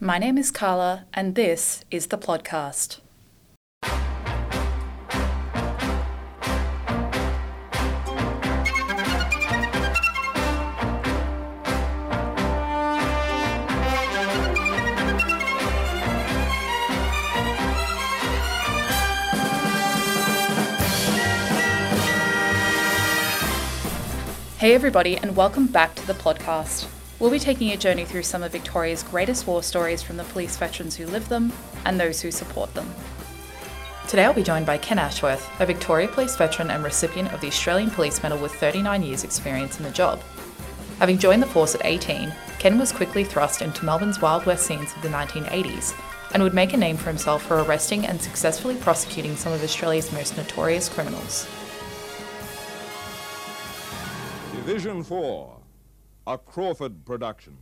My 0.00 0.16
name 0.16 0.38
is 0.38 0.52
Carla, 0.52 1.06
and 1.12 1.34
this 1.34 1.84
is 1.90 2.06
the 2.06 2.16
podcast. 2.16 3.00
Hey, 24.58 24.74
everybody, 24.74 25.16
and 25.16 25.34
welcome 25.34 25.66
back 25.66 25.96
to 25.96 26.06
the 26.06 26.14
podcast. 26.14 26.86
We'll 27.20 27.30
be 27.30 27.40
taking 27.40 27.72
a 27.72 27.76
journey 27.76 28.04
through 28.04 28.22
some 28.22 28.44
of 28.44 28.52
Victoria's 28.52 29.02
greatest 29.02 29.48
war 29.48 29.64
stories 29.64 30.02
from 30.02 30.16
the 30.16 30.24
police 30.24 30.56
veterans 30.56 30.94
who 30.96 31.06
live 31.06 31.28
them 31.28 31.52
and 31.84 31.98
those 31.98 32.20
who 32.20 32.30
support 32.30 32.72
them. 32.74 32.94
Today 34.06 34.24
I'll 34.24 34.32
be 34.32 34.44
joined 34.44 34.66
by 34.66 34.78
Ken 34.78 35.00
Ashworth, 35.00 35.50
a 35.60 35.66
Victoria 35.66 36.06
Police 36.06 36.36
veteran 36.36 36.70
and 36.70 36.84
recipient 36.84 37.32
of 37.32 37.40
the 37.40 37.48
Australian 37.48 37.90
Police 37.90 38.22
Medal 38.22 38.38
with 38.38 38.54
39 38.54 39.02
years' 39.02 39.24
experience 39.24 39.78
in 39.78 39.84
the 39.84 39.90
job. 39.90 40.20
Having 41.00 41.18
joined 41.18 41.42
the 41.42 41.46
force 41.46 41.74
at 41.74 41.84
18, 41.84 42.32
Ken 42.60 42.78
was 42.78 42.92
quickly 42.92 43.24
thrust 43.24 43.62
into 43.62 43.84
Melbourne's 43.84 44.22
Wild 44.22 44.46
West 44.46 44.64
scenes 44.64 44.94
of 44.94 45.02
the 45.02 45.08
1980s 45.08 46.00
and 46.34 46.42
would 46.42 46.54
make 46.54 46.72
a 46.72 46.76
name 46.76 46.96
for 46.96 47.08
himself 47.08 47.42
for 47.42 47.62
arresting 47.62 48.06
and 48.06 48.20
successfully 48.20 48.76
prosecuting 48.76 49.34
some 49.34 49.52
of 49.52 49.62
Australia's 49.64 50.12
most 50.12 50.36
notorious 50.36 50.88
criminals. 50.88 51.48
Division 54.54 55.02
4, 55.02 55.57
a 56.28 56.36
Crawford 56.36 57.06
production. 57.06 57.56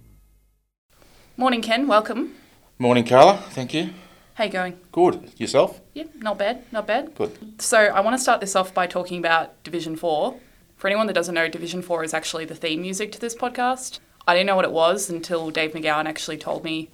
Morning, 1.36 1.62
Ken. 1.62 1.86
Welcome. 1.86 2.34
Morning, 2.80 3.04
Carla. 3.04 3.36
Thank 3.50 3.72
you. 3.72 3.90
How 4.34 4.44
you 4.44 4.50
going? 4.50 4.78
Good. 4.90 5.30
Yourself? 5.38 5.80
Yeah, 5.94 6.04
not 6.16 6.36
bad, 6.36 6.64
not 6.72 6.86
bad. 6.86 7.14
Good. 7.14 7.62
So 7.62 7.78
I 7.78 8.00
want 8.00 8.16
to 8.16 8.22
start 8.22 8.40
this 8.40 8.56
off 8.56 8.74
by 8.74 8.86
talking 8.88 9.18
about 9.18 9.62
Division 9.62 9.94
4. 9.94 10.36
For 10.76 10.88
anyone 10.88 11.06
that 11.06 11.12
doesn't 11.12 11.34
know, 11.34 11.48
Division 11.48 11.80
4 11.80 12.02
is 12.04 12.12
actually 12.12 12.44
the 12.44 12.56
theme 12.56 12.82
music 12.82 13.12
to 13.12 13.20
this 13.20 13.36
podcast. 13.36 14.00
I 14.26 14.34
didn't 14.34 14.48
know 14.48 14.56
what 14.56 14.64
it 14.64 14.72
was 14.72 15.08
until 15.08 15.50
Dave 15.50 15.72
McGowan 15.72 16.06
actually 16.06 16.36
told 16.36 16.64
me 16.64 16.90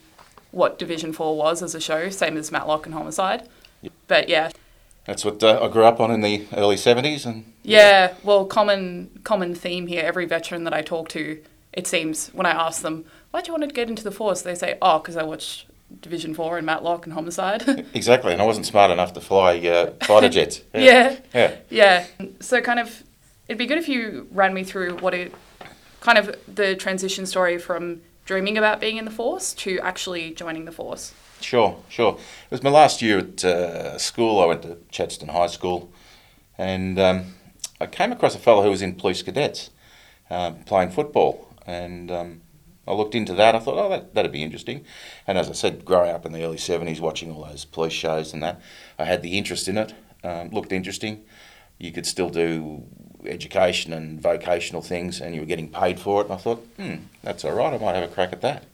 what 0.51 0.79
Division 0.79 1.15
4 1.15 1.37
was 1.37 1.63
as 1.63 1.75
a 1.75 1.81
show, 1.81 2.11
same 2.11 2.37
as 2.37 2.53
Matlock 2.53 2.85
and 2.85 2.95
Homicide. 2.95 3.49
But 4.07 4.29
yeah, 4.29 4.51
That's 5.07 5.25
what 5.25 5.43
uh, 5.43 5.59
I 5.65 5.69
grew 5.69 5.85
up 5.85 5.99
on 6.01 6.11
in 6.11 6.21
the 6.21 6.47
early 6.53 6.77
70s. 6.77 7.25
and 7.25 7.51
yeah, 7.63 8.15
well, 8.23 8.45
common 8.45 9.19
common 9.25 9.55
theme 9.55 9.87
here. 9.87 10.03
Every 10.05 10.27
veteran 10.27 10.65
that 10.65 10.75
I 10.75 10.83
talk 10.83 11.09
to, 11.11 11.43
it 11.73 11.87
seems 11.87 12.29
when 12.29 12.47
I 12.47 12.51
ask 12.53 12.83
them, 12.83 13.05
why 13.31 13.41
do 13.41 13.49
you 13.49 13.53
want 13.59 13.69
to 13.69 13.75
get 13.75 13.89
into 13.89 14.03
the 14.05 14.11
force?" 14.13 14.43
They 14.43 14.55
say, 14.55 14.79
"Oh, 14.83 14.99
because 14.99 15.17
I 15.17 15.23
watched 15.23 15.67
Division 16.01 16.35
Four 16.35 16.57
and 16.59 16.67
Matlock 16.67 17.07
and 17.07 17.13
Homicide." 17.15 17.63
Exactly. 17.95 18.33
And 18.33 18.43
I 18.43 18.45
wasn't 18.45 18.67
smart 18.67 18.91
enough 18.91 19.13
to 19.15 19.21
fly 19.21 19.59
uh, 19.59 19.93
fighter 20.05 20.29
jets. 20.37 20.63
yeah. 20.75 21.17
Yeah. 21.35 21.57
Yeah. 21.71 22.07
So 22.41 22.61
kind 22.61 22.79
of, 22.81 23.03
it'd 23.49 23.59
be 23.59 23.67
good 23.67 23.79
if 23.79 23.89
you 23.89 24.29
ran 24.33 24.53
me 24.55 24.65
through 24.65 24.97
what 24.99 25.15
it, 25.15 25.35
kind 26.01 26.19
of 26.19 26.37
the 26.53 26.75
transition 26.77 27.27
story 27.27 27.59
from 27.59 28.01
dreaming 28.25 28.57
about 28.59 28.81
being 28.81 28.97
in 28.97 29.05
the 29.05 29.11
force 29.11 29.53
to 29.55 29.79
actually 29.81 30.33
joining 30.33 30.65
the 30.65 30.73
force. 30.73 31.13
Sure, 31.41 31.77
sure. 31.89 32.15
It 32.15 32.51
was 32.51 32.63
my 32.63 32.71
last 32.71 33.03
year 33.03 33.19
at 33.19 33.45
uh, 33.45 33.99
school. 33.99 34.41
I 34.41 34.47
went 34.47 34.63
to 34.63 34.77
Chadstone 34.93 35.31
High 35.31 35.49
School 35.49 35.91
and 36.57 36.99
um, 37.01 37.35
I 37.81 37.87
came 37.87 38.13
across 38.13 38.35
a 38.37 38.39
fellow 38.39 38.63
who 38.63 38.71
was 38.71 38.81
in 38.83 38.95
police 38.95 39.23
cadets 39.23 39.71
uh, 40.31 40.53
playing 40.67 40.91
football. 40.91 41.49
And 41.67 42.11
um, 42.11 42.41
I 42.87 42.93
looked 42.93 43.15
into 43.15 43.35
that. 43.35 43.55
I 43.55 43.59
thought, 43.59 43.79
oh, 43.79 43.89
that, 43.91 44.15
that'd 44.15 44.33
be 44.33 44.43
interesting. 44.43 44.85
And 45.27 45.39
as 45.39 45.49
I 45.49 45.53
said, 45.53 45.85
growing 45.85 46.11
up 46.11 46.27
in 46.27 46.33
the 46.33 46.43
early 46.45 46.57
70s, 46.57 47.01
watching 47.01 47.31
all 47.31 47.45
those 47.45 47.65
police 47.65 47.93
shows 47.93 48.33
and 48.33 48.43
that, 48.43 48.61
I 48.99 49.05
had 49.05 49.23
the 49.23 49.39
interest 49.39 49.69
in 49.69 49.79
it. 49.79 49.95
Um, 50.25 50.51
looked 50.51 50.73
interesting. 50.73 51.25
You 51.79 51.93
could 51.93 52.07
still 52.07 52.31
do 52.31 52.85
education 53.27 53.93
and 53.93 54.21
vocational 54.21 54.83
things, 54.83 55.21
and 55.21 55.35
you 55.35 55.41
were 55.41 55.47
getting 55.47 55.69
paid 55.69 56.01
for 56.01 56.21
it. 56.21 56.25
And 56.25 56.35
I 56.35 56.37
thought, 56.37 56.67
hmm, 56.77 56.95
that's 57.23 57.45
all 57.45 57.53
right. 57.53 57.73
I 57.73 57.79
might 57.79 57.95
have 57.95 58.11
a 58.11 58.13
crack 58.13 58.33
at 58.33 58.41
that. 58.43 58.65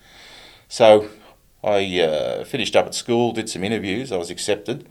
So 0.68 1.08
I 1.62 2.00
uh, 2.00 2.44
finished 2.44 2.76
up 2.76 2.86
at 2.86 2.94
school, 2.94 3.32
did 3.32 3.48
some 3.48 3.64
interviews. 3.64 4.12
I 4.12 4.16
was 4.16 4.30
accepted. 4.30 4.88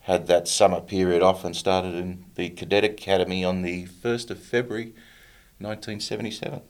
Had 0.00 0.26
that 0.26 0.48
summer 0.48 0.80
period 0.80 1.22
off 1.22 1.44
and 1.44 1.56
started 1.56 1.94
in 1.94 2.26
the 2.34 2.50
Cadet 2.50 2.84
Academy 2.84 3.42
on 3.44 3.62
the 3.62 3.86
1st 3.86 4.30
of 4.30 4.38
February 4.38 4.92
1977. 5.58 6.60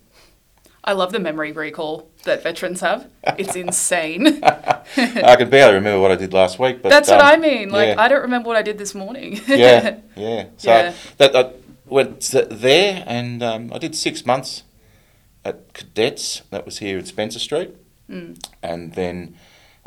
I 0.87 0.93
love 0.93 1.13
the 1.13 1.19
memory 1.19 1.53
recall 1.53 2.11
that 2.25 2.43
veterans 2.43 2.81
have. 2.83 3.09
It's 3.39 3.57
insane. 3.57 4.41
I 4.45 5.37
can 5.37 5.49
barely 5.49 5.75
remember 5.75 5.99
what 6.01 6.11
I 6.11 6.17
did 6.17 6.35
last 6.35 6.59
week, 6.59 6.83
but 6.83 6.91
That's 6.91 7.09
what 7.09 7.21
um, 7.21 7.27
I 7.27 7.37
mean. 7.37 7.71
Like 7.71 7.89
yeah. 7.97 8.03
I 8.03 8.07
don't 8.09 8.21
remember 8.23 8.49
what 8.49 8.57
I 8.57 8.63
did 8.63 8.77
this 8.77 8.95
morning. 8.95 9.41
yeah, 9.49 10.01
yeah. 10.15 10.47
So 10.59 10.71
Yeah. 10.71 10.93
that 11.17 11.35
I 11.35 11.53
went 11.87 12.21
there 12.51 13.03
and 13.07 13.43
um, 13.43 13.73
I 13.73 13.79
did 13.79 13.95
six 13.97 14.27
months 14.27 14.63
at 15.45 15.73
Cadets. 15.73 16.43
That 16.51 16.67
was 16.67 16.79
here 16.79 16.99
at 16.99 17.07
Spencer 17.07 17.39
Street, 17.39 17.75
Mm. 18.11 18.37
and 18.63 18.93
then 18.93 19.35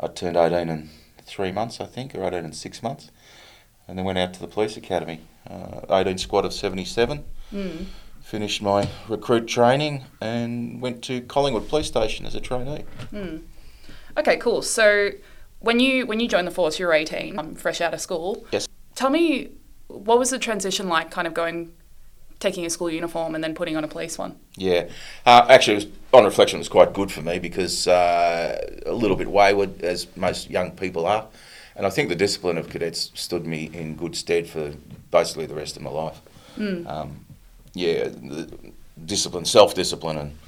I 0.00 0.08
turned 0.08 0.36
eighteen 0.36 0.68
in 0.68 0.90
three 1.24 1.52
months, 1.52 1.80
I 1.80 1.86
think, 1.86 2.16
or 2.16 2.24
eighteen 2.24 2.44
in 2.46 2.52
six 2.52 2.82
months, 2.82 3.12
and 3.86 3.96
then 3.96 4.04
went 4.04 4.18
out 4.18 4.34
to 4.34 4.40
the 4.40 4.48
police 4.48 4.76
academy. 4.76 5.20
Uh, 5.48 5.80
18 5.88 6.18
squad 6.18 6.44
of 6.44 6.52
77. 6.52 7.24
Mm. 7.54 7.86
Finished 8.28 8.60
my 8.60 8.86
recruit 9.08 9.46
training 9.46 10.04
and 10.20 10.82
went 10.82 11.02
to 11.04 11.22
Collingwood 11.22 11.66
Police 11.66 11.86
Station 11.86 12.26
as 12.26 12.34
a 12.34 12.40
trainee. 12.42 12.84
Mm. 13.10 13.40
Okay, 14.18 14.36
cool. 14.36 14.60
So 14.60 15.12
when 15.60 15.80
you 15.80 16.04
when 16.04 16.20
you 16.20 16.28
joined 16.28 16.46
the 16.46 16.50
force, 16.50 16.78
you 16.78 16.84
were 16.84 16.92
eighteen, 16.92 17.38
um, 17.38 17.54
fresh 17.54 17.80
out 17.80 17.94
of 17.94 18.02
school. 18.02 18.46
Yes. 18.52 18.68
Tell 18.94 19.08
me, 19.08 19.52
what 19.86 20.18
was 20.18 20.28
the 20.28 20.38
transition 20.38 20.90
like? 20.90 21.10
Kind 21.10 21.26
of 21.26 21.32
going, 21.32 21.72
taking 22.38 22.66
a 22.66 22.70
school 22.70 22.90
uniform 22.90 23.34
and 23.34 23.42
then 23.42 23.54
putting 23.54 23.78
on 23.78 23.82
a 23.82 23.88
police 23.88 24.18
one. 24.18 24.38
Yeah, 24.56 24.90
uh, 25.24 25.46
actually, 25.48 25.78
it 25.78 25.84
was, 25.86 25.86
on 26.12 26.24
reflection, 26.26 26.58
it 26.58 26.60
was 26.60 26.68
quite 26.68 26.92
good 26.92 27.10
for 27.10 27.22
me 27.22 27.38
because 27.38 27.88
uh, 27.88 28.60
a 28.84 28.92
little 28.92 29.16
bit 29.16 29.30
wayward, 29.30 29.80
as 29.80 30.06
most 30.18 30.50
young 30.50 30.72
people 30.72 31.06
are, 31.06 31.26
and 31.74 31.86
I 31.86 31.90
think 31.90 32.10
the 32.10 32.14
discipline 32.14 32.58
of 32.58 32.68
cadets 32.68 33.10
stood 33.14 33.46
me 33.46 33.70
in 33.72 33.96
good 33.96 34.14
stead 34.14 34.46
for 34.46 34.74
basically 35.10 35.46
the 35.46 35.54
rest 35.54 35.78
of 35.78 35.82
my 35.82 35.90
life. 35.90 36.20
Mm. 36.58 36.86
Um, 36.86 37.24
yeah, 37.78 38.08
discipline, 39.04 39.44
self-discipline, 39.44 40.18
and 40.18 40.38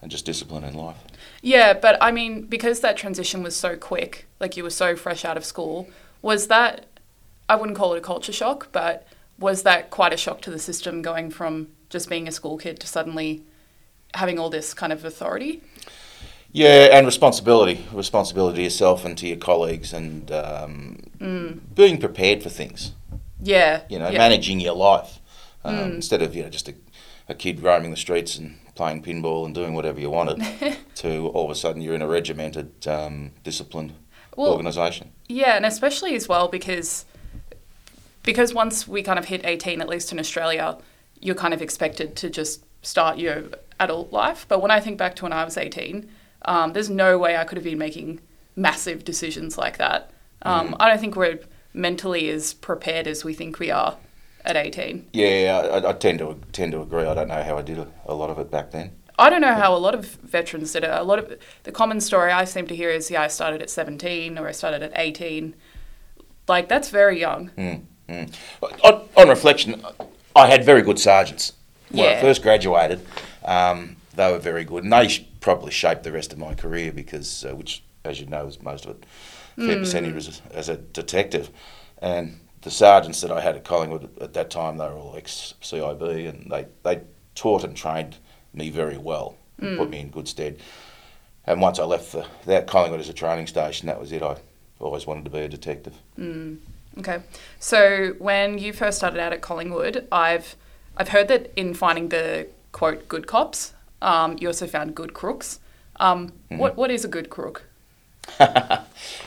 and 0.00 0.10
just 0.10 0.24
discipline 0.24 0.62
in 0.62 0.74
life. 0.74 0.96
Yeah, 1.42 1.72
but 1.72 1.98
I 2.00 2.12
mean, 2.12 2.42
because 2.42 2.80
that 2.80 2.96
transition 2.96 3.42
was 3.42 3.56
so 3.56 3.76
quick, 3.76 4.26
like 4.38 4.56
you 4.56 4.62
were 4.62 4.70
so 4.70 4.94
fresh 4.94 5.24
out 5.24 5.36
of 5.36 5.44
school, 5.44 5.88
was 6.22 6.46
that, 6.46 6.86
I 7.48 7.56
wouldn't 7.56 7.76
call 7.76 7.94
it 7.94 7.98
a 7.98 8.00
culture 8.00 8.32
shock, 8.32 8.68
but 8.70 9.06
was 9.40 9.64
that 9.64 9.90
quite 9.90 10.12
a 10.12 10.16
shock 10.16 10.40
to 10.42 10.50
the 10.50 10.58
system 10.60 11.02
going 11.02 11.30
from 11.30 11.68
just 11.90 12.08
being 12.08 12.28
a 12.28 12.32
school 12.32 12.58
kid 12.58 12.78
to 12.80 12.86
suddenly 12.86 13.42
having 14.14 14.38
all 14.38 14.50
this 14.50 14.72
kind 14.72 14.92
of 14.92 15.04
authority? 15.04 15.62
Yeah, 16.52 16.96
and 16.96 17.04
responsibility, 17.04 17.84
responsibility 17.92 18.58
to 18.58 18.62
yourself 18.62 19.04
and 19.04 19.18
to 19.18 19.26
your 19.26 19.36
colleagues, 19.36 19.92
and 19.92 20.30
um, 20.30 20.98
Mm. 21.18 21.58
being 21.74 21.98
prepared 21.98 22.44
for 22.44 22.48
things. 22.50 22.92
Yeah. 23.42 23.82
you 23.88 23.98
know, 23.98 24.10
yeah. 24.10 24.18
managing 24.18 24.60
your 24.60 24.74
life 24.74 25.17
um, 25.64 25.74
Mm. 25.74 25.94
instead 25.96 26.22
of 26.22 26.34
you 26.34 26.42
know 26.42 26.48
just 26.50 26.68
a, 26.68 26.74
a 27.28 27.34
kid 27.34 27.60
roaming 27.62 27.90
the 27.90 27.96
streets 27.96 28.36
and 28.38 28.58
playing 28.74 29.02
pinball 29.02 29.44
and 29.44 29.54
doing 29.54 29.74
whatever 29.74 30.00
you 30.00 30.08
wanted. 30.10 30.40
to 30.96 31.26
all 31.28 31.44
of 31.46 31.50
a 31.50 31.54
sudden 31.54 31.82
you're 31.82 31.94
in 31.94 32.02
a 32.02 32.06
regimented, 32.08 32.86
um, 32.86 33.32
disciplined 33.44 33.92
Well, 34.36 34.52
organisation. 34.52 35.10
Yeah, 35.28 35.56
and 35.56 35.66
especially 35.66 36.14
as 36.14 36.28
well 36.28 36.48
because 36.48 37.04
because 38.22 38.52
once 38.54 38.86
we 38.86 39.02
kind 39.02 39.18
of 39.18 39.26
hit 39.26 39.40
18 39.44 39.80
at 39.80 39.88
least 39.88 40.12
in 40.12 40.18
Australia, 40.18 40.78
you're 41.20 41.34
kind 41.34 41.54
of 41.54 41.62
expected 41.62 42.14
to 42.16 42.30
just 42.30 42.64
start 42.82 43.18
your 43.18 43.44
adult 43.80 44.12
life. 44.12 44.44
But 44.48 44.60
when 44.60 44.70
I 44.70 44.80
think 44.80 44.98
back 44.98 45.16
to 45.16 45.24
when 45.24 45.32
I 45.32 45.44
was 45.44 45.56
18, 45.56 46.08
um, 46.42 46.72
there's 46.72 46.90
no 46.90 47.18
way 47.18 47.36
I 47.36 47.44
could 47.44 47.56
have 47.56 47.64
been 47.64 47.78
making 47.78 48.20
massive 48.54 49.04
decisions 49.04 49.56
like 49.58 49.78
that. 49.78 50.10
Um, 50.42 50.76
I 50.78 50.88
don't 50.88 51.00
think 51.00 51.16
we're 51.16 51.40
mentally 51.74 52.28
as 52.28 52.54
prepared 52.54 53.06
as 53.06 53.24
we 53.24 53.34
think 53.34 53.58
we 53.58 53.70
are 53.70 53.96
at 54.48 54.56
18. 54.56 55.10
Yeah, 55.12 55.68
I, 55.84 55.90
I 55.90 55.92
tend 55.92 56.18
to 56.20 56.36
tend 56.52 56.72
to 56.72 56.80
agree. 56.80 57.04
I 57.04 57.14
don't 57.14 57.28
know 57.28 57.42
how 57.42 57.58
I 57.58 57.62
did 57.62 57.78
a, 57.78 57.86
a 58.06 58.14
lot 58.14 58.30
of 58.30 58.38
it 58.38 58.50
back 58.50 58.70
then. 58.72 58.92
I 59.18 59.30
don't 59.30 59.40
know 59.40 59.54
how 59.54 59.74
a 59.74 59.78
lot 59.78 59.94
of 59.94 60.06
veterans 60.06 60.72
did 60.72 60.84
it. 60.84 60.90
A 60.90 61.02
lot 61.02 61.18
of 61.18 61.38
the 61.64 61.72
common 61.72 62.00
story 62.00 62.32
I 62.32 62.44
seem 62.44 62.66
to 62.68 62.76
hear 62.76 62.88
is, 62.88 63.10
yeah, 63.10 63.22
I 63.22 63.26
started 63.28 63.60
at 63.60 63.68
17 63.68 64.38
or 64.38 64.48
I 64.48 64.52
started 64.52 64.82
at 64.82 64.92
18. 64.94 65.54
Like 66.46 66.68
that's 66.68 66.88
very 66.88 67.20
young. 67.20 67.50
Mm, 67.58 67.82
mm. 68.08 68.34
On, 68.84 69.08
on 69.16 69.28
reflection, 69.28 69.84
I 70.34 70.46
had 70.46 70.64
very 70.64 70.82
good 70.82 70.98
sergeants 70.98 71.52
when 71.90 72.04
Yeah. 72.04 72.18
I 72.18 72.20
first 72.20 72.42
graduated. 72.42 73.04
Um, 73.44 73.96
they 74.14 74.30
were 74.32 74.38
very 74.38 74.64
good, 74.64 74.84
and 74.84 74.92
they 74.92 75.08
sh- 75.08 75.24
probably 75.40 75.70
shaped 75.72 76.04
the 76.04 76.12
rest 76.12 76.32
of 76.32 76.38
my 76.38 76.54
career 76.54 76.90
because, 76.92 77.44
uh, 77.44 77.54
which, 77.54 77.82
as 78.04 78.20
you 78.20 78.26
know, 78.26 78.46
is 78.46 78.62
most 78.62 78.84
of 78.86 78.92
it, 78.92 79.06
a 79.58 79.66
fair 79.66 79.78
percentage 79.78 80.14
was 80.14 80.40
as 80.52 80.68
a 80.68 80.76
detective. 80.76 81.50
And 82.00 82.40
the 82.68 82.74
sergeants 82.74 83.22
that 83.22 83.32
I 83.32 83.40
had 83.40 83.56
at 83.56 83.64
Collingwood 83.64 84.10
at 84.20 84.34
that 84.34 84.50
time, 84.50 84.76
they 84.76 84.84
were 84.84 84.92
all 84.92 85.14
ex 85.16 85.54
CIB, 85.62 86.28
and 86.28 86.52
they, 86.52 86.66
they 86.82 87.00
taught 87.34 87.64
and 87.64 87.74
trained 87.74 88.18
me 88.52 88.68
very 88.68 88.98
well, 88.98 89.36
and 89.58 89.78
put 89.78 89.88
me 89.88 90.00
in 90.00 90.10
good 90.10 90.28
stead. 90.28 90.58
And 91.46 91.62
once 91.62 91.78
I 91.78 91.84
left 91.84 92.12
the, 92.12 92.26
that 92.44 92.66
Collingwood 92.66 93.00
as 93.00 93.08
a 93.08 93.14
training 93.14 93.46
station, 93.46 93.86
that 93.86 93.98
was 93.98 94.12
it. 94.12 94.22
I 94.22 94.36
always 94.80 95.06
wanted 95.06 95.24
to 95.24 95.30
be 95.30 95.38
a 95.38 95.48
detective. 95.48 95.94
Okay. 96.98 97.22
So 97.58 98.14
when 98.18 98.58
you 98.58 98.74
first 98.74 98.98
started 98.98 99.18
out 99.18 99.32
at 99.32 99.40
Collingwood, 99.40 100.06
I've 100.12 100.54
I've 100.98 101.08
heard 101.08 101.28
that 101.28 101.50
in 101.56 101.72
finding 101.72 102.10
the 102.10 102.48
quote 102.72 103.08
good 103.08 103.26
cops, 103.26 103.72
um, 104.02 104.36
you 104.38 104.48
also 104.48 104.66
found 104.66 104.94
good 104.94 105.14
crooks. 105.14 105.58
Um, 105.96 106.32
What 106.50 106.76
what 106.76 106.90
is 106.90 107.02
a 107.04 107.08
good 107.08 107.30
crook? 107.30 107.62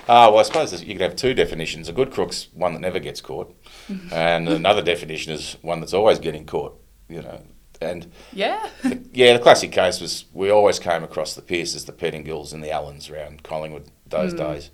Ah, 0.10 0.30
well, 0.30 0.40
I 0.40 0.44
suppose 0.44 0.84
you 0.84 0.94
could 0.94 1.02
have 1.02 1.16
two 1.16 1.34
definitions. 1.34 1.88
A 1.88 1.94
good 1.94 2.12
crook's 2.12 2.48
one 2.54 2.74
that 2.74 2.80
never 2.82 3.00
gets 3.00 3.22
caught, 3.22 3.56
and 4.12 4.50
another 4.50 4.82
definition 4.82 5.32
is 5.32 5.56
one 5.62 5.80
that's 5.80 5.94
always 5.94 6.20
getting 6.20 6.46
caught. 6.46 6.78
You 7.08 7.22
know, 7.22 7.42
and 7.80 8.12
Yeah. 8.34 8.68
yeah, 9.14 9.34
the 9.34 9.40
classic 9.40 9.72
case 9.72 10.02
was 10.02 10.26
we 10.34 10.50
always 10.50 10.80
came 10.80 11.04
across 11.04 11.34
the 11.36 11.42
Pierces, 11.42 11.86
the 11.86 11.94
Pettingills, 11.94 12.52
and 12.52 12.62
the 12.64 12.72
Allens 12.72 13.10
around 13.10 13.44
Collingwood 13.44 13.90
those 14.06 14.34
days. 14.34 14.70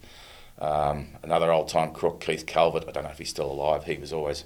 Um, 0.60 1.10
another 1.22 1.52
old 1.52 1.68
time 1.68 1.92
crook, 1.94 2.20
Keith 2.22 2.46
Calvert. 2.48 2.86
I 2.88 2.92
don't 2.92 3.04
know 3.04 3.12
if 3.12 3.20
he's 3.20 3.30
still 3.30 3.52
alive. 3.52 3.84
He 3.84 3.98
was 3.98 4.12
always 4.14 4.46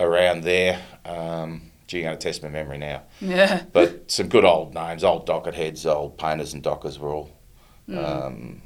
around 0.00 0.42
there. 0.42 0.80
Um, 1.04 1.70
gee, 1.86 1.98
you're 1.98 2.08
going 2.08 2.18
to 2.18 2.22
test 2.22 2.42
my 2.42 2.48
memory 2.48 2.78
now. 2.78 3.02
yeah. 3.20 3.62
But 3.72 4.10
some 4.10 4.28
good 4.28 4.44
old 4.44 4.74
names, 4.74 5.04
old 5.04 5.24
docket 5.26 5.54
heads, 5.54 5.86
old 5.86 6.18
painters 6.18 6.52
and 6.52 6.62
dockers 6.64 6.98
were 6.98 7.12
all 7.12 7.30
um, 7.94 8.62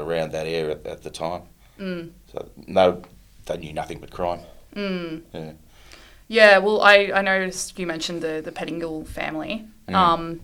around 0.00 0.32
that 0.32 0.46
area 0.46 0.72
at, 0.72 0.86
at 0.86 1.02
the 1.02 1.10
time. 1.10 1.42
Mm. 1.78 2.10
So 2.32 2.48
no, 2.66 3.02
they 3.46 3.56
knew 3.58 3.72
nothing 3.72 3.98
but 3.98 4.10
crime. 4.10 4.40
Mm. 4.74 5.22
Yeah. 5.32 5.52
Yeah, 6.28 6.58
well, 6.58 6.80
I, 6.80 7.10
I 7.12 7.22
noticed 7.22 7.76
you 7.76 7.88
mentioned 7.88 8.22
the, 8.22 8.40
the 8.44 8.52
Pettingill 8.52 9.04
family. 9.04 9.66
Um, 9.88 10.42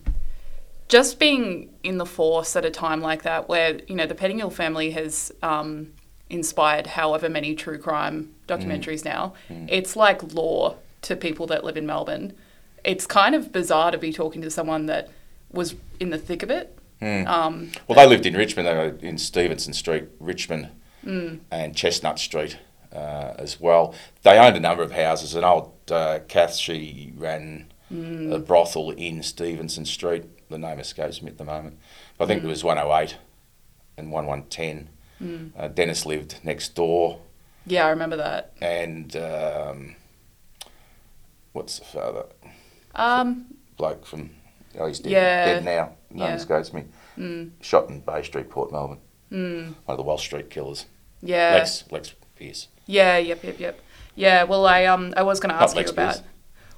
just 0.89 1.21
being 1.21 1.73
in 1.85 1.99
the 1.99 2.07
force 2.07 2.57
at 2.57 2.65
a 2.65 2.71
time 2.71 3.01
like 3.01 3.23
that, 3.23 3.49
where, 3.49 3.81
you 3.87 3.95
know, 3.95 4.07
the 4.07 4.15
Pettingill 4.17 4.53
family 4.53 4.91
has 4.91 5.31
um, 5.45 5.93
inspired 6.29 6.89
however 6.89 7.29
many 7.29 7.55
true 7.55 7.79
crime 7.79 8.35
documentaries 8.49 9.05
now, 9.05 9.35
it's 9.49 9.95
like 9.95 10.35
law 10.35 10.75
to 11.03 11.15
people 11.15 11.47
that 11.47 11.63
live 11.63 11.77
in 11.77 11.87
Melbourne. 11.87 12.33
It's 12.83 13.07
kind 13.07 13.37
of 13.37 13.53
bizarre 13.53 13.93
to 13.93 13.99
be 13.99 14.13
talking 14.13 14.43
to 14.43 14.51
someone 14.51 14.87
that 14.87 15.09
was 15.53 15.77
in 16.01 16.11
the 16.11 16.19
thick 16.19 16.43
of 16.43 16.51
it. 16.51 16.77
Um, 17.01 17.73
Well, 17.89 17.97
they 17.97 18.07
lived 18.07 18.27
in 18.27 18.35
Richmond. 18.35 18.67
They 18.67 18.75
were 18.75 18.97
in 19.01 19.19
Stevenson 19.19 19.73
Street, 19.73 20.05
Richmond, 20.21 20.69
and 21.05 21.77
Chestnut 21.77 22.19
Street 22.19 22.59
uh, 22.93 23.35
as 23.39 23.61
well. 23.61 23.95
They 24.23 24.39
owned 24.39 24.57
a 24.57 24.61
number 24.61 24.83
of 24.83 24.93
houses. 24.93 25.35
An 25.35 25.45
old 25.45 25.73
uh, 25.91 26.21
Kath, 26.27 26.57
she 26.57 27.13
ran 27.17 27.73
a 27.91 28.39
brothel 28.39 28.91
in 28.91 29.23
Stevenson 29.23 29.85
Street. 29.85 30.25
The 30.51 30.59
name 30.59 30.79
escapes 30.81 31.23
me 31.23 31.31
at 31.31 31.39
the 31.39 31.45
moment. 31.45 31.79
I 32.19 32.27
think 32.27 32.43
it 32.43 32.47
was 32.47 32.65
108 32.65 33.17
and 33.99 34.11
1110. 34.11 35.53
Uh, 35.57 35.69
Dennis 35.69 36.05
lived 36.07 36.41
next 36.45 36.75
door, 36.75 37.21
yeah, 37.67 37.87
I 37.87 37.91
remember 37.91 38.17
that. 38.17 38.53
and 38.61 39.17
um, 39.17 39.97
what's 41.53 41.79
the 41.79 41.85
father? 41.85 42.27
Um, 42.95 43.47
Bloke 43.77 44.07
from, 44.07 44.31
oh, 44.79 44.87
he's 44.87 45.01
dead, 45.01 45.13
Yeah. 45.13 45.45
dead 45.47 45.65
now. 45.65 45.96
Name 46.11 46.29
Yeah. 46.29 46.35
escapes 46.37 46.73
me. 46.73 46.85
Shot 47.61 47.89
in 47.91 48.01
Bay 48.01 48.23
Street, 48.23 48.49
Port 48.51 48.73
Melbourne. 48.73 48.99
One 49.31 49.75
of 49.89 49.97
the 49.97 50.03
Walsh 50.03 50.25
Street 50.25 50.51
killers. 50.51 50.87
yeah. 51.23 51.55
Lex, 51.55 51.85
Lex 51.91 52.15
Pierce. 52.37 52.69
Yeah, 52.87 53.17
yep, 53.19 53.43
yep, 53.43 53.59
yep. 53.59 53.81
Yeah, 54.15 54.45
well, 54.45 54.65
I 54.67 54.85
um, 54.85 55.13
I 55.17 55.23
was 55.23 55.41
going 55.41 55.51
to 55.51 55.57
Not 55.57 55.65
ask 55.65 55.77
Lex 55.77 55.89
you 55.91 55.95
about. 55.95 56.15
Pierce. 56.15 56.23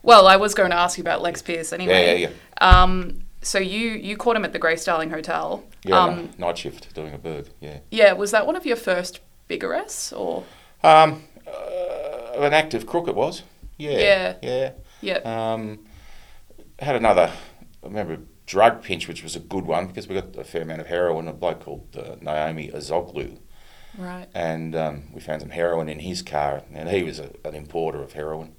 Well, 0.03 0.27
I 0.27 0.37
was 0.37 0.55
going 0.55 0.71
to 0.71 0.77
ask 0.77 0.97
you 0.97 1.03
about 1.03 1.21
Lex 1.23 1.43
Pierce 1.43 1.73
anyway. 1.73 1.93
Yeah, 2.07 2.13
yeah, 2.13 2.29
yeah. 2.61 2.83
Um, 2.83 3.21
so 3.43 3.59
you 3.59 3.91
you 3.91 4.17
caught 4.17 4.35
him 4.37 4.45
at 4.45 4.53
the 4.53 4.59
Grace 4.59 4.85
Darling 4.85 5.11
Hotel. 5.11 5.63
Yeah, 5.85 6.03
Um, 6.05 6.31
night 6.39 6.59
shift 6.59 6.93
doing 6.95 7.13
a 7.15 7.19
bird. 7.19 7.51
Yeah. 7.61 7.79
yeah. 7.91 8.13
Was 8.15 8.31
that 8.33 8.47
one 8.47 8.57
of 8.57 8.65
your 8.67 8.77
first 8.77 9.21
big 9.47 9.63
arrests, 9.63 10.13
or? 10.13 10.45
Um, 10.83 11.23
uh, 11.47 12.41
an 12.41 12.53
active 12.55 12.87
crook 12.87 13.07
it 13.09 13.15
was. 13.15 13.43
Yeah. 13.77 13.91
Yeah. 13.99 14.35
Yeah. 14.43 14.71
Yeah. 15.01 15.53
Um, 15.53 15.81
had 16.79 16.97
another. 16.97 17.31
I 17.83 17.87
remember 17.87 18.19
drug 18.49 18.83
pinch, 18.83 19.07
which 19.07 19.23
was 19.23 19.37
a 19.37 19.41
good 19.41 19.67
one 19.67 19.87
because 19.87 20.09
we 20.09 20.15
got 20.15 20.35
a 20.37 20.43
fair 20.43 20.63
amount 20.63 20.81
of 20.81 20.87
heroin. 20.89 21.29
A 21.29 21.33
bloke 21.33 21.61
called 21.61 21.97
uh, 21.97 22.17
Naomi 22.21 22.69
Azoglu, 22.71 23.39
right. 23.97 24.27
and 24.35 24.75
um, 24.75 25.03
we 25.13 25.21
found 25.21 25.43
some 25.43 25.51
heroin 25.51 25.89
in 25.89 26.01
his 26.01 26.23
car, 26.23 26.63
and 26.73 26.89
he 26.89 27.03
was 27.05 27.19
a, 27.21 27.31
an 27.45 27.55
importer 27.55 28.03
of 28.03 28.13
heroin. 28.15 28.55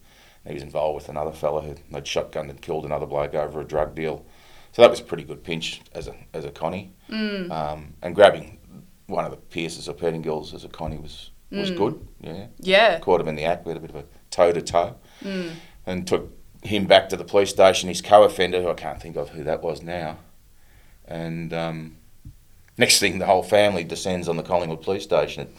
He 0.47 0.53
was 0.53 0.63
involved 0.63 0.95
with 0.95 1.09
another 1.09 1.31
fella 1.31 1.61
who 1.61 1.75
they'd 1.91 2.05
shotgunned 2.05 2.49
and 2.49 2.61
killed 2.61 2.85
another 2.85 3.05
bloke 3.05 3.35
over 3.35 3.59
a 3.61 3.65
drug 3.65 3.93
deal. 3.93 4.25
So 4.71 4.81
that 4.81 4.89
was 4.89 4.99
a 4.99 5.03
pretty 5.03 5.23
good 5.23 5.43
pinch 5.43 5.81
as 5.93 6.07
a 6.07 6.15
as 6.33 6.45
a 6.45 6.51
connie. 6.51 6.93
Mm. 7.09 7.51
Um, 7.51 7.93
and 8.01 8.15
grabbing 8.15 8.57
one 9.07 9.25
of 9.25 9.31
the 9.31 9.37
Pierces 9.37 9.89
or 9.89 9.93
Pettingills 9.93 10.53
as 10.53 10.63
a 10.63 10.69
connie 10.69 10.97
was 10.97 11.31
was 11.51 11.71
good. 11.71 12.07
Yeah, 12.21 12.45
Yeah. 12.59 12.99
caught 12.99 13.19
him 13.21 13.27
in 13.27 13.35
the 13.35 13.45
act. 13.45 13.65
We 13.65 13.71
had 13.71 13.77
a 13.77 13.81
bit 13.81 13.89
of 13.89 13.95
a 13.95 14.05
toe 14.29 14.51
to 14.51 14.61
toe, 14.61 14.95
and 15.87 16.05
took 16.07 16.31
him 16.63 16.85
back 16.85 17.09
to 17.09 17.17
the 17.17 17.23
police 17.23 17.49
station. 17.49 17.89
His 17.89 18.01
co-offender, 18.01 18.61
who 18.61 18.69
I 18.69 18.73
can't 18.73 19.01
think 19.01 19.15
of 19.15 19.29
who 19.29 19.43
that 19.43 19.61
was 19.61 19.81
now, 19.81 20.17
and 21.07 21.53
um, 21.53 21.97
next 22.77 22.99
thing, 22.99 23.19
the 23.19 23.25
whole 23.25 23.43
family 23.43 23.83
descends 23.83 24.27
on 24.27 24.37
the 24.37 24.43
Collingwood 24.43 24.81
police 24.81 25.03
station 25.03 25.41
at 25.43 25.49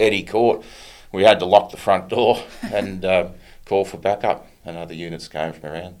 Eddie 0.00 0.24
Court. 0.24 0.64
We 1.12 1.24
had 1.24 1.38
to 1.40 1.46
lock 1.46 1.70
the 1.70 1.76
front 1.76 2.08
door 2.08 2.42
and 2.62 3.04
uh, 3.04 3.28
call 3.64 3.84
for 3.84 3.98
backup, 3.98 4.46
and 4.64 4.76
other 4.76 4.94
units 4.94 5.28
came 5.28 5.52
from 5.52 5.70
around. 5.70 5.96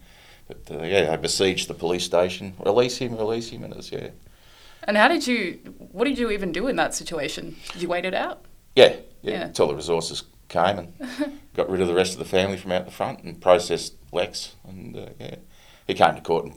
But 0.48 0.70
uh, 0.70 0.84
yeah, 0.84 1.10
they 1.10 1.16
besieged 1.16 1.68
the 1.68 1.74
police 1.74 2.04
station. 2.04 2.54
Release 2.64 2.98
him, 2.98 3.16
release 3.16 3.50
him, 3.50 3.64
and 3.64 3.72
it 3.72 3.76
was 3.76 3.90
yeah, 3.90 4.10
And 4.84 4.96
how 4.96 5.08
did 5.08 5.26
you? 5.26 5.58
What 5.92 6.04
did 6.04 6.18
you 6.18 6.30
even 6.30 6.52
do 6.52 6.68
in 6.68 6.76
that 6.76 6.94
situation? 6.94 7.56
Did 7.72 7.82
you 7.82 7.88
wait 7.88 8.04
it 8.04 8.14
out? 8.14 8.44
yeah, 8.76 8.96
yeah. 9.22 9.32
Yeah. 9.32 9.44
Until 9.46 9.66
the 9.68 9.74
resources 9.74 10.22
came 10.48 10.78
and 10.78 11.40
got 11.54 11.68
rid 11.68 11.80
of 11.80 11.88
the 11.88 11.94
rest 11.94 12.12
of 12.12 12.20
the 12.20 12.24
family 12.24 12.56
from 12.56 12.70
out 12.70 12.84
the 12.84 12.92
front 12.92 13.24
and 13.24 13.40
processed 13.40 13.94
Lex, 14.16 14.54
and 14.66 14.96
uh, 14.96 15.06
yeah, 15.20 15.36
he 15.86 15.94
came 15.94 16.14
to 16.14 16.20
court 16.20 16.46
and 16.46 16.54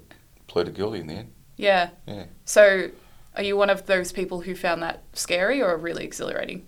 pleaded 0.47 0.73
guilty 0.73 0.99
in 1.01 1.07
the 1.07 1.13
end. 1.13 1.33
Yeah. 1.57 1.89
Yeah. 2.07 2.25
So, 2.45 2.89
are 3.35 3.43
you 3.43 3.55
one 3.57 3.69
of 3.69 3.85
those 3.85 4.11
people 4.11 4.41
who 4.41 4.55
found 4.55 4.81
that 4.81 5.03
scary 5.13 5.61
or 5.61 5.75
really 5.77 6.05
exhilarating? 6.05 6.65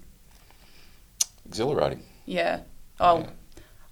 Exhilarating. 1.46 2.04
Yeah. 2.26 2.62
Oh, 3.00 3.20
Yeah. 3.20 3.30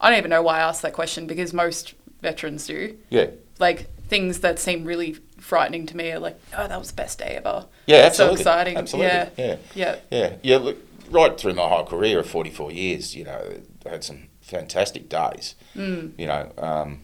I 0.02 0.10
don't 0.10 0.20
even 0.20 0.30
know 0.30 0.42
why 0.42 0.58
I 0.58 0.62
asked 0.62 0.82
that 0.84 0.94
question 0.94 1.28
because 1.28 1.54
most 1.54 1.94
veterans 2.22 2.66
do. 2.68 2.98
Yeah. 3.10 3.28
Like 3.60 3.90
things 4.08 4.40
that 4.40 4.58
seem 4.60 4.86
really 4.86 5.18
frightening 5.40 5.86
to 5.88 5.98
me 5.98 6.12
are 6.12 6.20
like, 6.20 6.40
oh, 6.58 6.68
that 6.68 6.80
was 6.80 6.90
the 6.92 6.96
best 6.96 7.20
day 7.20 7.36
ever. 7.38 7.66
Yeah, 7.86 8.08
It's 8.08 8.18
so 8.18 8.32
exciting. 8.32 8.78
Absolutely. 8.78 9.08
Yeah. 9.12 9.30
Yeah. 9.38 9.56
Yeah. 9.76 9.96
Yeah. 10.10 10.36
Yeah. 10.42 10.58
Look, 10.58 10.78
right 11.10 11.38
through 11.38 11.56
my 11.56 11.68
whole 11.68 11.86
career 11.86 12.20
of 12.20 12.30
44 12.30 12.72
years, 12.72 13.14
you 13.14 13.26
know, 13.26 13.58
I 13.86 13.90
had 13.90 14.04
some 14.06 14.29
fantastic 14.50 15.10
days. 15.10 15.56
Mm. 15.76 16.14
You 16.18 16.28
know, 16.28 16.52
um, 16.58 17.02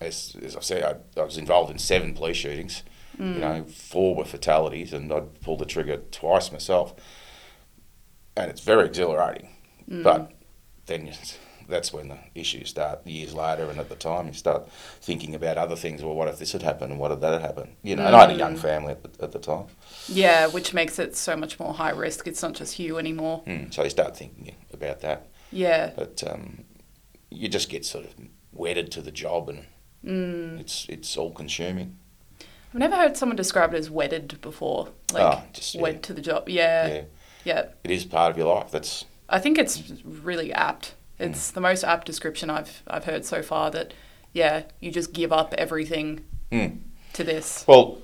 as, 0.00 0.36
as 0.42 0.56
I 0.56 0.60
said, 0.60 0.82
I, 1.16 1.20
I 1.20 1.24
was 1.24 1.38
involved 1.38 1.70
in 1.70 1.78
seven 1.78 2.14
police 2.14 2.36
shootings. 2.36 2.82
Mm. 3.18 3.34
You 3.34 3.40
know, 3.40 3.64
four 3.64 4.14
were 4.14 4.24
fatalities, 4.24 4.92
and 4.92 5.12
I'd 5.12 5.40
pulled 5.40 5.60
the 5.60 5.66
trigger 5.66 5.98
twice 6.10 6.52
myself. 6.52 6.94
And 8.36 8.50
it's 8.50 8.60
very 8.60 8.86
exhilarating. 8.86 9.48
Mm. 9.90 10.02
But 10.04 10.32
then 10.86 11.06
you, 11.06 11.12
that's 11.68 11.92
when 11.92 12.08
the 12.08 12.18
issues 12.34 12.70
start 12.70 13.04
years 13.06 13.34
later, 13.34 13.68
and 13.68 13.80
at 13.80 13.88
the 13.88 13.96
time 13.96 14.28
you 14.28 14.32
start 14.34 14.68
thinking 15.00 15.34
about 15.34 15.58
other 15.58 15.74
things. 15.76 16.02
Well, 16.02 16.14
what 16.14 16.28
if 16.28 16.38
this 16.38 16.52
had 16.52 16.62
happened, 16.62 16.92
and 16.92 17.00
what 17.00 17.10
if 17.10 17.20
that 17.20 17.32
had 17.32 17.42
happened? 17.42 17.74
You 17.82 17.96
know, 17.96 18.06
and 18.06 18.14
I 18.14 18.20
had 18.20 18.30
a 18.30 18.34
young 18.34 18.54
Mm. 18.54 18.60
family 18.60 18.92
at 18.92 19.02
the, 19.02 19.24
at 19.24 19.32
the 19.32 19.38
time. 19.40 19.66
Yeah, 20.06 20.46
which 20.46 20.72
makes 20.72 20.98
it 20.98 21.16
so 21.16 21.36
much 21.36 21.58
more 21.58 21.74
high 21.74 21.90
risk. 21.90 22.26
It's 22.28 22.42
not 22.42 22.54
just 22.54 22.78
you 22.78 22.98
anymore. 22.98 23.42
Mm, 23.46 23.74
so 23.74 23.82
you 23.82 23.90
start 23.90 24.16
thinking 24.16 24.54
about 24.72 25.00
that. 25.00 25.26
Yeah. 25.50 25.90
But 25.96 26.22
um, 26.26 26.64
you 27.30 27.48
just 27.48 27.68
get 27.68 27.84
sort 27.84 28.04
of 28.04 28.14
wedded 28.52 28.90
to 28.92 29.02
the 29.02 29.10
job, 29.12 29.48
and 29.48 29.66
Mm. 30.04 30.60
it's 30.60 30.86
it's 30.88 31.16
all 31.16 31.32
consuming. 31.32 31.96
I've 32.72 32.78
never 32.80 32.94
heard 32.96 33.16
someone 33.16 33.34
describe 33.36 33.74
it 33.74 33.78
as 33.78 33.90
wedded 33.90 34.38
before. 34.40 34.90
Like 35.12 35.22
Oh, 35.22 35.42
just, 35.52 35.74
yeah. 35.74 35.80
wed 35.80 36.02
to 36.04 36.12
the 36.14 36.20
job. 36.20 36.48
Yeah. 36.48 36.86
yeah, 36.86 37.02
Yeah. 37.44 37.64
it 37.82 37.90
is 37.90 38.04
part 38.04 38.30
of 38.30 38.38
your 38.38 38.54
life. 38.54 38.70
That's 38.70 39.06
I 39.28 39.40
think 39.40 39.58
it's 39.58 39.82
really 40.04 40.52
apt. 40.52 40.94
It's 41.18 41.50
the 41.50 41.60
most 41.60 41.82
apt 41.82 42.06
description 42.06 42.48
I've 42.48 42.82
I've 42.86 43.06
heard 43.06 43.24
so 43.24 43.42
far 43.42 43.70
that 43.72 43.92
yeah, 44.32 44.62
you 44.80 44.92
just 44.92 45.12
give 45.12 45.32
up 45.32 45.52
everything 45.54 46.20
Mm. 46.52 46.78
to 47.14 47.24
this. 47.24 47.64
well. 47.66 47.98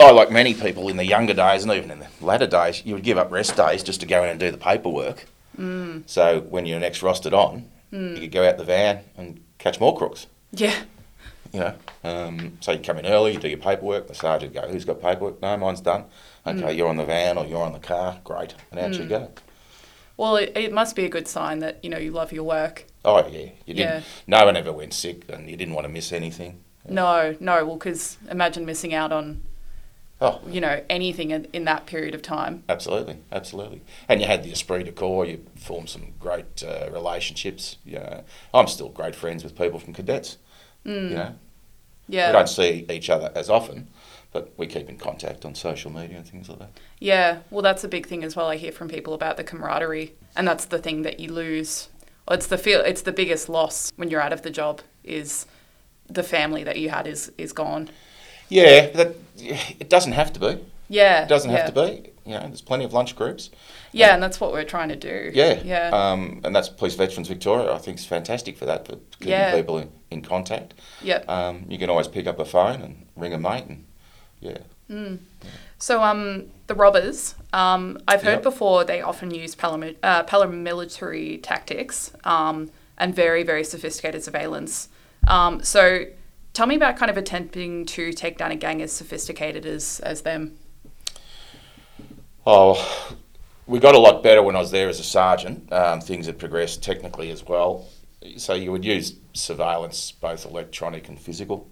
I, 0.00 0.10
like 0.10 0.30
many 0.32 0.52
people 0.54 0.88
in 0.88 0.96
the 0.96 1.04
younger 1.04 1.32
days 1.34 1.62
and 1.62 1.72
even 1.72 1.90
in 1.92 2.00
the 2.00 2.08
latter 2.20 2.46
days, 2.46 2.84
you 2.84 2.94
would 2.94 3.04
give 3.04 3.18
up 3.18 3.30
rest 3.30 3.56
days 3.56 3.84
just 3.84 4.00
to 4.00 4.06
go 4.06 4.24
in 4.24 4.30
and 4.30 4.40
do 4.40 4.50
the 4.50 4.56
paperwork. 4.58 5.26
Mm. 5.58 6.02
So 6.06 6.40
when 6.40 6.66
you're 6.66 6.80
next 6.80 7.00
rostered 7.00 7.32
on, 7.32 7.68
you 7.90 8.20
could 8.20 8.32
go 8.32 8.48
out 8.48 8.56
the 8.56 8.64
van 8.64 9.00
and 9.16 9.44
catch 9.58 9.78
more 9.78 9.96
crooks. 9.96 10.26
Yeah. 10.52 10.74
You 11.52 11.60
know, 11.60 11.74
um, 12.04 12.56
so 12.60 12.72
you 12.72 12.78
come 12.78 12.96
in 12.98 13.04
early, 13.04 13.34
you 13.34 13.38
do 13.38 13.48
your 13.48 13.58
paperwork. 13.58 14.08
The 14.08 14.14
sergeant 14.14 14.54
go, 14.54 14.62
"Who's 14.68 14.86
got 14.86 15.02
paperwork? 15.02 15.42
No, 15.42 15.54
mine's 15.58 15.82
done. 15.82 16.04
Okay, 16.46 16.72
you're 16.72 16.88
on 16.88 16.96
the 16.96 17.04
van 17.04 17.36
or 17.36 17.44
you're 17.44 17.62
on 17.62 17.74
the 17.74 17.78
car. 17.78 18.18
Great, 18.24 18.54
and 18.70 18.80
out 18.80 18.94
you 18.94 19.04
go. 19.04 19.30
Well, 20.16 20.36
it, 20.36 20.52
it 20.56 20.72
must 20.72 20.96
be 20.96 21.04
a 21.04 21.08
good 21.08 21.28
sign 21.28 21.58
that, 21.60 21.82
you 21.82 21.90
know, 21.90 21.98
you 21.98 22.10
love 22.10 22.32
your 22.32 22.44
work. 22.44 22.86
Oh 23.04 23.18
yeah, 23.28 23.50
you 23.66 23.74
didn't. 23.74 23.78
Yeah. 23.78 24.02
No 24.26 24.44
one 24.46 24.56
ever 24.56 24.72
went 24.72 24.94
sick, 24.94 25.24
and 25.28 25.50
you 25.50 25.56
didn't 25.56 25.74
want 25.74 25.86
to 25.86 25.92
miss 25.92 26.12
anything. 26.12 26.62
No, 26.88 27.36
no, 27.38 27.64
well, 27.64 27.76
because 27.76 28.16
imagine 28.30 28.64
missing 28.64 28.94
out 28.94 29.12
on 29.12 29.42
Oh. 30.24 30.40
you 30.46 30.60
know, 30.60 30.80
anything 30.88 31.32
in, 31.32 31.46
in 31.52 31.64
that 31.64 31.86
period 31.86 32.14
of 32.14 32.22
time. 32.22 32.62
Absolutely, 32.68 33.18
absolutely. 33.32 33.82
And 34.08 34.20
you 34.20 34.26
had 34.28 34.44
the 34.44 34.52
esprit 34.52 34.84
de 34.84 34.92
corps. 34.92 35.26
You 35.26 35.44
formed 35.56 35.88
some 35.88 36.12
great 36.20 36.62
uh, 36.62 36.88
relationships. 36.92 37.76
Yeah, 37.84 38.20
I'm 38.54 38.68
still 38.68 38.88
great 38.88 39.16
friends 39.16 39.42
with 39.42 39.58
people 39.58 39.80
from 39.80 39.94
cadets. 39.94 40.38
You 40.84 40.92
know, 40.92 41.34
Yeah. 42.08 42.28
we 42.28 42.32
don't 42.32 42.48
see 42.48 42.86
each 42.88 43.10
other 43.10 43.32
as 43.34 43.50
often, 43.50 43.88
but 44.32 44.52
we 44.56 44.66
keep 44.68 44.88
in 44.88 44.96
contact 44.96 45.44
on 45.44 45.54
social 45.56 45.90
media 45.90 46.18
and 46.18 46.26
things 46.26 46.48
like 46.48 46.60
that. 46.60 46.70
Yeah, 47.00 47.38
well, 47.50 47.62
that's 47.62 47.82
a 47.82 47.88
big 47.88 48.06
thing 48.06 48.22
as 48.22 48.36
well. 48.36 48.46
I 48.46 48.56
hear 48.56 48.72
from 48.72 48.88
people 48.88 49.14
about 49.14 49.36
the 49.36 49.44
camaraderie, 49.44 50.14
and 50.36 50.46
that's 50.46 50.66
the 50.66 50.78
thing 50.78 51.02
that 51.02 51.18
you 51.20 51.32
lose. 51.32 51.88
It's 52.30 52.46
the 52.46 52.58
feel. 52.58 52.80
It's 52.80 53.02
the 53.02 53.12
biggest 53.12 53.48
loss 53.48 53.92
when 53.96 54.08
you're 54.08 54.20
out 54.20 54.32
of 54.32 54.42
the 54.42 54.50
job. 54.50 54.82
Is 55.04 55.46
the 56.08 56.22
family 56.22 56.62
that 56.62 56.78
you 56.78 56.90
had 56.90 57.06
is 57.08 57.32
is 57.36 57.52
gone. 57.52 57.90
Yeah, 58.52 58.88
that 58.90 59.14
it 59.80 59.88
doesn't 59.88 60.12
have 60.12 60.32
to 60.34 60.40
be. 60.40 60.58
Yeah, 60.88 61.22
It 61.24 61.28
doesn't 61.28 61.50
yeah. 61.50 61.56
have 61.64 61.74
to 61.74 61.80
be. 61.86 62.10
You 62.26 62.34
know, 62.34 62.40
there's 62.40 62.60
plenty 62.60 62.84
of 62.84 62.92
lunch 62.92 63.16
groups. 63.16 63.50
Yeah, 63.92 64.12
and 64.14 64.22
that's 64.22 64.40
what 64.40 64.52
we're 64.52 64.64
trying 64.64 64.90
to 64.90 64.96
do. 64.96 65.30
Yeah, 65.34 65.58
yeah, 65.64 65.88
Um, 65.90 66.40
and 66.44 66.54
that's 66.54 66.68
Police 66.68 66.94
Veterans 66.94 67.28
Victoria. 67.28 67.72
I 67.72 67.78
think 67.78 67.98
is 67.98 68.04
fantastic 68.06 68.56
for 68.58 68.66
that, 68.66 68.86
for 68.86 68.96
keeping 69.18 69.28
Yeah. 69.28 69.54
people 69.56 69.78
in, 69.78 69.90
in 70.10 70.22
contact. 70.22 70.74
yeah. 71.02 71.22
Um, 71.28 71.64
you 71.68 71.78
can 71.78 71.88
always 71.90 72.08
pick 72.08 72.26
up 72.26 72.38
a 72.38 72.44
phone 72.44 72.80
and 72.82 73.06
ring 73.16 73.32
a 73.32 73.38
mate, 73.38 73.64
and 73.68 73.84
yeah, 74.40 74.58
So, 75.78 76.02
um, 76.02 76.44
the 76.66 76.74
robbers. 76.74 77.34
Um, 77.52 77.98
I've 78.06 78.22
heard 78.22 78.34
Yep. 78.36 78.42
before 78.42 78.84
they 78.84 79.00
often 79.00 79.30
use 79.30 79.56
uh, 79.62 80.22
paramilitary 80.24 81.42
tactics 81.42 82.12
um, 82.24 82.70
and 82.98 83.14
very, 83.14 83.42
very 83.42 83.64
sophisticated 83.64 84.22
surveillance. 84.22 84.88
Um, 85.26 85.62
so, 85.64 86.04
tell 86.52 86.66
me 86.66 86.74
about 86.74 86.96
kind 86.96 87.10
of 87.10 87.16
attempting 87.16 87.86
to 87.86 88.12
take 88.12 88.38
down 88.38 88.50
a 88.50 88.56
gang 88.56 88.82
as 88.82 88.92
sophisticated 88.92 89.66
as 89.66 90.00
as 90.00 90.22
them. 90.22 90.58
Oh, 92.46 93.16
we 93.66 93.78
got 93.78 93.94
a 93.94 93.98
lot 93.98 94.22
better 94.22 94.42
when 94.42 94.56
I 94.56 94.58
was 94.58 94.70
there 94.70 94.88
as 94.88 94.98
a 94.98 95.04
sergeant. 95.04 95.72
Um, 95.72 96.00
things 96.00 96.26
had 96.26 96.38
progressed 96.38 96.82
technically 96.82 97.30
as 97.30 97.44
well. 97.46 97.86
So 98.36 98.54
you 98.54 98.72
would 98.72 98.84
use 98.84 99.14
surveillance, 99.32 100.12
both 100.12 100.44
electronic 100.44 101.08
and 101.08 101.18
physical. 101.18 101.70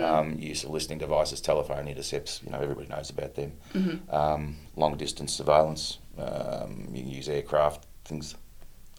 Um, 0.00 0.38
use 0.38 0.64
of 0.64 0.70
listening 0.70 0.98
devices, 0.98 1.40
telephone 1.40 1.88
intercepts. 1.88 2.40
You 2.44 2.52
know, 2.52 2.60
everybody 2.60 2.88
knows 2.88 3.10
about 3.10 3.34
them. 3.34 3.52
Um, 4.08 4.56
long 4.76 4.96
distance 4.96 5.32
surveillance. 5.34 5.98
Um, 6.16 6.88
you 6.92 7.02
can 7.02 7.10
use 7.10 7.28
aircraft, 7.28 7.84
things 8.04 8.36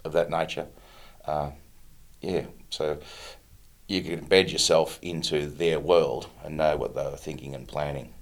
of 0.04 0.12
that 0.14 0.30
nature. 0.30 0.68
Uh, 1.26 1.52
yeah, 2.22 2.46
so 2.70 3.00
you 3.88 4.02
can 4.02 4.20
embed 4.20 4.52
yourself 4.52 5.00
into 5.02 5.48
their 5.48 5.80
world 5.80 6.28
and 6.44 6.58
know 6.58 6.76
what 6.78 6.96
they 6.96 7.04
were 7.04 7.18
thinking 7.18 7.54
and 7.54 7.68
planning. 7.68 8.14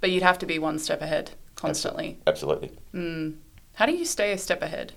But 0.00 0.10
you'd 0.10 0.22
have 0.22 0.38
to 0.40 0.46
be 0.46 0.58
one 0.58 0.78
step 0.78 1.02
ahead 1.02 1.32
constantly. 1.56 2.18
Absolutely. 2.26 2.72
How 3.74 3.86
do 3.86 3.92
you 3.92 4.04
stay 4.04 4.32
a 4.32 4.38
step 4.38 4.62
ahead? 4.62 4.92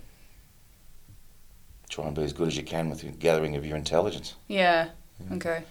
Try 1.90 2.06
and 2.08 2.16
be 2.16 2.24
as 2.24 2.34
good 2.34 2.48
as 2.48 2.58
you 2.58 2.64
can 2.64 2.90
with 2.90 3.02
the 3.02 3.08
gathering 3.08 3.56
of 3.56 3.66
your 3.66 3.78
intelligence. 3.78 4.36
Yeah. 4.48 4.90
Okay. 5.32 5.64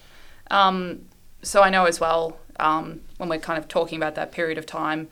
Um, 0.51 1.07
so 1.43 1.63
I 1.63 1.71
know 1.71 1.85
as 1.85 2.01
well 2.01 2.39
um, 2.59 3.01
when 3.19 3.29
we're 3.29 3.39
kind 3.39 3.59
of 3.59 3.69
talking 3.69 3.97
about 3.97 4.15
that 4.15 4.33
period 4.33 4.59
of 4.59 4.67
time. 4.67 5.09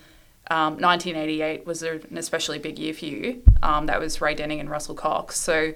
Um, 0.51 0.75
1988 0.79 1.67
was 1.67 1.83
an 1.83 2.17
especially 2.17 2.59
big 2.59 2.79
year 2.79 2.93
for 2.93 3.05
you. 3.05 3.43
Um, 3.63 3.87
that 3.87 4.01
was 4.01 4.21
Ray 4.21 4.35
Denning 4.35 4.61
and 4.61 4.69
Russell 4.69 4.95
Cox. 4.95 5.39
So, 5.39 5.75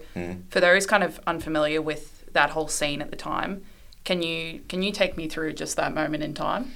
for 0.50 0.60
those 0.60 0.86
kind 0.86 1.02
of 1.04 1.20
unfamiliar 1.26 1.80
with 1.80 2.15
that 2.36 2.50
whole 2.50 2.68
scene 2.68 3.02
at 3.02 3.10
the 3.10 3.16
time, 3.16 3.64
can 4.04 4.22
you 4.22 4.60
can 4.68 4.82
you 4.82 4.92
take 4.92 5.16
me 5.16 5.28
through 5.28 5.54
just 5.54 5.76
that 5.76 5.92
moment 5.92 6.22
in 6.22 6.32
time? 6.32 6.72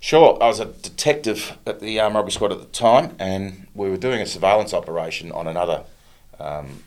Sure, 0.00 0.40
I 0.40 0.46
was 0.46 0.60
a 0.60 0.66
detective 0.66 1.58
at 1.66 1.80
the 1.80 1.98
armed 1.98 2.14
robbery 2.14 2.30
squad 2.30 2.52
at 2.52 2.60
the 2.60 2.66
time, 2.66 3.16
and 3.18 3.66
we 3.74 3.90
were 3.90 3.96
doing 3.96 4.20
a 4.20 4.26
surveillance 4.26 4.72
operation 4.72 5.32
on 5.32 5.48
another 5.48 5.82
um, 6.38 6.84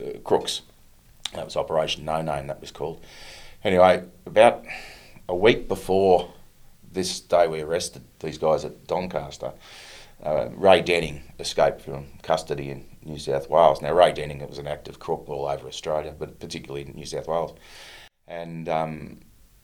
uh, 0.00 0.18
crooks. 0.24 0.62
That 1.34 1.44
was 1.44 1.56
Operation 1.56 2.04
No 2.04 2.22
Name, 2.22 2.48
that 2.48 2.60
was 2.60 2.72
called. 2.72 3.00
Anyway, 3.62 4.02
about 4.26 4.64
a 5.28 5.36
week 5.36 5.68
before 5.68 6.32
this 6.92 7.20
day 7.20 7.46
we 7.46 7.60
arrested 7.60 8.02
these 8.18 8.38
guys 8.38 8.64
at 8.64 8.86
Doncaster, 8.88 9.52
uh, 10.24 10.48
Ray 10.52 10.82
Denning 10.82 11.22
escaped 11.38 11.82
from 11.82 12.06
custody 12.22 12.70
in 12.70 12.86
New 13.06 13.18
South 13.18 13.48
Wales. 13.48 13.80
Now, 13.80 13.92
Ray 13.92 14.12
Denning 14.12 14.46
was 14.46 14.58
an 14.58 14.66
active 14.66 14.98
crook 14.98 15.24
all 15.28 15.46
over 15.46 15.66
Australia, 15.66 16.14
but 16.18 16.40
particularly 16.40 16.82
in 16.86 16.94
New 16.94 17.06
South 17.06 17.28
Wales. 17.28 17.54
And 18.26 18.68
um, 18.68 19.20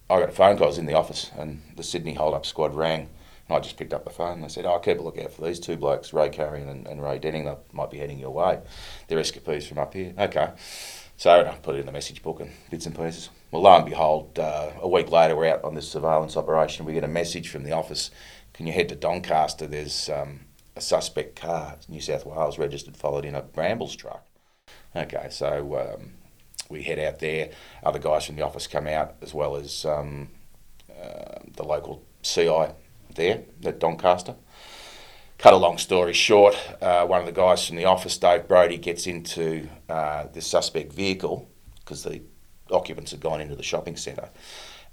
I 0.08 0.20
got 0.20 0.28
a 0.28 0.32
phone 0.32 0.56
call, 0.56 0.66
I 0.66 0.68
was 0.68 0.78
in 0.78 0.86
the 0.86 0.94
office, 0.94 1.30
and 1.36 1.62
the 1.76 1.82
Sydney 1.82 2.14
Hold 2.14 2.34
Up 2.34 2.46
Squad 2.46 2.74
rang. 2.74 3.08
And 3.48 3.56
I 3.56 3.60
just 3.60 3.76
picked 3.76 3.92
up 3.92 4.04
the 4.04 4.10
phone 4.10 4.34
and 4.34 4.44
they 4.44 4.48
said, 4.48 4.64
Oh, 4.66 4.78
keep 4.78 4.98
a 4.98 5.02
lookout 5.02 5.32
for 5.32 5.42
these 5.42 5.58
two 5.58 5.76
blokes, 5.76 6.12
Ray 6.12 6.28
Carrion 6.28 6.68
and, 6.68 6.86
and 6.86 7.02
Ray 7.02 7.18
Denning. 7.18 7.44
They 7.44 7.56
might 7.72 7.90
be 7.90 7.98
heading 7.98 8.18
your 8.18 8.30
way. 8.30 8.60
They're 9.08 9.18
escapees 9.18 9.66
from 9.66 9.78
up 9.78 9.94
here. 9.94 10.14
Okay. 10.16 10.50
So 11.16 11.30
I 11.30 11.54
put 11.56 11.76
it 11.76 11.80
in 11.80 11.86
the 11.86 11.92
message 11.92 12.22
book 12.22 12.40
and 12.40 12.50
bits 12.70 12.86
and 12.86 12.96
pieces. 12.96 13.30
Well, 13.50 13.62
lo 13.62 13.76
and 13.76 13.84
behold, 13.84 14.38
uh, 14.38 14.70
a 14.80 14.88
week 14.88 15.10
later, 15.10 15.36
we're 15.36 15.52
out 15.52 15.62
on 15.64 15.74
this 15.74 15.88
surveillance 15.88 16.36
operation. 16.36 16.84
We 16.84 16.94
get 16.94 17.04
a 17.04 17.08
message 17.08 17.48
from 17.48 17.64
the 17.64 17.72
office 17.72 18.10
Can 18.54 18.66
you 18.66 18.72
head 18.72 18.88
to 18.90 18.96
Doncaster? 18.96 19.66
There's 19.66 20.08
um, 20.08 20.40
a 20.74 20.80
suspect 20.80 21.36
car, 21.36 21.76
New 21.88 22.00
South 22.00 22.26
Wales 22.26 22.58
registered, 22.58 22.96
followed 22.96 23.24
in 23.24 23.34
a 23.34 23.42
brambles 23.42 23.94
truck. 23.94 24.26
Okay, 24.94 25.28
so 25.30 25.96
um, 25.98 26.12
we 26.68 26.82
head 26.82 26.98
out 26.98 27.18
there. 27.18 27.50
Other 27.82 27.98
guys 27.98 28.26
from 28.26 28.36
the 28.36 28.42
office 28.42 28.66
come 28.66 28.86
out, 28.86 29.16
as 29.22 29.34
well 29.34 29.56
as 29.56 29.84
um, 29.84 30.28
uh, 30.90 31.38
the 31.56 31.64
local 31.64 32.04
CI 32.22 32.68
there 33.14 33.42
at 33.64 33.78
Doncaster. 33.78 34.34
Cut 35.38 35.54
a 35.54 35.56
long 35.56 35.76
story 35.76 36.12
short, 36.12 36.56
uh, 36.80 37.04
one 37.04 37.18
of 37.18 37.26
the 37.26 37.32
guys 37.32 37.66
from 37.66 37.76
the 37.76 37.84
office, 37.84 38.16
Dave 38.16 38.46
Brody, 38.46 38.78
gets 38.78 39.08
into 39.08 39.68
uh, 39.88 40.26
suspect 40.38 40.92
vehicle 40.92 41.50
because 41.80 42.04
the 42.04 42.22
occupants 42.70 43.10
had 43.10 43.20
gone 43.20 43.40
into 43.40 43.56
the 43.56 43.62
shopping 43.62 43.96
centre 43.96 44.30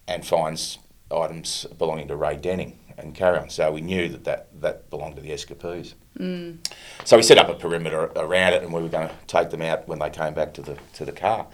and 0.07 0.25
finds 0.25 0.79
items 1.12 1.67
belonging 1.77 2.07
to 2.07 2.15
Ray 2.15 2.36
Denning 2.36 2.79
and 3.03 3.15
carry 3.15 3.37
on. 3.37 3.49
So 3.49 3.71
we 3.71 3.81
knew 3.81 4.09
that 4.09 4.23
that, 4.25 4.61
that 4.61 4.89
belonged 4.89 5.15
to 5.15 5.21
the 5.21 5.31
escapees. 5.31 5.95
Mm. 6.17 6.57
So 7.05 7.17
we 7.17 7.23
set 7.23 7.37
up 7.37 7.49
a 7.49 7.55
perimeter 7.55 8.11
around 8.15 8.53
it, 8.53 8.63
and 8.63 8.73
we 8.73 8.81
were 8.81 8.89
going 8.89 9.07
to 9.07 9.15
take 9.27 9.49
them 9.49 9.61
out 9.61 9.87
when 9.87 9.99
they 9.99 10.09
came 10.09 10.33
back 10.33 10.53
to 10.55 10.61
the 10.61 10.77
to 10.93 11.05
the 11.05 11.11
car. 11.11 11.47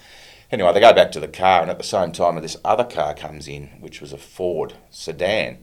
Anyway, 0.51 0.71
they 0.73 0.79
go 0.79 0.93
back 0.93 1.11
to 1.11 1.19
the 1.19 1.27
car, 1.27 1.61
and 1.61 1.71
at 1.71 1.77
the 1.77 1.83
same 1.83 2.11
time, 2.11 2.39
this 2.41 2.57
other 2.63 2.83
car 2.83 3.13
comes 3.13 3.47
in, 3.47 3.67
which 3.79 3.99
was 3.99 4.13
a 4.13 4.17
Ford 4.17 4.73
sedan, 4.91 5.57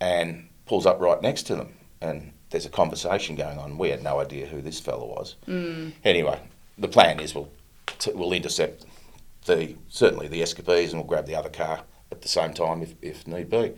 and 0.00 0.48
pulls 0.64 0.86
up 0.86 1.00
right 1.00 1.20
next 1.20 1.44
to 1.44 1.56
them. 1.56 1.74
And 2.00 2.32
there's 2.50 2.66
a 2.66 2.70
conversation 2.70 3.36
going 3.36 3.58
on. 3.58 3.78
We 3.78 3.90
had 3.90 4.02
no 4.02 4.20
idea 4.20 4.46
who 4.46 4.62
this 4.62 4.80
fella 4.80 5.06
was. 5.06 5.36
Mm. 5.46 5.92
Anyway, 6.04 6.40
the 6.78 6.88
plan 6.88 7.20
is 7.20 7.34
we'll 7.34 7.50
t- 7.98 8.12
we'll 8.14 8.32
intercept 8.32 8.84
the 9.46 9.76
certainly 9.88 10.28
the 10.28 10.42
escapees, 10.42 10.92
and 10.92 11.00
we'll 11.00 11.08
grab 11.08 11.26
the 11.26 11.36
other 11.36 11.50
car 11.50 11.82
at 12.10 12.22
the 12.22 12.28
same 12.28 12.54
time 12.54 12.82
if, 12.82 12.94
if 13.02 13.26
need 13.26 13.50
be. 13.50 13.74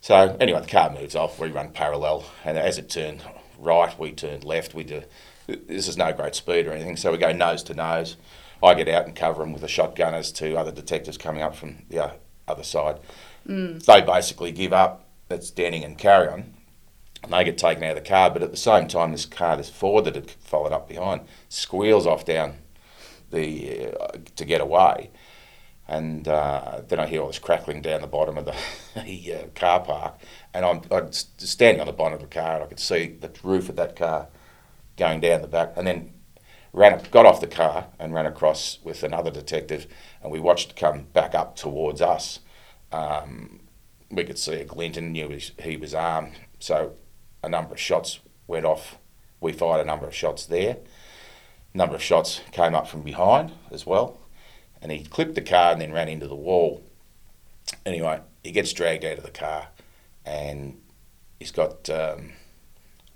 So 0.00 0.36
anyway, 0.40 0.60
the 0.60 0.66
car 0.66 0.90
moves 0.90 1.16
off. 1.16 1.38
We 1.38 1.48
run 1.50 1.70
parallel, 1.70 2.24
and 2.44 2.56
as 2.56 2.78
it 2.78 2.88
turned 2.88 3.22
right, 3.58 3.98
we 3.98 4.12
turned 4.12 4.44
left. 4.44 4.74
We 4.74 4.84
do. 4.84 5.02
This 5.46 5.88
is 5.88 5.96
no 5.96 6.12
great 6.12 6.34
speed 6.34 6.66
or 6.66 6.72
anything, 6.72 6.96
so 6.96 7.10
we 7.10 7.18
go 7.18 7.32
nose 7.32 7.62
to 7.64 7.74
nose. 7.74 8.16
I 8.62 8.74
get 8.74 8.88
out 8.88 9.06
and 9.06 9.14
cover 9.16 9.42
them 9.42 9.52
with 9.52 9.62
a 9.62 9.68
shotgun 9.68 10.14
as 10.14 10.32
to 10.32 10.56
other 10.56 10.72
detectives 10.72 11.16
coming 11.16 11.42
up 11.42 11.54
from 11.54 11.84
the 11.88 12.12
other 12.46 12.64
side. 12.64 12.98
They 13.78 14.00
basically 14.02 14.52
give 14.52 14.72
up. 14.72 15.04
That's 15.28 15.50
Denning 15.50 15.84
and 15.84 15.98
carry 15.98 16.28
on, 16.28 16.54
and 17.22 17.32
they 17.32 17.44
get 17.44 17.58
taken 17.58 17.84
out 17.84 17.96
of 17.96 18.02
the 18.02 18.08
car. 18.08 18.30
But 18.30 18.42
at 18.42 18.50
the 18.50 18.56
same 18.56 18.88
time, 18.88 19.12
this 19.12 19.26
car, 19.26 19.56
this 19.56 19.68
Ford 19.68 20.04
that 20.06 20.14
had 20.14 20.30
followed 20.30 20.72
up 20.72 20.88
behind, 20.88 21.22
squeals 21.48 22.06
off 22.06 22.24
down 22.24 22.54
the 23.30 23.88
uh, 24.00 24.18
to 24.36 24.44
get 24.44 24.60
away. 24.60 25.10
And 25.88 26.28
uh, 26.28 26.82
then 26.86 27.00
I 27.00 27.06
hear 27.06 27.22
all 27.22 27.28
this 27.28 27.38
crackling 27.38 27.80
down 27.80 28.02
the 28.02 28.06
bottom 28.06 28.36
of 28.36 28.44
the, 28.44 28.54
the 28.94 29.34
uh, 29.34 29.46
car 29.54 29.80
park, 29.80 30.20
and 30.52 30.64
I'm, 30.64 30.82
I'm 30.90 31.10
standing 31.12 31.80
on 31.80 31.86
the 31.86 31.94
bonnet 31.94 32.16
of 32.16 32.20
the 32.20 32.26
car, 32.26 32.56
and 32.56 32.64
I 32.64 32.66
could 32.66 32.78
see 32.78 33.16
the 33.18 33.30
roof 33.42 33.70
of 33.70 33.76
that 33.76 33.96
car 33.96 34.28
going 34.98 35.20
down 35.20 35.40
the 35.40 35.48
back, 35.48 35.72
and 35.76 35.86
then 35.86 36.12
ran, 36.74 37.02
got 37.10 37.24
off 37.24 37.40
the 37.40 37.46
car 37.46 37.86
and 37.98 38.12
ran 38.12 38.26
across 38.26 38.78
with 38.84 39.02
another 39.02 39.30
detective, 39.30 39.86
and 40.22 40.30
we 40.30 40.38
watched 40.38 40.70
it 40.72 40.76
come 40.76 41.04
back 41.14 41.34
up 41.34 41.56
towards 41.56 42.02
us. 42.02 42.40
Um, 42.92 43.60
we 44.10 44.24
could 44.24 44.38
see 44.38 44.54
a 44.54 44.64
glint 44.64 44.96
and 44.96 45.12
knew 45.12 45.28
he 45.30 45.42
he 45.62 45.76
was 45.76 45.94
armed, 45.94 46.32
so 46.58 46.92
a 47.42 47.48
number 47.48 47.72
of 47.72 47.80
shots 47.80 48.20
went 48.46 48.66
off. 48.66 48.98
We 49.40 49.52
fired 49.52 49.80
a 49.80 49.84
number 49.86 50.06
of 50.06 50.14
shots 50.14 50.44
there. 50.44 50.78
A 51.74 51.76
number 51.76 51.94
of 51.94 52.02
shots 52.02 52.40
came 52.52 52.74
up 52.74 52.88
from 52.88 53.02
behind 53.02 53.52
as 53.70 53.86
well 53.86 54.18
and 54.82 54.92
he 54.92 55.04
clipped 55.04 55.34
the 55.34 55.42
car 55.42 55.72
and 55.72 55.80
then 55.80 55.92
ran 55.92 56.08
into 56.08 56.28
the 56.28 56.34
wall. 56.36 56.82
Anyway, 57.84 58.20
he 58.42 58.50
gets 58.52 58.72
dragged 58.72 59.04
out 59.04 59.18
of 59.18 59.24
the 59.24 59.30
car, 59.30 59.68
and 60.24 60.80
he's 61.38 61.50
got 61.50 61.88
um, 61.90 62.32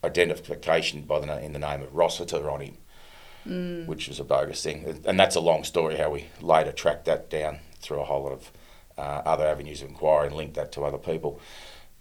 identification 0.04 1.02
by 1.02 1.20
the 1.20 1.40
in 1.44 1.52
the 1.52 1.58
name 1.58 1.82
of 1.82 1.94
Rossiter 1.94 2.50
on 2.50 2.60
him, 2.60 3.86
which 3.86 4.08
was 4.08 4.20
a 4.20 4.24
bogus 4.24 4.62
thing. 4.62 5.02
And 5.04 5.18
that's 5.18 5.36
a 5.36 5.40
long 5.40 5.64
story 5.64 5.96
how 5.96 6.10
we 6.10 6.26
later 6.40 6.72
tracked 6.72 7.06
that 7.06 7.30
down 7.30 7.58
through 7.80 8.00
a 8.00 8.04
whole 8.04 8.22
lot 8.24 8.32
of 8.32 8.52
uh, 8.98 9.22
other 9.24 9.46
avenues 9.46 9.82
of 9.82 9.88
inquiry 9.88 10.26
and 10.28 10.36
linked 10.36 10.54
that 10.54 10.72
to 10.72 10.82
other 10.84 10.98
people. 10.98 11.40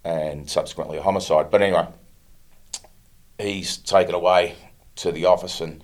and 0.03 0.50
subsequently 0.50 0.98
a 0.98 1.01
homicide. 1.03 1.51
But 1.51 1.62
anyway, 1.62 1.88
he's 3.38 3.77
taken 3.77 4.15
away 4.15 4.56
to 4.96 5.12
the 5.12 5.25
office 5.25 5.62
and 5.62 5.84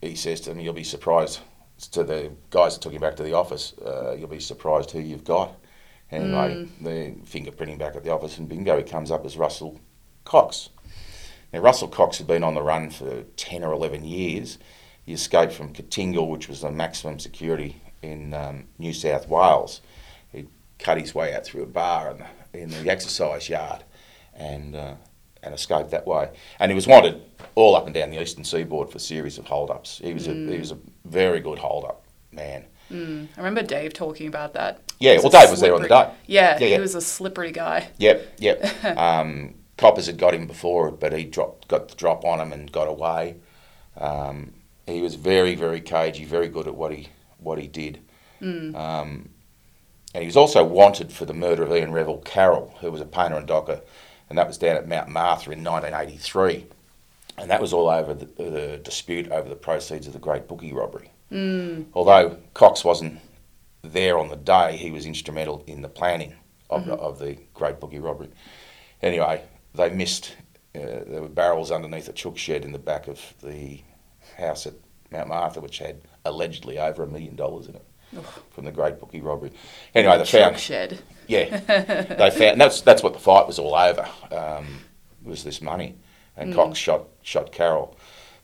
he 0.00 0.14
says 0.14 0.40
to 0.42 0.50
them, 0.50 0.60
You'll 0.60 0.74
be 0.74 0.84
surprised. 0.84 1.40
To 1.88 2.04
the 2.04 2.32
guys 2.50 2.74
that 2.74 2.82
took 2.82 2.92
him 2.92 3.00
back 3.00 3.16
to 3.16 3.22
the 3.22 3.34
office, 3.34 3.74
uh, 3.84 4.14
you'll 4.18 4.28
be 4.28 4.40
surprised 4.40 4.90
who 4.90 5.00
you've 5.00 5.24
got. 5.24 5.54
Anyway, 6.10 6.68
the 6.80 7.14
fingerprinting 7.24 7.78
back 7.78 7.96
at 7.96 8.04
the 8.04 8.12
office, 8.12 8.38
and 8.38 8.48
bingo, 8.48 8.76
he 8.76 8.84
comes 8.84 9.10
up 9.10 9.24
as 9.24 9.36
Russell 9.36 9.80
Cox. 10.24 10.68
Now, 11.52 11.60
Russell 11.60 11.88
Cox 11.88 12.18
had 12.18 12.26
been 12.26 12.44
on 12.44 12.54
the 12.54 12.62
run 12.62 12.90
for 12.90 13.22
10 13.36 13.64
or 13.64 13.72
11 13.72 14.04
years. 14.04 14.58
He 15.04 15.12
escaped 15.12 15.52
from 15.52 15.72
Katingal, 15.72 16.28
which 16.28 16.48
was 16.48 16.60
the 16.60 16.70
maximum 16.70 17.18
security 17.18 17.80
in 18.02 18.34
um, 18.34 18.64
New 18.78 18.92
South 18.92 19.28
Wales. 19.28 19.80
He 20.32 20.46
cut 20.78 20.98
his 20.98 21.14
way 21.14 21.34
out 21.34 21.44
through 21.44 21.62
a 21.62 21.66
bar 21.66 22.10
in 22.10 22.18
the, 22.18 22.60
in 22.60 22.84
the 22.84 22.90
exercise 22.90 23.48
yard 23.48 23.84
and, 24.34 24.74
uh, 24.74 24.94
and 25.44 25.54
escaped 25.54 25.90
that 25.90 26.06
way. 26.06 26.30
And 26.58 26.70
he 26.70 26.74
was 26.74 26.86
wanted 26.86 27.22
all 27.54 27.76
up 27.76 27.86
and 27.86 27.94
down 27.94 28.10
the 28.10 28.20
eastern 28.20 28.44
seaboard 28.44 28.90
for 28.90 28.96
a 28.96 29.00
series 29.00 29.38
of 29.38 29.46
hold-ups. 29.46 30.00
He 30.02 30.12
was, 30.12 30.26
a, 30.26 30.32
he 30.32 30.58
was 30.58 30.72
a 30.72 30.78
very 31.04 31.40
good 31.40 31.58
hold-up 31.58 32.04
man. 32.32 32.64
I 32.90 33.26
remember 33.36 33.62
Dave 33.62 33.92
talking 33.92 34.28
about 34.28 34.54
that. 34.54 34.80
Yeah, 35.00 35.18
well, 35.18 35.30
Dave 35.30 35.50
was 35.50 35.60
there 35.60 35.74
on 35.74 35.82
the 35.82 35.88
day. 35.88 36.10
Yeah, 36.26 36.58
Yeah, 36.60 36.66
yeah. 36.66 36.74
he 36.76 36.80
was 36.80 36.94
a 36.94 37.00
slippery 37.00 37.50
guy. 37.50 37.88
Yep, 37.98 38.34
yep. 38.38 38.84
um, 38.96 39.54
Coppers 39.76 40.06
had 40.06 40.16
got 40.18 40.34
him 40.34 40.46
before, 40.46 40.92
but 40.92 41.12
he 41.12 41.24
dropped, 41.24 41.66
got 41.66 41.88
the 41.88 41.96
drop 41.96 42.24
on 42.24 42.40
him 42.40 42.52
and 42.52 42.70
got 42.70 42.86
away. 42.86 43.36
Um, 43.98 44.52
he 44.86 45.00
was 45.00 45.16
very, 45.16 45.54
very 45.56 45.80
cagey, 45.80 46.24
very 46.24 46.46
good 46.48 46.68
at 46.68 46.74
what 46.74 46.92
he 46.92 47.08
what 47.38 47.58
he 47.58 47.66
did. 47.66 48.00
Um, 48.76 49.30
and 50.14 50.22
he 50.22 50.26
was 50.26 50.36
also 50.36 50.64
wanted 50.64 51.12
for 51.12 51.24
the 51.24 51.34
murder 51.34 51.62
of 51.64 51.72
Ian 51.72 51.92
Revel 51.92 52.18
Carroll, 52.18 52.74
who 52.80 52.90
was 52.90 53.00
a 53.00 53.04
painter 53.06 53.36
and 53.36 53.46
docker, 53.46 53.80
and 54.28 54.38
that 54.38 54.46
was 54.46 54.58
down 54.58 54.76
at 54.76 54.88
Mount 54.88 55.08
Martha 55.08 55.50
in 55.50 55.62
1983. 55.62 56.66
And 57.36 57.50
that 57.50 57.60
was 57.60 57.72
all 57.72 57.88
over 57.88 58.14
the, 58.14 58.26
the 58.26 58.80
dispute 58.82 59.30
over 59.32 59.48
the 59.48 59.56
proceeds 59.56 60.06
of 60.06 60.12
the 60.12 60.18
Great 60.20 60.46
Bookie 60.46 60.72
robbery. 60.72 61.10
Although 61.94 62.38
Cox 62.54 62.84
wasn't 62.84 63.20
there 63.82 64.18
on 64.18 64.28
the 64.28 64.36
day, 64.36 64.76
he 64.76 64.90
was 64.90 65.04
instrumental 65.04 65.64
in 65.66 65.82
the 65.82 65.88
planning 65.88 66.34
of, 66.70 66.86
the, 66.86 66.94
of 66.94 67.18
the 67.18 67.36
Great 67.52 67.80
Bookie 67.80 67.98
robbery. 67.98 68.28
Anyway, 69.02 69.42
they 69.74 69.90
missed. 69.90 70.36
Uh, 70.74 71.02
there 71.06 71.22
were 71.22 71.28
barrels 71.28 71.70
underneath 71.70 72.08
a 72.08 72.12
chook 72.12 72.38
shed 72.38 72.64
in 72.64 72.72
the 72.72 72.78
back 72.78 73.08
of 73.08 73.20
the 73.42 73.80
house 74.36 74.66
at 74.66 74.74
Mount 75.10 75.28
Martha, 75.28 75.60
which 75.60 75.78
had 75.78 76.00
allegedly 76.24 76.78
over 76.78 77.02
a 77.02 77.06
million 77.06 77.36
dollars 77.36 77.66
in 77.66 77.74
it 77.74 77.84
from 78.50 78.64
the 78.64 78.72
Great 78.72 79.00
Bookie 79.00 79.20
robbery. 79.20 79.52
Anyway, 79.94 80.18
they 80.18 80.24
found. 80.24 80.58
shed. 80.58 81.00
Yeah, 81.26 81.58
they 82.18 82.30
found. 82.30 82.60
That's 82.60 82.80
that's 82.80 83.02
what 83.02 83.12
the 83.12 83.18
fight 83.18 83.46
was 83.46 83.58
all 83.58 83.74
over. 83.74 84.08
Um, 84.30 84.80
was 85.22 85.42
this 85.44 85.62
money, 85.62 85.96
and 86.36 86.54
Cox 86.54 86.78
shot 86.78 87.06
shot 87.22 87.52
Carroll. 87.52 87.96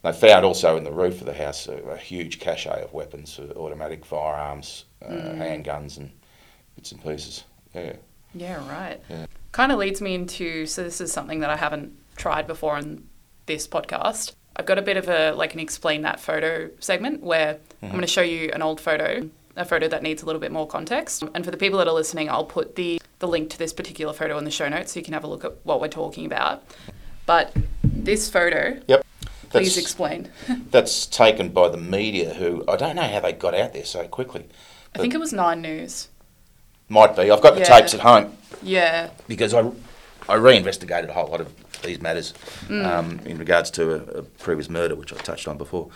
They 0.02 0.12
found 0.12 0.46
also 0.46 0.76
in 0.76 0.84
the 0.84 0.92
roof 0.92 1.20
of 1.20 1.26
the 1.26 1.34
house 1.34 1.68
a, 1.68 1.74
a 1.74 1.96
huge 1.96 2.40
cache 2.40 2.66
of 2.66 2.92
weapons, 2.92 3.38
uh, 3.38 3.52
automatic 3.58 4.04
firearms, 4.04 4.86
uh, 5.04 5.10
handguns, 5.10 5.98
and 5.98 6.10
bits 6.74 6.92
and 6.92 7.02
pieces. 7.02 7.44
Yeah. 7.74 7.96
Yeah, 8.34 8.68
right. 8.68 9.00
Yeah. 9.10 9.26
Kind 9.52 9.72
of 9.72 9.78
leads 9.78 10.00
me 10.00 10.14
into 10.14 10.64
so 10.66 10.82
this 10.84 11.00
is 11.00 11.12
something 11.12 11.40
that 11.40 11.50
I 11.50 11.56
haven't 11.56 11.92
tried 12.16 12.46
before 12.46 12.76
on 12.76 13.06
this 13.46 13.66
podcast. 13.66 14.32
I've 14.56 14.66
got 14.66 14.78
a 14.78 14.82
bit 14.82 14.96
of 14.96 15.08
a 15.08 15.32
like 15.32 15.54
an 15.54 15.60
explain 15.60 16.02
that 16.02 16.20
photo 16.20 16.70
segment 16.78 17.22
where 17.22 17.58
I'm 17.82 17.90
going 17.90 18.00
to 18.00 18.06
show 18.06 18.22
you 18.22 18.50
an 18.52 18.62
old 18.62 18.80
photo, 18.80 19.28
a 19.60 19.64
photo 19.64 19.86
that 19.88 20.02
needs 20.02 20.22
a 20.22 20.26
little 20.26 20.40
bit 20.40 20.50
more 20.50 20.66
context. 20.66 21.22
And 21.34 21.44
for 21.44 21.50
the 21.50 21.56
people 21.56 21.78
that 21.78 21.86
are 21.86 21.94
listening, 21.94 22.28
I'll 22.28 22.44
put 22.44 22.76
the 22.76 23.00
the 23.20 23.28
link 23.28 23.50
to 23.50 23.58
this 23.58 23.72
particular 23.74 24.14
photo 24.14 24.38
in 24.38 24.44
the 24.44 24.50
show 24.50 24.66
notes 24.68 24.92
so 24.92 24.98
you 24.98 25.04
can 25.04 25.12
have 25.12 25.24
a 25.24 25.26
look 25.26 25.44
at 25.44 25.52
what 25.64 25.78
we're 25.78 25.88
talking 25.88 26.24
about. 26.24 26.62
But 27.26 27.54
this 27.84 28.30
photo, 28.30 28.80
Yep. 28.86 29.04
please 29.50 29.74
That's, 29.74 29.76
explain. 29.76 30.30
that's 30.70 31.04
taken 31.06 31.50
by 31.50 31.68
the 31.68 31.76
media, 31.76 32.32
who 32.34 32.64
I 32.66 32.76
don't 32.76 32.96
know 32.96 33.02
how 33.02 33.20
they 33.20 33.32
got 33.34 33.54
out 33.54 33.74
there 33.74 33.84
so 33.84 34.08
quickly. 34.08 34.46
I 34.94 34.98
think 35.00 35.12
it 35.12 35.18
was 35.20 35.34
Nine 35.34 35.60
News. 35.60 36.08
Might 36.88 37.14
be. 37.14 37.30
I've 37.30 37.42
got 37.42 37.54
the 37.54 37.60
Yeah. 37.60 37.78
tapes 37.78 37.92
at 37.94 38.00
home. 38.00 38.36
Yeah. 38.62 39.10
because 39.28 39.52
I, 39.54 39.70
I 40.28 40.34
reinvestigated 40.36 41.10
a 41.10 41.12
whole 41.12 41.28
lot 41.28 41.40
of 41.42 41.52
these 41.82 42.00
matters 42.00 42.32
um, 42.70 43.20
in 43.26 43.36
regards 43.38 43.70
to 43.72 43.92
a, 43.92 44.18
a 44.20 44.22
previous 44.22 44.68
murder, 44.70 44.94
which 44.96 45.12
I 45.12 45.16
touched 45.16 45.46
on 45.46 45.58
before. 45.58 45.90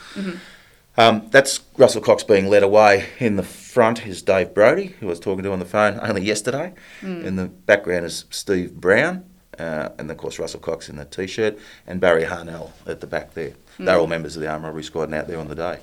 Um, 0.97 1.27
that's 1.31 1.61
Russell 1.77 2.01
Cox 2.01 2.23
being 2.23 2.49
led 2.49 2.63
away. 2.63 3.07
In 3.19 3.37
the 3.37 3.43
front 3.43 4.07
is 4.07 4.23
Dave 4.23 4.55
Brody, 4.55 4.95
who 5.01 5.07
I 5.07 5.11
was 5.11 5.21
talking 5.21 5.43
to 5.43 5.53
on 5.53 5.59
the 5.59 5.65
phone 5.65 5.99
only 6.01 6.23
yesterday. 6.23 6.73
In 7.03 7.37
the 7.37 7.47
background 7.47 8.07
is 8.07 8.27
Steve 8.31 8.75
Brown, 8.75 9.25
uh, 9.59 9.89
and 9.99 10.09
of 10.11 10.17
course 10.17 10.39
Russell 10.39 10.61
Cox 10.61 10.89
in 10.89 10.97
the 10.97 11.05
t-shirt, 11.05 11.59
and 11.87 12.01
Barry 12.01 12.25
Harnell 12.25 12.71
at 12.87 13.01
the 13.01 13.07
back 13.09 13.35
there. 13.35 13.55
They're 13.79 13.99
all 13.99 14.07
members 14.07 14.37
of 14.37 14.43
the 14.43 14.49
armed 14.49 14.65
robbery 14.65 14.85
squad 14.85 15.05
and 15.05 15.15
out 15.15 15.27
there 15.27 15.39
on 15.41 15.49
the 15.49 15.57
day. 15.57 15.79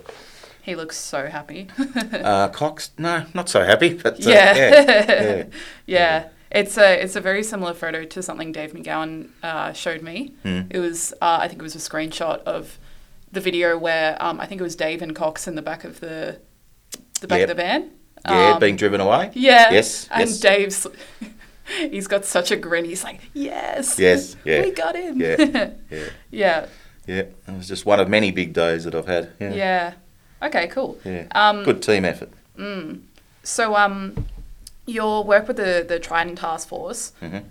He 0.61 0.75
looks 0.75 0.95
so 0.97 1.27
happy. 1.27 1.67
Uh, 2.13 2.47
Cox, 2.49 2.91
no, 2.97 3.25
not 3.33 3.49
so 3.49 3.63
happy, 3.63 3.95
but 3.95 4.13
uh, 4.25 4.29
Yeah. 4.29 4.55
yeah, 4.55 4.85
yeah. 5.07 5.43
Yeah, 5.87 6.27
it's 6.51 6.77
a 6.77 7.01
it's 7.03 7.15
a 7.15 7.21
very 7.21 7.43
similar 7.43 7.73
photo 7.73 8.05
to 8.05 8.21
something 8.23 8.51
Dave 8.51 8.71
McGowan 8.73 9.29
uh, 9.43 9.73
showed 9.73 10.01
me. 10.03 10.33
Hmm. 10.43 10.61
It 10.69 10.79
was 10.79 11.13
uh, 11.21 11.39
I 11.41 11.47
think 11.49 11.59
it 11.59 11.63
was 11.63 11.75
a 11.75 11.79
screenshot 11.79 12.43
of 12.43 12.77
the 13.31 13.39
video 13.41 13.77
where 13.77 14.17
um, 14.23 14.39
I 14.39 14.45
think 14.45 14.59
it 14.61 14.63
was 14.63 14.75
Dave 14.75 15.01
and 15.01 15.15
Cox 15.15 15.47
in 15.47 15.55
the 15.55 15.61
back 15.61 15.83
of 15.83 15.99
the 15.99 16.39
the 17.21 17.27
back 17.27 17.39
Yep. 17.39 17.49
of 17.49 17.57
the 17.57 17.63
van. 17.63 17.91
Yeah, 18.25 18.53
Um, 18.53 18.59
being 18.59 18.75
driven 18.75 19.01
away. 19.01 19.31
yeah. 19.33 19.71
Yes, 19.71 20.07
And 20.11 20.29
yes. 20.29 20.39
Dave's 20.39 20.87
he's 21.91 22.07
got 22.07 22.25
such 22.25 22.51
a 22.51 22.55
grin. 22.55 22.85
He's 22.85 23.03
like, 23.03 23.19
yes, 23.33 23.97
Yes, 23.99 24.35
yeah. 24.43 24.61
we 24.61 24.71
got 24.71 24.95
him. 24.95 25.19
Yeah, 25.21 25.35
yeah. 25.39 25.69
yeah, 26.31 26.65
Yeah, 27.07 27.15
it 27.47 27.57
was 27.57 27.67
just 27.67 27.85
one 27.85 27.99
of 27.99 28.09
many 28.09 28.31
big 28.31 28.53
days 28.53 28.83
that 28.83 28.93
I've 28.95 29.07
had. 29.07 29.31
Yeah. 29.39 29.53
yeah. 29.53 29.93
Okay, 30.43 30.67
cool. 30.67 30.97
Yeah. 31.05 31.27
Um, 31.33 31.63
Good 31.63 31.81
team 31.83 32.03
effort. 32.05 32.29
So, 33.43 33.75
um, 33.75 34.25
your 34.85 35.23
work 35.23 35.47
with 35.47 35.57
the 35.57 35.85
the 35.87 35.99
Trident 35.99 36.37
Task 36.39 36.67
Force, 36.67 37.13
Mhm. 37.21 37.43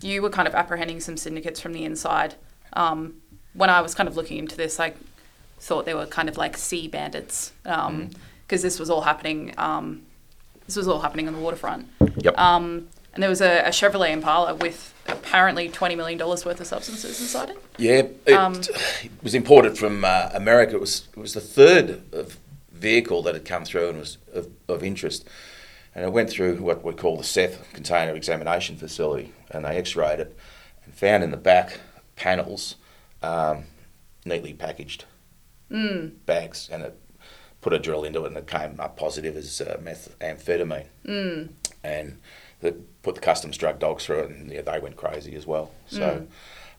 you 0.00 0.22
were 0.22 0.30
kind 0.30 0.48
of 0.48 0.54
apprehending 0.54 1.00
some 1.00 1.16
syndicates 1.16 1.60
from 1.60 1.72
the 1.72 1.84
inside. 1.84 2.34
Um, 2.74 3.14
when 3.54 3.70
I 3.70 3.80
was 3.80 3.94
kind 3.94 4.08
of 4.08 4.16
looking 4.16 4.38
into 4.38 4.56
this, 4.56 4.78
I 4.80 4.92
thought 5.60 5.84
they 5.84 5.94
were 5.94 6.06
kind 6.06 6.28
of 6.28 6.36
like 6.36 6.56
sea 6.56 6.88
bandits 6.88 7.52
because 7.62 8.62
this 8.62 8.78
was 8.80 8.90
all 8.90 9.02
happening. 9.02 9.54
Um, 9.58 10.02
this 10.66 10.76
was 10.76 10.88
all 10.88 11.00
happening 11.00 11.28
on 11.28 11.34
the 11.34 11.40
waterfront. 11.40 11.88
Yep. 12.18 12.38
Um, 12.38 12.88
and 13.12 13.22
there 13.22 13.30
was 13.30 13.40
a, 13.40 13.60
a 13.66 13.70
Chevrolet 13.70 14.10
Impala 14.10 14.54
with 14.54 14.94
apparently 15.06 15.68
twenty 15.68 15.96
million 15.96 16.18
dollars 16.18 16.44
worth 16.44 16.60
of 16.60 16.66
substances 16.66 17.20
inside 17.20 17.50
it. 17.50 17.58
yeah, 17.76 18.02
it, 18.26 18.32
um, 18.32 18.54
it 18.54 19.10
was 19.22 19.34
imported 19.34 19.76
from 19.76 20.04
uh, 20.04 20.30
America. 20.32 20.76
It 20.76 20.80
was 20.80 21.08
it 21.16 21.18
was 21.18 21.34
the 21.34 21.40
third 21.40 22.02
of 22.12 22.38
vehicle 22.72 23.22
that 23.22 23.34
had 23.34 23.44
come 23.44 23.64
through 23.64 23.90
and 23.90 23.98
was 23.98 24.18
of, 24.32 24.48
of 24.68 24.82
interest. 24.82 25.28
And 25.92 26.04
it 26.04 26.12
went 26.12 26.30
through 26.30 26.58
what 26.58 26.84
we 26.84 26.92
call 26.92 27.16
the 27.16 27.24
Seth 27.24 27.72
container 27.72 28.14
examination 28.14 28.76
facility, 28.76 29.32
and 29.50 29.64
they 29.64 29.76
X-rayed 29.76 30.20
it 30.20 30.36
and 30.84 30.94
found 30.94 31.24
in 31.24 31.32
the 31.32 31.36
back 31.36 31.80
panels 32.14 32.76
um, 33.22 33.64
neatly 34.24 34.54
packaged 34.54 35.04
bags, 36.26 36.68
and 36.72 36.82
it 36.82 36.98
put 37.60 37.72
a 37.72 37.78
drill 37.78 38.04
into 38.04 38.24
it, 38.24 38.28
and 38.28 38.36
it 38.36 38.46
came 38.46 38.78
up 38.80 38.96
positive 38.96 39.36
as 39.36 39.60
uh, 39.60 39.78
methamphetamine. 39.82 40.86
and 41.84 42.18
they 42.60 42.72
put 43.02 43.14
the 43.14 43.20
customs 43.20 43.56
drug 43.56 43.78
dogs 43.78 44.04
through 44.04 44.20
it, 44.20 44.30
and 44.30 44.50
yeah, 44.50 44.62
they 44.62 44.78
went 44.78 44.96
crazy 44.96 45.34
as 45.34 45.46
well. 45.46 45.70
So 45.88 46.26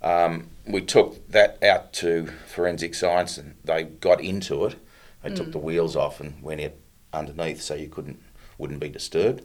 um, 0.04 0.48
we 0.68 0.82
took 0.82 1.28
that 1.30 1.62
out 1.64 1.94
to 1.94 2.28
forensic 2.48 2.94
science, 2.96 3.38
and 3.38 3.56
they 3.64 3.84
got 3.84 4.22
into 4.22 4.66
it. 4.66 4.76
They 5.24 5.34
took 5.34 5.52
the 5.52 5.58
wheels 5.60 5.96
off 5.96 6.20
and 6.20 6.42
went 6.42 6.62
it 6.62 6.80
underneath, 7.14 7.62
so 7.62 7.76
you 7.76 7.88
couldn't 7.90 8.20
wouldn't 8.58 8.80
be 8.80 8.90
disturbed. 8.90 9.44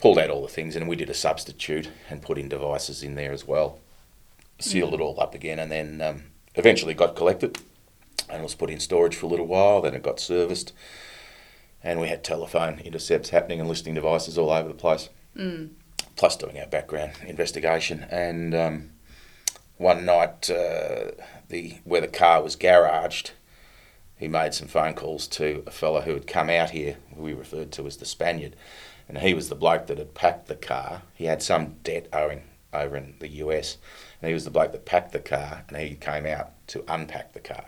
Pulled 0.00 0.18
out 0.18 0.28
all 0.30 0.42
the 0.42 0.48
things, 0.48 0.76
and 0.76 0.86
we 0.88 0.96
did 0.96 1.08
a 1.10 1.14
substitute 1.14 1.88
and 2.10 2.20
put 2.22 2.36
in 2.38 2.48
devices 2.50 3.02
in 3.02 3.14
there 3.14 3.32
as 3.32 3.46
well. 3.46 3.78
Sealed 4.58 4.92
it 4.94 5.00
all 5.00 5.18
up 5.20 5.34
again, 5.34 5.58
and 5.58 5.70
then 5.72 6.00
um, 6.02 6.22
eventually 6.54 6.92
got 6.94 7.16
collected 7.16 7.58
and 8.28 8.42
was 8.42 8.54
put 8.54 8.70
in 8.70 8.80
storage 8.80 9.14
for 9.14 9.26
a 9.26 9.28
little 9.28 9.46
while. 9.46 9.82
Then 9.82 9.94
it 9.94 10.02
got 10.02 10.20
serviced, 10.20 10.72
and 11.82 12.00
we 12.00 12.08
had 12.08 12.24
telephone 12.24 12.78
intercepts 12.80 13.30
happening 13.30 13.60
and 13.60 13.68
listening 13.68 13.94
devices 13.94 14.38
all 14.38 14.50
over 14.50 14.68
the 14.68 14.74
place. 14.74 15.08
Plus 16.16 16.36
doing 16.36 16.58
our 16.58 16.66
background 16.66 17.12
investigation. 17.26 18.06
And 18.10 18.54
um, 18.54 18.90
one 19.76 20.04
night, 20.04 20.48
uh, 20.50 21.10
the 21.48 21.76
where 21.84 22.00
the 22.00 22.08
car 22.08 22.42
was 22.42 22.56
garaged, 22.56 23.32
he 24.16 24.28
made 24.28 24.54
some 24.54 24.68
phone 24.68 24.94
calls 24.94 25.28
to 25.28 25.62
a 25.66 25.70
fellow 25.70 26.00
who 26.00 26.14
had 26.14 26.26
come 26.26 26.48
out 26.48 26.70
here, 26.70 26.96
who 27.14 27.22
we 27.22 27.34
referred 27.34 27.70
to 27.72 27.86
as 27.86 27.98
the 27.98 28.06
Spaniard, 28.06 28.56
and 29.08 29.18
he 29.18 29.34
was 29.34 29.48
the 29.48 29.54
bloke 29.54 29.86
that 29.86 29.98
had 29.98 30.14
packed 30.14 30.48
the 30.48 30.56
car. 30.56 31.02
He 31.14 31.26
had 31.26 31.42
some 31.42 31.76
debt 31.84 32.08
owing 32.12 32.44
over 32.72 32.96
in 32.96 33.14
the 33.20 33.28
US, 33.28 33.76
and 34.20 34.28
he 34.28 34.34
was 34.34 34.44
the 34.44 34.50
bloke 34.50 34.72
that 34.72 34.86
packed 34.86 35.12
the 35.12 35.20
car, 35.20 35.64
and 35.68 35.76
he 35.76 35.94
came 35.96 36.24
out 36.24 36.52
to 36.68 36.84
unpack 36.88 37.34
the 37.34 37.40
car 37.40 37.66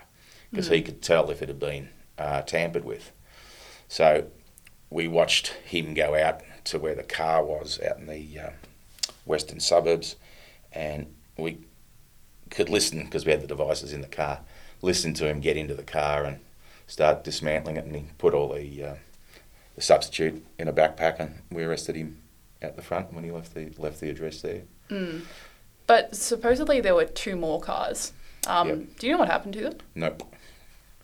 because 0.50 0.68
he 0.68 0.82
could 0.82 1.02
tell 1.02 1.30
if 1.30 1.42
it 1.42 1.48
had 1.48 1.58
been 1.58 1.88
uh, 2.18 2.42
tampered 2.42 2.84
with. 2.84 3.12
So 3.88 4.26
we 4.90 5.08
watched 5.08 5.48
him 5.64 5.94
go 5.94 6.14
out 6.14 6.40
to 6.64 6.78
where 6.78 6.94
the 6.94 7.02
car 7.02 7.44
was 7.44 7.80
out 7.80 7.98
in 7.98 8.06
the 8.06 8.38
uh, 8.38 8.50
western 9.24 9.60
suburbs, 9.60 10.16
and 10.72 11.06
we 11.36 11.58
could 12.50 12.68
listen 12.68 13.04
because 13.04 13.24
we 13.26 13.32
had 13.32 13.42
the 13.42 13.46
devices 13.46 13.92
in 13.92 14.00
the 14.00 14.08
car. 14.08 14.40
Listen 14.80 15.12
to 15.14 15.26
him 15.28 15.40
get 15.40 15.56
into 15.56 15.74
the 15.74 15.82
car 15.82 16.24
and 16.24 16.40
start 16.86 17.24
dismantling 17.24 17.76
it, 17.76 17.84
and 17.84 17.94
he 17.96 18.04
put 18.16 18.32
all 18.34 18.52
the, 18.54 18.84
uh, 18.84 18.94
the 19.74 19.80
substitute 19.82 20.44
in 20.58 20.68
a 20.68 20.72
backpack, 20.72 21.18
and 21.20 21.42
we 21.50 21.62
arrested 21.64 21.96
him 21.96 22.18
at 22.62 22.76
the 22.76 22.82
front 22.82 23.12
when 23.12 23.24
he 23.24 23.30
left 23.30 23.54
the 23.54 23.70
left 23.78 24.00
the 24.00 24.10
address 24.10 24.40
there. 24.42 24.62
But 25.86 26.14
supposedly 26.16 26.80
there 26.80 26.94
were 26.94 27.04
two 27.04 27.36
more 27.36 27.60
cars. 27.60 28.12
Um, 28.46 28.68
Yep. 28.68 28.78
Do 28.98 29.06
you 29.06 29.12
know 29.12 29.18
what 29.18 29.28
happened 29.28 29.54
to 29.54 29.60
them? 29.62 29.74
Nope. 29.94 30.22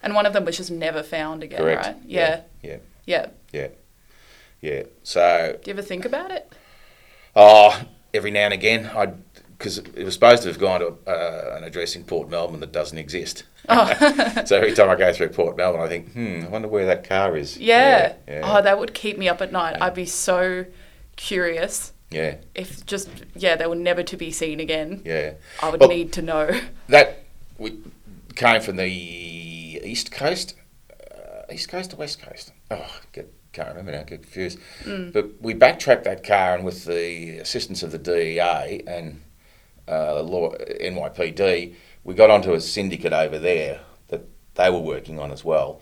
And 0.04 0.14
one 0.14 0.26
of 0.26 0.34
them 0.34 0.44
was 0.44 0.58
just 0.58 0.70
never 0.70 1.02
found 1.02 1.42
again, 1.42 1.58
Correct. 1.58 1.86
right? 1.86 1.96
Yeah. 2.04 2.42
Yeah. 2.62 2.76
yeah. 3.06 3.26
Yeah. 3.52 3.68
Yeah. 4.60 4.82
So 5.02 5.58
Do 5.62 5.70
you 5.70 5.74
ever 5.74 5.82
think 5.82 6.04
about 6.04 6.30
it? 6.30 6.52
Oh, 7.34 7.82
every 8.12 8.30
now 8.30 8.44
and 8.44 8.54
again, 8.54 8.90
I 8.94 9.14
because 9.58 9.78
it 9.78 10.04
was 10.04 10.12
supposed 10.12 10.42
to 10.42 10.48
have 10.48 10.58
gone 10.58 10.80
to 10.80 10.96
uh, 11.06 11.56
an 11.56 11.64
address 11.64 11.96
in 11.96 12.04
Port 12.04 12.28
Melbourne 12.28 12.60
that 12.60 12.72
doesn't 12.72 12.98
exist. 12.98 13.44
Oh. 13.68 13.86
so 14.44 14.56
every 14.56 14.74
time 14.74 14.90
I 14.90 14.96
go 14.96 15.10
through 15.12 15.30
Port 15.30 15.56
Melbourne, 15.56 15.80
I 15.80 15.88
think, 15.88 16.12
hmm, 16.12 16.42
I 16.44 16.48
wonder 16.48 16.68
where 16.68 16.84
that 16.86 17.08
car 17.08 17.34
is. 17.36 17.56
Yeah. 17.56 18.14
Yeah. 18.28 18.40
Oh, 18.44 18.60
that 18.60 18.78
would 18.78 18.92
keep 18.92 19.16
me 19.16 19.28
up 19.28 19.40
at 19.40 19.52
night. 19.52 19.78
I'd 19.80 19.94
be 19.94 20.04
so 20.06 20.66
curious 21.16 21.92
yeah. 22.10 22.36
if 22.54 22.84
just 22.84 23.08
yeah 23.36 23.54
they 23.56 23.66
were 23.66 23.74
never 23.74 24.02
to 24.02 24.16
be 24.16 24.30
seen 24.30 24.60
again. 24.60 25.00
Yeah. 25.04 25.34
I 25.62 25.70
would 25.70 25.80
Well, 25.80 25.88
need 25.88 26.12
to 26.14 26.22
know. 26.22 26.60
That 26.88 27.24
we 27.56 27.78
came 28.34 28.60
from 28.60 28.76
the 28.76 28.88
east 29.84 30.10
coast, 30.10 30.54
uh, 30.90 31.52
east 31.52 31.68
coast 31.68 31.92
or 31.92 31.96
west 31.96 32.20
coast. 32.22 32.52
Oh, 32.70 33.00
get, 33.12 33.32
can't 33.52 33.68
remember 33.68 33.92
now. 33.92 34.02
Get 34.02 34.22
confused. 34.22 34.58
But 35.12 35.40
we 35.40 35.54
backtracked 35.54 36.04
that 36.04 36.24
car, 36.24 36.54
and 36.54 36.64
with 36.64 36.84
the 36.84 37.38
assistance 37.38 37.82
of 37.82 37.92
the 37.92 37.98
DEA 37.98 38.82
and 38.86 39.22
uh, 39.88 40.22
law 40.22 40.54
NYPD, 40.54 41.74
we 42.04 42.14
got 42.14 42.30
onto 42.30 42.52
a 42.52 42.60
syndicate 42.60 43.12
over 43.12 43.38
there 43.38 43.80
that 44.08 44.22
they 44.54 44.70
were 44.70 44.80
working 44.80 45.18
on 45.18 45.30
as 45.30 45.44
well, 45.44 45.80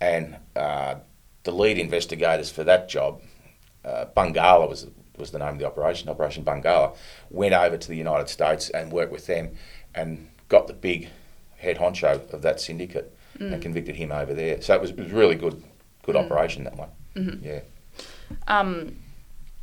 and 0.00 0.36
uh, 0.56 0.96
the 1.44 1.52
lead 1.52 1.78
investigators 1.78 2.50
for 2.50 2.64
that 2.64 2.88
job, 2.88 3.22
uh, 3.84 4.06
Bungala 4.16 4.68
was 4.68 4.86
was 5.16 5.30
the 5.30 5.38
name 5.38 5.50
of 5.50 5.58
the 5.58 5.66
operation, 5.66 6.08
Operation 6.08 6.44
Bungala, 6.44 6.96
went 7.30 7.54
over 7.54 7.76
to 7.76 7.88
the 7.88 7.96
United 7.96 8.28
States 8.28 8.68
and 8.70 8.90
worked 8.90 9.12
with 9.12 9.26
them, 9.26 9.52
and 9.94 10.28
got 10.48 10.66
the 10.66 10.72
big 10.72 11.08
head 11.56 11.78
honcho 11.78 12.32
of 12.32 12.42
that 12.42 12.60
syndicate 12.60 13.16
and 13.38 13.60
convicted 13.62 13.96
him 13.96 14.12
over 14.12 14.34
there. 14.34 14.60
So 14.62 14.74
it 14.74 14.80
was, 14.80 14.90
it 14.90 14.98
was 14.98 15.12
really 15.12 15.34
good, 15.34 15.62
good 16.02 16.16
operation 16.16 16.64
that 16.64 16.76
one. 16.76 16.90
Yeah. 17.42 17.60
Um, 18.48 18.96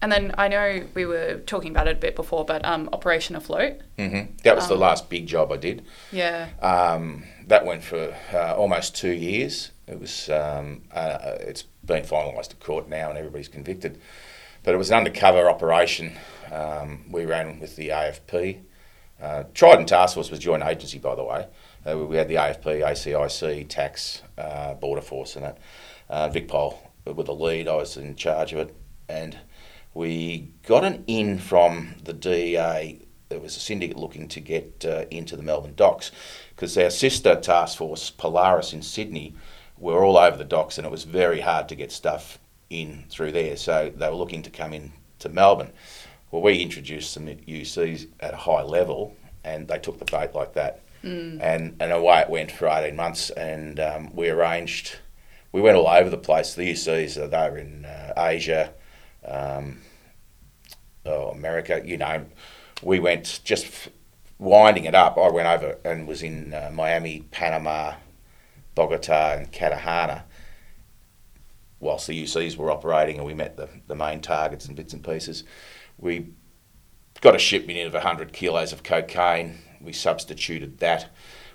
and 0.02 0.12
then 0.12 0.34
I 0.38 0.48
know 0.48 0.84
we 0.96 1.06
were 1.06 1.42
talking 1.46 1.72
about 1.72 1.88
it 1.88 1.98
a 1.98 2.00
bit 2.00 2.16
before, 2.16 2.44
but 2.44 2.66
um, 2.66 2.90
Operation 2.92 3.36
Afloat. 3.36 3.82
hmm 3.98 4.22
That 4.44 4.56
was 4.56 4.68
the 4.68 4.76
last 4.76 5.10
big 5.10 5.28
job 5.28 5.52
I 5.52 5.58
did. 5.58 5.86
Yeah. 6.12 6.50
Um, 6.62 7.26
that 7.48 7.66
went 7.66 7.84
for 7.84 8.16
uh, 8.34 8.56
almost 8.56 8.96
two 8.96 9.12
years. 9.12 9.72
It 9.88 10.00
was 10.00 10.30
um, 10.30 10.84
uh, 10.92 11.36
it's 11.42 11.64
been 11.86 12.04
finalised 12.04 12.50
to 12.50 12.56
court 12.56 12.90
now, 12.90 13.10
and 13.10 13.18
everybody's 13.18 13.48
convicted. 13.48 14.00
But 14.64 14.74
it 14.74 14.78
was 14.78 14.90
an 14.90 14.98
undercover 14.98 15.50
operation. 15.50 16.14
Um, 16.52 17.06
we 17.12 17.26
ran 17.26 17.60
with 17.60 17.76
the 17.76 17.90
AFP. 17.90 18.60
Uh, 19.22 19.44
Trident 19.54 19.90
Task 19.90 20.16
Force 20.16 20.32
was 20.32 20.40
joint 20.40 20.64
agency, 20.64 20.98
by 20.98 21.14
the 21.14 21.24
way. 21.24 21.48
Uh, 21.88 21.98
we 21.98 22.16
had 22.16 22.28
the 22.28 22.36
AFP, 22.36 22.82
ACIC, 22.82 23.68
Tax, 23.68 24.22
uh, 24.38 24.76
Border 24.76 25.02
Force, 25.02 25.36
and 25.36 25.46
that. 25.46 25.58
Uh, 26.10 26.28
Vic 26.28 26.50
Pol 26.50 26.92
with 27.06 27.26
the 27.26 27.34
lead. 27.34 27.68
I 27.68 27.76
was 27.76 27.96
in 27.96 28.16
charge 28.16 28.52
of 28.52 28.60
it, 28.60 28.76
and 29.08 29.38
we 29.94 30.54
got 30.68 30.84
an 30.84 31.04
in 31.08 31.40
from 31.40 31.96
the 32.04 32.14
DEA. 32.14 33.08
There 33.30 33.40
was 33.40 33.56
a 33.56 33.62
syndicate 33.62 33.98
looking 33.98 34.28
to 34.28 34.42
get 34.42 34.86
uh, 34.86 35.06
into 35.10 35.38
the 35.38 35.44
Melbourne 35.44 35.74
docks 35.76 36.12
because 36.50 36.78
our 36.78 36.90
sister 36.90 37.36
task 37.36 37.78
force, 37.78 38.10
Polaris 38.10 38.74
in 38.74 38.82
Sydney, 38.82 39.36
were 39.78 40.04
all 40.04 40.18
over 40.18 40.38
the 40.38 40.44
docks, 40.44 40.78
and 40.78 40.86
it 40.86 40.92
was 40.92 41.06
very 41.06 41.40
hard 41.40 41.70
to 41.70 41.76
get 41.76 41.92
stuff 41.92 42.40
in 42.70 43.06
through 43.10 43.32
there. 43.32 43.56
So 43.56 43.92
they 43.96 44.10
were 44.10 44.16
looking 44.16 44.44
to 44.44 44.50
come 44.50 44.74
in 44.74 44.92
to 45.20 45.30
Melbourne. 45.30 45.72
Well, 46.30 46.42
we 46.42 46.60
introduced 46.60 47.12
some 47.14 47.28
UCs 47.28 48.08
at 48.20 48.34
a 48.34 48.38
high 48.38 48.64
level, 48.64 49.16
and 49.44 49.68
they 49.68 49.80
took 49.80 49.98
the 49.98 50.06
bait 50.06 50.36
like 50.36 50.54
that. 50.54 50.82
And 51.42 51.76
and 51.80 51.92
away 51.92 52.20
it 52.20 52.30
went 52.30 52.52
for 52.52 52.68
eighteen 52.68 52.96
months, 52.96 53.30
and 53.32 53.80
um, 53.80 54.16
we 54.16 54.30
arranged. 54.30 54.98
We 55.52 55.62
went 55.62 55.76
all 55.76 55.88
over 55.88 56.10
the 56.10 56.18
place. 56.18 56.54
The 56.54 56.72
UCs 56.72 57.22
uh, 57.22 57.28
they 57.28 57.50
were 57.50 57.58
in 57.58 57.86
uh, 57.86 58.14
Asia, 58.16 58.74
um, 59.26 59.80
oh, 61.06 61.30
America. 61.30 61.82
You 61.84 61.98
know, 61.98 62.26
we 62.82 63.00
went 63.00 63.42
just 63.44 63.90
winding 64.42 64.86
it 64.86 64.96
up. 64.96 65.18
I 65.18 65.30
went 65.30 65.48
over 65.48 65.78
and 65.86 66.08
was 66.08 66.24
in 66.24 66.54
uh, 66.54 66.72
Miami, 66.74 67.26
Panama, 67.32 67.94
Bogota, 68.76 69.38
and 69.38 69.52
Cartagena. 69.52 70.26
Whilst 71.80 72.08
the 72.08 72.24
UCs 72.24 72.58
were 72.58 72.72
operating, 72.72 73.18
and 73.18 73.26
we 73.26 73.34
met 73.34 73.58
the, 73.58 73.68
the 73.88 73.96
main 73.96 74.22
targets 74.22 74.66
and 74.66 74.76
bits 74.76 74.94
and 74.94 75.04
pieces, 75.04 75.44
we 75.98 76.28
got 77.22 77.36
a 77.36 77.40
shipment 77.40 77.80
of 77.80 77.94
100 77.94 78.34
kilos 78.34 78.72
of 78.74 78.84
cocaine. 78.84 79.58
We 79.84 79.94
substituted 79.94 80.80
that. 80.80 81.10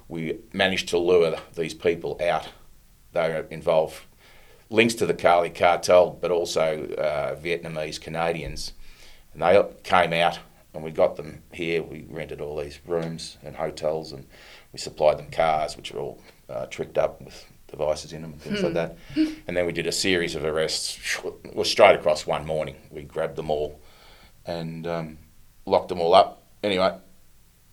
We 0.08 0.38
managed 0.52 0.88
to 0.90 0.98
lure 0.98 1.36
these 1.54 1.74
people 1.74 2.20
out. 2.22 2.48
They 3.12 3.28
were 3.28 3.46
involved 3.50 4.00
links 4.70 4.94
to 4.94 5.06
the 5.06 5.14
Cali 5.14 5.50
cartel, 5.50 6.10
but 6.10 6.30
also 6.30 6.86
uh, 6.98 7.36
Vietnamese 7.36 8.00
Canadians. 8.00 8.72
And 9.32 9.42
they 9.42 9.62
came 9.82 10.12
out 10.12 10.38
and 10.74 10.84
we 10.84 10.90
got 10.90 11.16
them 11.16 11.42
here. 11.52 11.82
We 11.82 12.06
rented 12.08 12.40
all 12.40 12.56
these 12.56 12.78
rooms 12.86 13.38
and 13.42 13.56
hotels 13.56 14.12
and 14.12 14.26
we 14.72 14.78
supplied 14.78 15.18
them 15.18 15.30
cars, 15.30 15.76
which 15.76 15.92
are 15.92 15.98
all 15.98 16.22
uh, 16.48 16.66
tricked 16.66 16.98
up 16.98 17.20
with 17.20 17.46
devices 17.68 18.12
in 18.12 18.22
them 18.22 18.32
and 18.32 18.40
things 18.42 18.62
like 18.62 18.74
that. 18.74 18.96
And 19.46 19.56
then 19.56 19.66
we 19.66 19.72
did 19.72 19.86
a 19.86 19.92
series 19.92 20.34
of 20.34 20.44
arrests. 20.44 21.18
Was 21.54 21.70
straight 21.70 21.94
across 21.96 22.26
one 22.26 22.46
morning. 22.46 22.76
We 22.90 23.02
grabbed 23.02 23.36
them 23.36 23.50
all 23.50 23.80
and 24.44 24.86
um, 24.86 25.18
locked 25.64 25.88
them 25.88 26.00
all 26.00 26.14
up. 26.14 26.42
Anyway, 26.62 26.96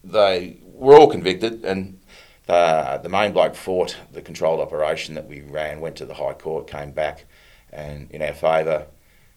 they 0.04 0.58
were 0.64 0.96
all 0.98 1.08
convicted, 1.10 1.64
and 1.66 2.00
uh, 2.48 2.98
the 2.98 3.10
main 3.10 3.32
bloke 3.32 3.56
fought 3.56 3.96
the 4.12 4.22
controlled 4.22 4.60
operation 4.60 5.16
that 5.16 5.28
we 5.28 5.42
ran, 5.42 5.80
went 5.80 5.96
to 5.98 6.06
the 6.06 6.14
High 6.16 6.34
Court, 6.34 6.68
came 6.68 6.92
back, 6.92 7.26
and 7.72 8.12
in 8.12 8.22
our 8.22 8.34
favour, 8.34 8.88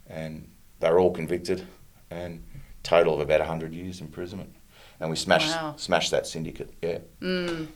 and 0.09 0.49
they 0.81 0.91
were 0.91 0.99
all 0.99 1.13
convicted, 1.13 1.67
and 2.11 2.43
total 2.83 3.15
of 3.15 3.21
about 3.21 3.41
hundred 3.47 3.73
years 3.75 4.01
imprisonment. 4.01 4.55
And 4.99 5.11
we 5.11 5.17
smashed 5.17 5.55
Wow. 5.55 5.75
smashed 5.77 6.11
that 6.13 6.27
syndicate, 6.27 6.71
yeah. 6.83 6.99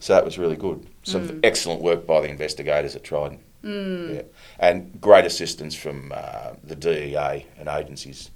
So 0.01 0.15
that 0.15 0.25
was 0.25 0.39
really 0.39 0.57
good. 0.57 0.87
Some 1.03 1.41
excellent 1.45 1.83
work 1.83 2.07
by 2.07 2.21
the 2.23 2.29
investigators 2.29 2.97
at 2.97 3.05
Trident. 3.05 3.41
Yeah. 3.63 4.23
And 4.59 4.99
great 5.03 5.27
assistance 5.27 5.75
from 5.75 6.13
uh, 6.15 6.53
the 6.65 6.75
DEA 6.75 7.45
and 7.59 7.69
agencies 7.69 8.31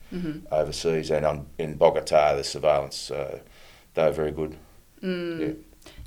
overseas. 0.53 1.11
And 1.11 1.25
on, 1.25 1.47
in 1.59 1.77
Bogota, 1.77 2.35
the 2.37 2.45
surveillance, 2.45 3.11
uh, 3.11 3.38
they 3.95 4.05
were 4.05 4.13
very 4.13 4.33
good. 4.33 4.57
Yeah. 5.03 5.53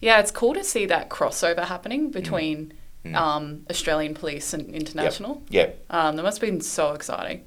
Yeah, 0.02 0.20
it's 0.20 0.32
cool 0.32 0.54
to 0.56 0.64
see 0.64 0.86
that 0.88 1.10
crossover 1.10 1.66
happening 1.66 2.10
between 2.10 2.74
um, 3.14 3.66
Australian 3.70 4.14
police 4.16 4.54
and 4.54 4.74
international. 4.74 5.44
Yeah. 5.50 5.70
Um, 5.90 6.16
that 6.16 6.24
must 6.24 6.42
have 6.42 6.50
been 6.50 6.62
so 6.62 6.94
exciting. 6.94 7.46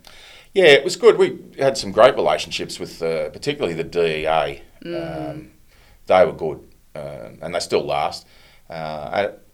Yeah, 0.55 0.67
it 0.67 0.85
was 0.85 0.97
good. 0.97 1.17
We 1.19 1.39
had 1.59 1.77
some 1.77 1.93
great 1.93 2.15
relationships 2.15 2.81
with, 2.81 3.03
uh, 3.03 3.31
particularly 3.31 3.75
the 3.75 3.85
DEA. 3.85 4.63
Um, 4.85 5.51
they 6.07 6.25
were 6.25 6.33
good, 6.33 6.67
um, 6.95 7.39
and 7.43 7.55
they 7.55 7.61
still 7.61 7.85
last. 7.85 8.27
Uh, 8.69 9.27
it 9.29 9.47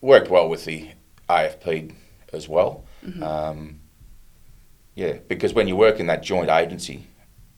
worked 0.00 0.30
well 0.30 0.48
with 0.48 0.64
the 0.64 0.88
AFP 1.28 1.94
as 2.32 2.48
well. 2.48 2.84
Um, 3.22 3.80
yeah, 4.94 5.14
because 5.28 5.54
when 5.54 5.68
you 5.68 5.76
work 5.76 6.00
in 6.00 6.06
that 6.06 6.22
joint 6.22 6.50
agency, 6.50 7.06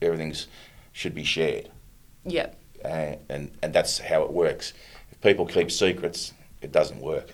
everything's 0.01 0.49
should 0.93 1.15
be 1.15 1.25
shared, 1.25 1.71
Yeah. 2.25 2.51
Uh, 2.85 3.17
and 3.29 3.51
and 3.63 3.73
that's 3.73 3.99
how 3.99 4.23
it 4.23 4.33
works. 4.33 4.73
If 5.11 5.21
people 5.21 5.47
keep 5.47 5.71
secrets, 5.71 6.33
it 6.61 6.73
doesn't 6.73 7.01
work, 7.01 7.31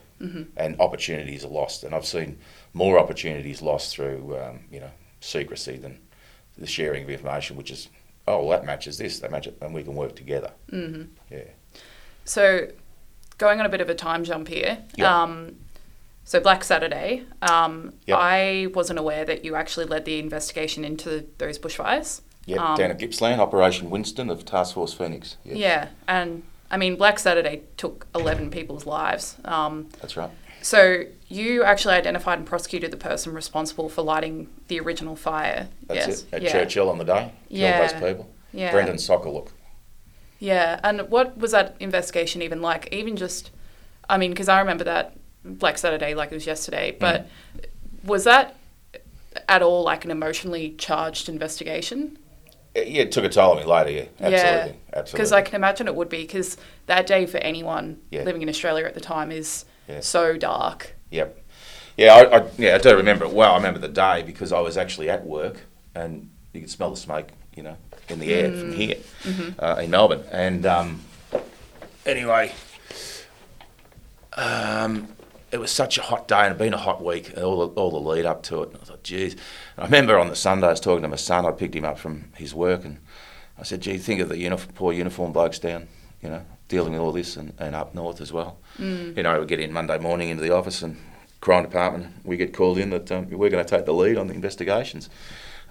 and 0.57 0.81
opportunities 0.81 1.45
are 1.45 1.49
lost. 1.49 1.85
And 1.85 1.95
I've 1.95 2.07
seen 2.07 2.39
more 2.75 2.99
opportunities 2.99 3.63
lost 3.63 3.95
through 3.95 4.37
um, 4.39 4.61
you 4.71 4.81
know 4.81 4.91
secrecy 5.21 5.77
than 5.77 5.99
the 6.57 6.67
sharing 6.67 7.05
of 7.05 7.11
information, 7.11 7.57
which 7.57 7.71
is 7.71 7.89
oh 8.27 8.41
well, 8.41 8.51
that 8.51 8.65
matches 8.65 8.99
this, 8.99 9.21
that 9.21 9.31
matches, 9.31 9.55
and 9.61 9.75
we 9.75 9.83
can 9.83 9.95
work 9.95 10.17
together. 10.17 10.53
Mm-hmm. 10.73 11.03
Yeah. 11.31 11.45
So, 12.25 12.69
going 13.39 13.59
on 13.61 13.67
a 13.67 13.71
bit 13.71 13.81
of 13.81 13.89
a 13.89 13.95
time 13.95 14.25
jump 14.25 14.49
here. 14.49 14.79
Yeah. 14.97 15.23
Um, 15.23 15.57
so 16.25 16.41
Black 16.41 16.63
Saturday, 16.63 17.25
um, 17.41 17.95
Yep. 18.07 18.19
I 18.21 18.69
wasn't 18.75 18.99
aware 18.99 19.25
that 19.25 19.47
you 19.47 19.55
actually 19.55 19.87
led 19.87 20.05
the 20.05 20.19
investigation 20.19 20.85
into 20.85 21.25
those 21.39 21.59
bushfires. 21.59 22.21
Yeah, 22.49 22.71
Um, 22.73 22.77
down 22.79 22.91
at 22.91 22.99
Gippsland, 22.99 23.41
Operation 23.41 23.91
Winston 23.91 24.31
of 24.31 24.45
Task 24.45 24.75
Force 24.75 24.95
Phoenix. 24.95 25.37
Yeah, 25.45 25.55
Yeah, 25.55 25.89
and 26.09 26.43
I 26.71 26.77
mean 26.79 26.97
Black 26.97 27.19
Saturday 27.19 27.63
took 27.77 28.07
eleven 28.15 28.51
people's 28.51 28.87
lives. 28.87 29.37
Um, 29.45 29.89
that's 30.01 30.17
right. 30.17 30.31
so 30.63 31.05
you 31.29 31.63
actually 31.63 31.95
identified 31.95 32.39
and 32.39 32.47
prosecuted 32.47 32.91
the 32.91 32.97
person 32.97 33.35
responsible 33.35 33.89
for 33.91 34.01
lighting 34.03 34.49
the 34.69 34.81
original 34.81 35.15
fire. 35.15 35.69
That's 35.87 36.07
yes. 36.09 36.23
it. 36.23 36.27
At 36.33 36.43
yeah. 36.43 36.53
Churchill 36.53 36.89
on 36.89 36.97
the 36.99 37.05
day, 37.05 37.33
killed 37.49 37.61
Yeah. 37.61 37.87
those 37.87 37.93
people. 38.03 38.31
Yeah. 38.53 38.73
Brendan 38.73 38.97
Sokaluk. 38.97 39.49
Yeah, 40.39 40.81
and 40.83 41.11
what 41.11 41.37
was 41.37 41.51
that 41.51 41.77
investigation 41.81 42.41
even 42.43 42.63
like? 42.63 42.89
Even 42.93 43.17
just, 43.17 43.51
I 44.09 44.17
mean, 44.17 44.31
because 44.31 44.49
I 44.49 44.59
remember 44.61 44.85
that 44.85 45.17
Black 45.45 45.77
Saturday 45.79 46.15
like 46.15 46.31
it 46.33 46.35
was 46.35 46.47
yesterday, 46.47 46.97
but 46.99 47.29
was 48.05 48.25
that 48.25 48.57
at 49.49 49.63
all 49.63 49.83
like 49.83 50.05
an 50.05 50.11
emotionally 50.11 50.75
charged 50.79 51.29
investigation? 51.29 52.19
Yeah, 52.75 53.03
it 53.03 53.13
took 53.13 53.25
a 53.25 53.29
toll 53.29 53.53
on 53.53 53.57
me 53.59 53.65
later. 53.65 53.91
Yeah, 53.91 54.05
absolutely, 54.27 54.37
Yeah, 54.41 54.73
absolutely. 54.99 55.13
Because 55.13 55.33
I 55.33 55.43
can 55.43 55.55
imagine 55.57 55.89
it 55.89 55.95
would 55.95 56.09
be, 56.09 56.23
because 56.23 56.57
that 56.87 57.07
day 57.07 57.27
for 57.27 57.39
anyone 57.39 57.99
Yeah. 58.11 58.23
living 58.25 58.43
in 58.43 58.49
Australia 58.49 58.85
at 58.85 58.95
the 58.95 59.01
time 59.01 59.33
is 59.33 59.65
Yeah. 59.89 60.01
so 60.01 60.37
dark. 60.37 60.95
Yep. 61.11 61.45
Yeah, 61.97 62.15
I, 62.15 62.39
I, 62.39 62.47
yeah, 62.59 62.75
I 62.77 62.79
do 62.79 62.95
remember 62.97 63.25
it 63.25 63.33
well. 63.33 63.53
I 63.53 63.57
remember 63.57 63.81
the 63.81 63.89
day 63.89 64.23
because 64.23 64.53
I 64.53 64.61
was 64.61 64.77
actually 64.77 65.11
at 65.11 65.27
work 65.27 65.63
and 65.95 66.31
you 66.53 66.61
could 66.61 66.71
smell 66.71 66.91
the 66.91 66.97
smoke, 66.97 67.29
you 67.57 67.63
know, 67.65 67.77
in 68.09 68.21
the 68.21 68.33
air 68.33 68.53
from 68.53 68.73
here 68.73 68.97
uh, 69.59 69.81
in 69.83 69.91
Melbourne. 69.91 70.23
And 70.31 70.65
um, 70.65 71.01
anyway, 72.07 72.53
um, 74.37 75.09
it 75.51 75.59
was 75.59 75.71
such 75.71 75.99
a 75.99 76.03
hot 76.03 76.29
day 76.29 76.39
and 76.39 76.47
it'd 76.47 76.59
been 76.59 76.75
a 76.75 76.79
hot 76.79 77.03
week, 77.03 77.33
all 77.37 77.67
the, 77.67 77.81
all 77.81 77.91
the 77.91 77.99
lead 77.99 78.27
up 78.27 78.43
to 78.45 78.63
it. 78.63 78.71
And 78.71 78.79
I 78.81 78.85
thought, 78.85 79.03
geez. 79.03 79.33
And 79.33 79.43
I 79.79 79.85
remember 79.85 80.19
on 80.19 80.29
the 80.29 80.37
Sunday 80.37 80.67
I 80.67 80.71
was 80.71 80.81
talking 80.81 81.03
to 81.03 81.09
my 81.09 81.17
son. 81.17 81.47
I 81.47 81.53
picked 81.53 81.75
him 81.75 81.85
up 81.85 81.99
from 81.99 82.31
his 82.37 82.55
work 82.55 82.85
and 82.85 82.99
I 83.59 83.63
said, 83.63 83.81
gee, 83.81 83.99
think 83.99 84.21
of 84.21 84.29
the 84.29 84.39
uniform, 84.39 84.75
poor 84.75 84.93
uniform 84.93 85.33
blokes 85.33 85.59
down, 85.59 85.89
you 86.23 86.29
know, 86.29 86.45
dealing 86.69 86.93
with 86.93 87.01
all 87.01 87.13
this 87.13 87.37
and, 87.37 87.53
and 87.59 87.75
up 87.75 87.95
north 87.95 88.21
as 88.21 88.33
well. 88.33 88.59
You 89.17 89.23
know, 89.23 89.41
we 89.41 89.47
get 89.47 89.61
in 89.61 89.73
Monday 89.73 89.99
morning 89.99 90.29
into 90.29 90.43
the 90.43 90.55
office 90.55 90.83
and 90.83 90.97
crime 91.41 91.65
department, 91.65 92.13
we 92.25 92.37
get 92.37 92.53
called 92.53 92.79
in 92.79 92.91
that 92.91 93.11
um, 93.13 93.29
we're 93.31 93.51
going 93.51 93.65
to 93.65 93.69
take 93.69 93.87
the 93.87 93.93
lead 93.93 94.17
on 94.17 94.27
the 94.27 94.35
investigations. 94.35 95.09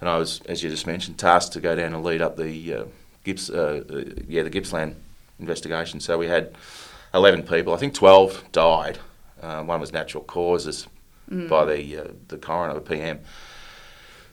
And 0.00 0.08
I 0.08 0.18
was, 0.18 0.40
as 0.46 0.62
you 0.62 0.70
just 0.70 0.86
mentioned, 0.86 1.18
tasked 1.18 1.52
to 1.54 1.60
go 1.60 1.74
down 1.74 1.94
and 1.94 2.04
lead 2.04 2.22
up 2.22 2.36
the 2.36 2.74
uh, 2.74 2.84
Gips, 3.24 3.52
uh, 3.52 3.94
uh, 3.94 4.22
yeah, 4.28 4.42
the 4.42 4.50
Gippsland 4.50 4.96
investigation. 5.38 6.00
So 6.00 6.16
we 6.18 6.26
had 6.26 6.54
11 7.12 7.42
people. 7.42 7.74
I 7.74 7.76
think 7.76 7.94
12 7.94 8.44
died. 8.52 8.98
Uh, 9.42 9.62
one 9.62 9.80
was 9.80 9.92
natural 9.92 10.24
causes 10.24 10.86
by 11.30 11.64
the 11.64 11.96
uh, 11.98 12.08
the 12.28 12.38
coroner, 12.38 12.74
the 12.74 12.80
PM. 12.80 13.20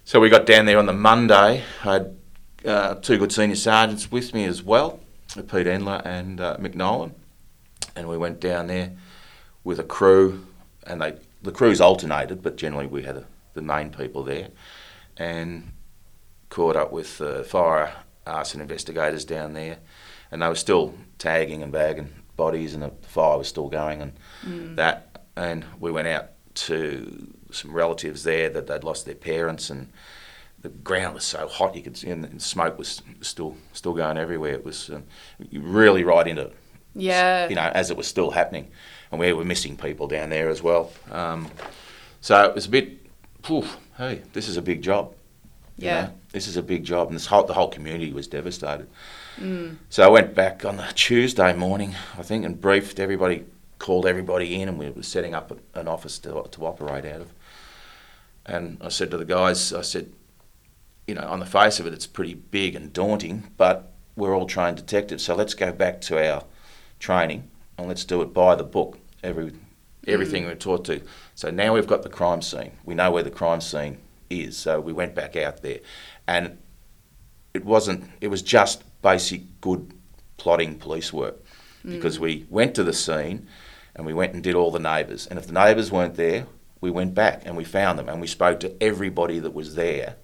So 0.03 0.19
we 0.19 0.29
got 0.29 0.45
down 0.45 0.65
there 0.65 0.77
on 0.77 0.85
the 0.85 0.93
Monday. 0.93 1.63
I 1.83 1.89
had 1.95 2.17
uh, 2.65 2.95
two 2.95 3.17
good 3.17 3.31
senior 3.31 3.55
sergeants 3.55 4.11
with 4.11 4.33
me 4.33 4.45
as 4.45 4.63
well, 4.63 4.99
Pete 5.35 5.67
Endler 5.67 6.01
and 6.05 6.39
uh, 6.39 6.57
Mick 6.57 6.75
Nolan, 6.75 7.13
and 7.95 8.07
we 8.07 8.17
went 8.17 8.39
down 8.39 8.67
there 8.67 8.91
with 9.63 9.79
a 9.79 9.83
crew, 9.83 10.45
and 10.85 11.01
they 11.01 11.15
the 11.41 11.51
crews 11.51 11.79
alternated, 11.79 12.41
but 12.41 12.55
generally 12.55 12.87
we 12.87 13.03
had 13.03 13.17
a, 13.17 13.25
the 13.53 13.61
main 13.61 13.91
people 13.91 14.23
there, 14.23 14.49
and 15.17 15.71
caught 16.49 16.75
up 16.75 16.91
with 16.91 17.21
uh, 17.21 17.43
fire 17.43 17.93
arson 18.25 18.61
investigators 18.61 19.25
down 19.25 19.53
there, 19.53 19.77
and 20.31 20.41
they 20.41 20.47
were 20.47 20.55
still 20.55 20.95
tagging 21.17 21.61
and 21.61 21.71
bagging 21.71 22.09
bodies, 22.35 22.73
and 22.73 22.83
the 22.83 22.91
fire 23.07 23.37
was 23.37 23.47
still 23.47 23.69
going, 23.69 24.01
and 24.01 24.77
that, 24.77 25.21
and 25.35 25.65
we 25.79 25.91
went 25.91 26.07
out 26.07 26.29
to 26.55 27.33
some 27.51 27.71
relatives 27.71 28.23
there 28.23 28.49
that 28.49 28.67
they'd 28.67 28.83
lost 28.83 29.05
their 29.05 29.15
parents, 29.15 29.69
and 29.69 29.91
the 30.61 30.69
ground 30.69 31.13
was 31.13 31.23
so 31.23 31.47
hot 31.47 31.75
you 31.75 31.81
could 31.81 31.97
see, 31.97 32.09
and 32.09 32.23
the 32.23 32.39
smoke 32.39 32.77
was 32.77 33.01
still 33.21 33.55
still 33.73 33.93
going 33.93 34.17
everywhere. 34.17 34.53
It 34.53 34.65
was 34.65 34.89
um, 34.89 35.03
really 35.51 36.03
right 36.03 36.27
into 36.27 36.43
it 36.43 36.55
Yeah. 36.93 37.47
you 37.49 37.55
know, 37.55 37.69
as 37.73 37.91
it 37.91 37.97
was 37.97 38.07
still 38.07 38.31
happening, 38.31 38.69
and 39.11 39.19
we 39.19 39.31
were 39.33 39.45
missing 39.45 39.77
people 39.77 40.07
down 40.07 40.29
there 40.29 40.49
as 40.49 40.61
well. 40.63 40.91
Um, 41.11 41.49
so 42.21 42.43
it 42.45 42.55
was 42.55 42.65
a 42.65 42.69
bit, 42.69 43.05
poof, 43.43 43.77
hey, 43.97 44.21
this 44.33 44.47
is 44.47 44.57
a 44.57 44.61
big 44.61 44.81
job. 44.81 45.13
you 45.77 45.87
Yeah. 45.87 46.01
know. 46.05 46.13
this 46.31 46.47
is 46.47 46.57
a 46.57 46.63
big 46.63 46.83
job, 46.85 47.07
and 47.09 47.15
this 47.15 47.25
whole 47.27 47.43
the 47.43 47.53
whole 47.53 47.67
community 47.69 48.11
was 48.13 48.27
devastated. 48.27 48.87
So 49.89 50.03
I 50.03 50.07
went 50.07 50.33
back 50.33 50.63
on 50.63 50.77
the 50.77 50.87
Tuesday 50.95 51.53
morning, 51.53 51.95
I 52.17 52.21
think, 52.21 52.45
and 52.45 52.59
briefed 52.59 52.99
everybody, 52.99 53.45
called 53.79 54.05
everybody 54.05 54.61
in, 54.61 54.69
and 54.69 54.79
we 54.79 54.89
were 54.89 55.03
setting 55.03 55.33
up 55.33 55.57
an 55.73 55.87
office 55.87 56.19
to, 56.19 56.47
to 56.51 56.65
operate 56.65 57.05
out 57.05 57.21
of. 57.21 57.33
And 58.45 58.77
I 58.81 58.89
said 58.89 59.11
to 59.11 59.17
the 59.17 59.25
guys, 59.25 59.73
I 59.73 59.81
said, 59.81 60.13
you 61.07 61.15
know, 61.15 61.27
on 61.27 61.39
the 61.39 61.45
face 61.45 61.79
of 61.79 61.85
it, 61.85 61.93
it's 61.93 62.07
pretty 62.07 62.33
big 62.33 62.75
and 62.75 62.93
daunting, 62.93 63.51
but 63.57 63.91
we're 64.15 64.35
all 64.35 64.47
trained 64.47 64.77
detectives, 64.77 65.23
so 65.23 65.35
let's 65.35 65.53
go 65.53 65.71
back 65.71 66.01
to 66.01 66.17
our 66.17 66.43
training 66.99 67.49
and 67.77 67.87
let's 67.87 68.05
do 68.05 68.21
it 68.21 68.33
by 68.33 68.55
the 68.55 68.63
book. 68.63 68.97
Every 69.23 69.51
everything 70.07 70.43
mm. 70.43 70.47
we're 70.47 70.55
taught 70.55 70.85
to. 70.85 71.01
So 71.33 71.49
now 71.49 71.73
we've 71.73 71.87
got 71.87 72.03
the 72.03 72.09
crime 72.09 72.41
scene. 72.41 72.71
We 72.85 72.93
know 72.93 73.11
where 73.11 73.23
the 73.23 73.31
crime 73.31 73.59
scene 73.59 73.97
is. 74.29 74.55
So 74.55 74.79
we 74.79 74.93
went 74.93 75.15
back 75.15 75.35
out 75.35 75.61
there, 75.61 75.79
and 76.27 76.57
it 77.53 77.65
wasn't. 77.65 78.09
It 78.21 78.29
was 78.29 78.41
just 78.41 78.83
basic 79.05 79.61
good 79.61 79.93
plotting 80.37 80.79
police 80.79 81.13
work 81.13 81.35
because 81.83 82.17
mm. 82.17 82.21
we 82.21 82.45
went 82.49 82.73
to 82.73 82.83
the 82.83 82.91
scene 82.91 83.47
and 83.95 84.03
we 84.03 84.15
went 84.15 84.33
and 84.33 84.41
did 84.41 84.55
all 84.55 84.71
the 84.71 84.79
neighbours. 84.79 85.27
And 85.27 85.37
if 85.37 85.45
the 85.45 85.53
neighbours 85.53 85.91
weren't 85.91 86.15
there, 86.15 86.47
we 86.81 86.89
went 86.89 87.13
back 87.13 87.43
and 87.45 87.55
we 87.55 87.63
found 87.63 87.99
them 87.99 88.09
and 88.09 88.19
we 88.19 88.25
spoke 88.25 88.59
to 88.61 88.83
everybody 88.83 89.37
that 89.37 89.53
was 89.53 89.75
there 89.75 90.15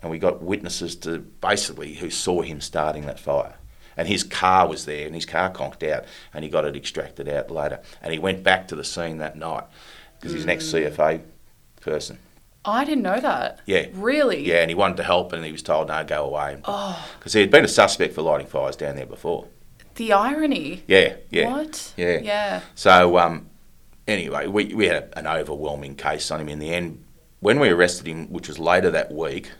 and 0.00 0.12
we 0.12 0.18
got 0.20 0.40
witnesses 0.40 0.94
to 0.96 1.18
basically 1.18 1.94
who 1.94 2.08
saw 2.08 2.42
him 2.42 2.60
starting 2.60 3.06
that 3.06 3.18
fire. 3.18 3.56
And 3.96 4.06
his 4.06 4.22
car 4.22 4.66
was 4.66 4.86
there, 4.86 5.04
and 5.04 5.14
his 5.14 5.26
car 5.26 5.50
conked 5.50 5.82
out, 5.82 6.04
and 6.32 6.42
he 6.42 6.48
got 6.48 6.64
it 6.64 6.74
extracted 6.74 7.28
out 7.28 7.50
later. 7.50 7.80
And 8.00 8.12
he 8.14 8.18
went 8.18 8.42
back 8.42 8.68
to 8.68 8.76
the 8.76 8.84
scene 8.84 9.18
that 9.18 9.36
night 9.36 9.64
because 10.18 10.32
he's 10.32 10.44
an 10.44 10.50
ex 10.50 10.64
mm. 10.64 10.88
CFA 10.88 11.20
person. 11.80 12.18
I 12.64 12.84
didn't 12.84 13.02
know 13.02 13.20
that. 13.20 13.60
Yeah. 13.64 13.86
Really? 13.94 14.46
Yeah, 14.46 14.60
and 14.60 14.70
he 14.70 14.74
wanted 14.74 14.98
to 14.98 15.02
help, 15.02 15.32
and 15.32 15.44
he 15.44 15.52
was 15.52 15.62
told, 15.62 15.88
no, 15.88 16.04
go 16.04 16.24
away. 16.26 16.58
Oh, 16.64 17.08
Because 17.18 17.32
he 17.32 17.40
had 17.40 17.50
been 17.50 17.64
a 17.64 17.68
suspect 17.68 18.14
for 18.14 18.22
lighting 18.22 18.46
fires 18.46 18.76
down 18.76 18.96
there 18.96 19.06
before. 19.06 19.46
the 19.94 20.12
irony. 20.12 20.82
Yeah, 20.86 21.14
yeah. 21.30 21.50
What? 21.50 21.94
Yeah. 21.96 22.18
Yeah. 22.22 22.60
So 22.74 23.18
um, 23.18 23.48
anyway, 24.06 24.46
we, 24.46 24.74
we 24.74 24.86
had 24.88 25.12
an 25.16 25.26
overwhelming 25.26 25.94
case 25.96 26.30
on 26.30 26.40
him 26.40 26.48
in 26.48 26.58
the 26.58 26.72
end. 26.72 27.02
When 27.40 27.58
we 27.60 27.70
arrested 27.70 28.06
him, 28.06 28.30
which 28.30 28.48
was 28.48 28.58
later 28.58 28.90
that 28.90 29.10
week, 29.12 29.50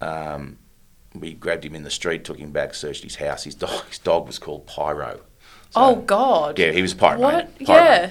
um, 0.00 0.58
we 1.14 1.34
grabbed 1.34 1.64
him 1.64 1.74
in 1.74 1.82
the 1.82 1.90
street, 1.90 2.24
took 2.24 2.38
him 2.38 2.52
back, 2.52 2.74
searched 2.74 3.02
his 3.04 3.16
house. 3.16 3.44
His 3.44 3.54
dog, 3.54 3.84
his 3.88 3.98
dog 3.98 4.26
was 4.26 4.38
called 4.38 4.66
Pyro. 4.66 5.20
So, 5.70 5.80
oh 5.80 5.96
God. 5.96 6.58
Yeah, 6.58 6.70
he 6.70 6.82
was 6.82 6.94
Pyro. 6.94 7.18
What? 7.20 7.50
Yeah. 7.58 8.10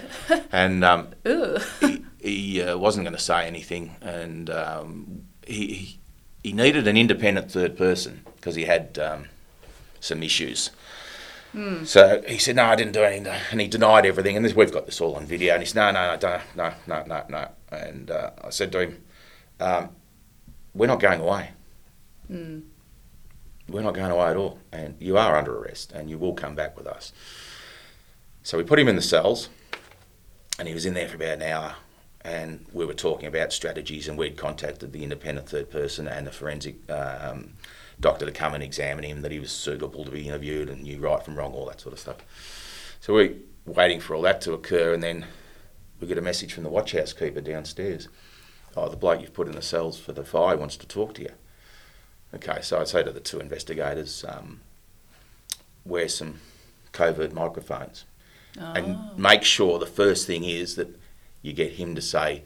And 0.52 0.84
um, 0.84 1.10
he, 1.24 2.04
he 2.24 2.62
uh, 2.62 2.78
wasn't 2.78 3.04
going 3.04 3.16
to 3.16 3.22
say 3.22 3.46
anything, 3.46 3.96
and 4.02 4.50
um, 4.50 5.26
he, 5.46 5.68
he 5.74 6.00
he 6.42 6.54
needed 6.54 6.88
an 6.88 6.98
independent 6.98 7.52
third 7.52 7.78
person 7.78 8.22
because 8.36 8.56
he 8.56 8.66
had 8.66 8.98
um, 9.00 9.26
some 10.00 10.24
issues. 10.24 10.72
So 11.86 12.22
he 12.28 12.38
said, 12.38 12.56
"No, 12.56 12.66
I 12.66 12.76
didn't 12.76 12.94
do 12.94 13.04
anything," 13.04 13.28
and 13.52 13.62
he 13.62 13.68
denied 13.68 14.06
everything. 14.06 14.36
And 14.36 14.44
this, 14.46 14.56
we've 14.56 14.72
got 14.72 14.86
this 14.86 15.00
all 15.02 15.16
on 15.16 15.26
video. 15.26 15.54
And 15.54 15.62
he 15.62 15.68
said, 15.68 15.76
"No, 15.76 15.92
no, 15.92 16.12
no, 16.12 16.18
don't, 16.18 16.42
no, 16.56 16.74
no, 16.88 17.04
no, 17.06 17.24
no." 17.30 17.48
And 17.72 18.10
uh, 18.10 18.32
I 18.44 18.50
said 18.50 18.72
to 18.72 18.80
him, 18.80 19.04
um, 19.60 19.90
"We're 20.74 20.88
not 20.88 21.00
going 21.00 21.22
away. 21.22 21.52
We're 23.70 23.82
not 23.82 23.94
going 23.94 24.12
away 24.12 24.30
at 24.30 24.38
all, 24.38 24.60
and 24.72 24.96
you 25.00 25.18
are 25.18 25.38
under 25.38 25.56
arrest, 25.58 25.92
and 25.92 26.10
you 26.10 26.18
will 26.18 26.34
come 26.34 26.56
back 26.56 26.76
with 26.78 26.88
us." 26.88 27.14
So 28.44 28.58
we 28.58 28.64
put 28.64 28.80
him 28.80 28.88
in 28.88 28.96
the 28.96 29.02
cells, 29.02 29.50
and 30.58 30.68
he 30.68 30.74
was 30.74 30.86
in 30.86 30.96
there 30.96 31.08
for 31.08 31.16
about 31.16 31.36
an 31.36 31.44
hour. 31.44 31.76
And 32.24 32.66
we 32.72 32.86
were 32.86 32.94
talking 32.94 33.28
about 33.28 33.52
strategies, 33.52 34.08
and 34.08 34.18
we'd 34.18 34.38
contacted 34.38 34.94
the 34.94 35.04
independent 35.04 35.50
third 35.50 35.70
person 35.70 36.08
and 36.08 36.26
the 36.26 36.32
forensic 36.32 36.90
um, 36.90 37.54
doctor 38.00 38.26
to 38.26 38.32
come 38.32 38.54
and 38.54 38.64
examine 38.64 39.04
him, 39.04 39.22
that 39.22 39.32
he 39.32 39.40
was 39.40 39.52
suitable 39.52 40.06
to 40.06 40.12
be 40.12 40.28
interviewed 40.28 40.70
and 40.70 40.84
knew 40.84 41.00
right 41.00 41.24
from 41.24 41.36
wrong, 41.36 41.54
all 41.54 41.66
that 41.66 41.82
sort 41.82 41.94
of 41.94 42.00
stuff. 42.00 42.18
So 43.02 43.14
we 43.14 43.36
were 43.66 43.74
waiting 43.74 44.00
for 44.00 44.16
all 44.16 44.22
that 44.22 44.40
to 44.42 44.54
occur, 44.54 44.94
and 44.94 45.04
then 45.04 45.26
we 46.00 46.08
get 46.08 46.18
a 46.18 46.22
message 46.22 46.54
from 46.54 46.64
the 46.64 46.70
watch 46.70 46.94
house 46.94 47.12
keeper 47.12 47.42
downstairs. 47.42 48.08
Oh, 48.76 48.90
the 48.90 48.96
bloke 48.96 49.22
you've 49.22 49.34
put 49.34 49.48
in 49.48 49.56
the 49.56 49.62
cells 49.62 50.00
for 50.00 50.14
the 50.14 50.24
fire 50.24 50.58
wants 50.58 50.78
to 50.78 50.88
talk 50.88 51.14
to 51.16 51.22
you. 51.22 51.32
Okay, 52.34 52.60
so 52.62 52.80
I 52.80 52.86
say 52.86 53.04
to 53.04 53.12
the 53.12 53.20
two 53.20 53.40
investigators, 53.40 54.26
um, 54.28 54.62
wear 55.86 56.08
some 56.08 56.40
covert 56.92 57.34
microphones 57.34 58.06
and 58.58 59.18
make 59.18 59.44
sure 59.44 59.80
the 59.80 59.86
first 59.86 60.28
thing 60.28 60.44
is 60.44 60.76
that 60.76 61.00
you 61.44 61.54
get 61.54 61.74
him 61.74 61.94
to 61.94 62.02
say, 62.02 62.42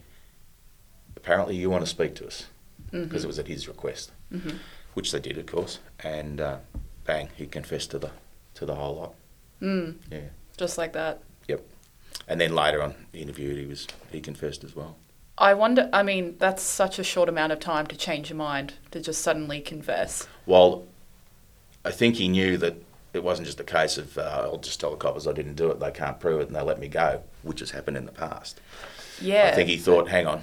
apparently 1.16 1.56
you 1.56 1.70
want 1.70 1.84
to 1.84 1.90
speak 1.90 2.16
to 2.16 2.28
us, 2.28 2.48
because 2.92 3.24
it 3.24 3.28
was 3.28 3.40
at 3.40 3.48
his 3.48 3.68
request, 3.68 4.12
which 4.94 5.12
they 5.14 5.20
did, 5.20 5.38
of 5.38 5.46
course, 5.46 5.80
and 6.00 6.42
uh, 6.42 6.58
bang, 7.06 7.30
he 7.38 7.46
confessed 7.48 7.92
to 7.92 8.00
the 8.00 8.12
to 8.56 8.66
the 8.66 8.76
whole 8.76 8.96
lot. 8.96 9.14
Mm, 9.62 9.96
Yeah, 10.12 10.20
just 10.58 10.78
like 10.78 10.94
that. 10.94 11.22
yep. 11.48 11.64
And 12.28 12.42
then 12.42 12.54
later 12.56 12.82
on, 12.82 12.96
interviewed, 13.14 13.58
he 13.58 13.66
was 13.66 13.88
he 14.12 14.20
confessed 14.20 14.64
as 14.64 14.76
well. 14.76 14.98
I 15.38 15.54
wonder. 15.54 15.88
I 15.94 16.02
mean, 16.02 16.36
that's 16.40 16.64
such 16.64 16.98
a 16.98 17.04
short 17.04 17.30
amount 17.30 17.52
of 17.54 17.60
time 17.60 17.86
to 17.88 17.96
change 17.96 18.30
your 18.32 18.38
mind 18.38 18.74
to 18.92 19.00
just 19.00 19.22
suddenly 19.22 19.62
confess. 19.62 20.28
Well, 20.48 20.86
I 21.86 21.92
think 21.92 22.16
he 22.16 22.28
knew 22.28 22.58
that 22.58 22.76
it 23.18 23.24
wasn't 23.24 23.46
just 23.48 23.60
a 23.60 23.64
case 23.64 23.98
of 23.98 24.18
uh, 24.18 24.42
I'll 24.46 24.58
just 24.58 24.80
tell 24.80 24.92
the 24.92 24.98
coppers 24.98 25.28
I 25.28 25.34
didn't 25.34 25.56
do 25.56 25.70
it, 25.72 25.80
they 25.80 25.92
can't 25.92 26.20
prove 26.20 26.40
it, 26.42 26.48
and 26.48 26.56
they 26.56 26.62
let 26.62 26.80
me 26.80 26.88
go, 26.88 27.24
which 27.44 27.60
has 27.60 27.72
happened 27.72 27.98
in 27.98 28.06
the 28.06 28.12
past. 28.12 28.62
Yeah. 29.22 29.50
I 29.52 29.56
think 29.56 29.70
he 29.70 29.78
thought, 29.78 30.08
hang 30.10 30.28
on, 30.28 30.42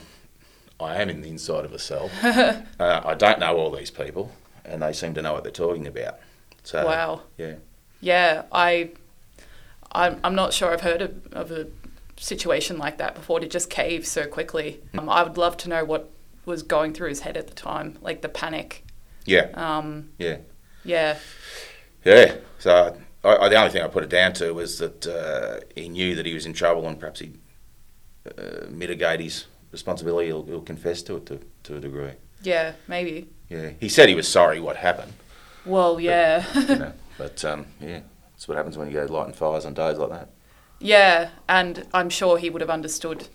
I 0.80 1.00
am 1.00 1.08
in 1.08 1.22
the 1.22 1.28
inside 1.28 1.64
of 1.64 1.72
a 1.72 1.78
cell. 1.78 2.10
uh, 2.22 2.62
I 2.80 3.14
don't 3.14 3.38
know 3.38 3.56
all 3.56 3.70
these 3.70 3.90
people. 3.90 4.32
and 4.64 4.82
they 4.82 4.92
seem 4.92 5.14
to 5.14 5.22
know 5.22 5.32
what 5.34 5.42
they're 5.44 5.52
talking 5.52 5.86
about. 5.86 6.18
So 6.64 6.84
Wow. 6.84 7.22
yeah, 7.38 7.54
Yeah, 8.00 8.42
I, 8.50 8.90
I'm, 9.92 10.18
I'm 10.24 10.34
not 10.34 10.52
sure 10.52 10.72
I've 10.72 10.80
heard 10.80 11.02
of, 11.02 11.26
of 11.32 11.50
a 11.50 11.66
situation 12.16 12.78
like 12.78 12.98
that 12.98 13.14
before 13.14 13.40
to 13.40 13.46
just 13.46 13.68
cave 13.70 14.06
so 14.06 14.26
quickly. 14.26 14.80
Um, 14.98 15.08
I 15.08 15.22
would 15.22 15.36
love 15.36 15.56
to 15.58 15.68
know 15.68 15.84
what 15.84 16.10
was 16.46 16.62
going 16.62 16.92
through 16.94 17.08
his 17.10 17.20
head 17.20 17.36
at 17.36 17.46
the 17.48 17.54
time, 17.54 17.98
like 18.00 18.22
the 18.22 18.28
panic. 18.28 18.84
yeah, 19.26 19.48
Um, 19.54 20.10
yeah, 20.18 20.38
yeah, 20.84 21.18
yeah. 22.04 22.36
So 22.58 22.96
I, 23.24 23.36
I, 23.36 23.48
the 23.48 23.56
only 23.56 23.70
thing 23.70 23.82
I 23.82 23.88
put 23.88 24.02
it 24.04 24.10
down 24.10 24.32
to 24.34 24.52
was 24.52 24.78
that 24.78 25.06
uh, 25.06 25.60
he 25.74 25.88
knew 25.88 26.14
that 26.14 26.26
he 26.26 26.34
was 26.34 26.46
in 26.46 26.52
trouble, 26.52 26.86
and 26.86 26.98
perhaps 26.98 27.20
he 27.20 27.32
uh, 28.26 28.66
mitigate 28.70 29.20
his 29.20 29.46
responsibility. 29.72 30.28
He'll, 30.28 30.44
he'll 30.44 30.60
confess 30.62 31.02
to 31.02 31.16
it 31.16 31.26
to, 31.26 31.40
to 31.64 31.76
a 31.76 31.80
degree. 31.80 32.12
yeah, 32.42 32.72
maybe. 32.88 33.28
Yeah, 33.48 33.70
he 33.80 33.88
said 33.88 34.08
he 34.08 34.14
was 34.14 34.26
sorry 34.26 34.58
what 34.60 34.76
happened. 34.76 35.12
Well, 35.66 36.00
yeah, 36.00 36.44
You 36.54 36.76
know, 36.76 36.92
but 37.18 37.44
um, 37.44 37.66
yeah, 37.80 38.00
that's 38.32 38.48
what 38.48 38.56
happens 38.56 38.76
when 38.78 38.88
you 38.88 38.94
go 38.94 39.04
lighting 39.12 39.34
fires 39.34 39.64
on 39.66 39.74
days 39.74 39.98
like 39.98 40.10
that. 40.10 40.28
yeah, 40.78 41.30
and 41.48 41.86
I'm 41.94 42.08
sure 42.10 42.38
he 42.38 42.50
would 42.50 42.60
have 42.60 42.70
understood 42.70 43.28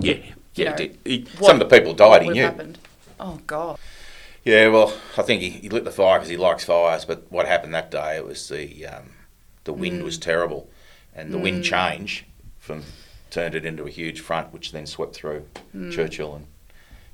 Yeah, 0.00 0.14
yeah. 0.54 0.70
know, 0.70 0.76
he 0.76 0.88
did. 0.88 0.98
He, 1.04 1.26
what- 1.38 1.46
some 1.48 1.60
of 1.60 1.68
the 1.68 1.76
people 1.76 1.94
died. 1.94 2.22
He 2.22 2.30
knew. 2.30 2.42
happened. 2.42 2.78
Oh 3.20 3.40
God. 3.46 3.78
Yeah, 4.44 4.68
well, 4.68 4.92
I 5.16 5.22
think 5.22 5.40
he, 5.40 5.50
he 5.50 5.68
lit 5.68 5.84
the 5.84 5.92
fire 5.92 6.18
because 6.18 6.28
he 6.28 6.36
likes 6.36 6.64
fires. 6.64 7.04
But 7.04 7.30
what 7.30 7.46
happened 7.46 7.74
that 7.74 7.90
day? 7.90 8.16
It 8.16 8.26
was 8.26 8.48
the 8.48 8.86
um, 8.86 9.10
the 9.64 9.72
wind 9.72 10.00
mm. 10.00 10.04
was 10.04 10.18
terrible, 10.18 10.68
and 11.14 11.32
the 11.32 11.38
wind 11.38 11.62
mm. 11.62 11.64
change 11.64 12.26
from 12.58 12.82
turned 13.30 13.54
it 13.54 13.64
into 13.64 13.84
a 13.84 13.90
huge 13.90 14.20
front, 14.20 14.52
which 14.52 14.72
then 14.72 14.86
swept 14.86 15.14
through 15.14 15.46
mm. 15.74 15.92
Churchill 15.92 16.34
and 16.34 16.46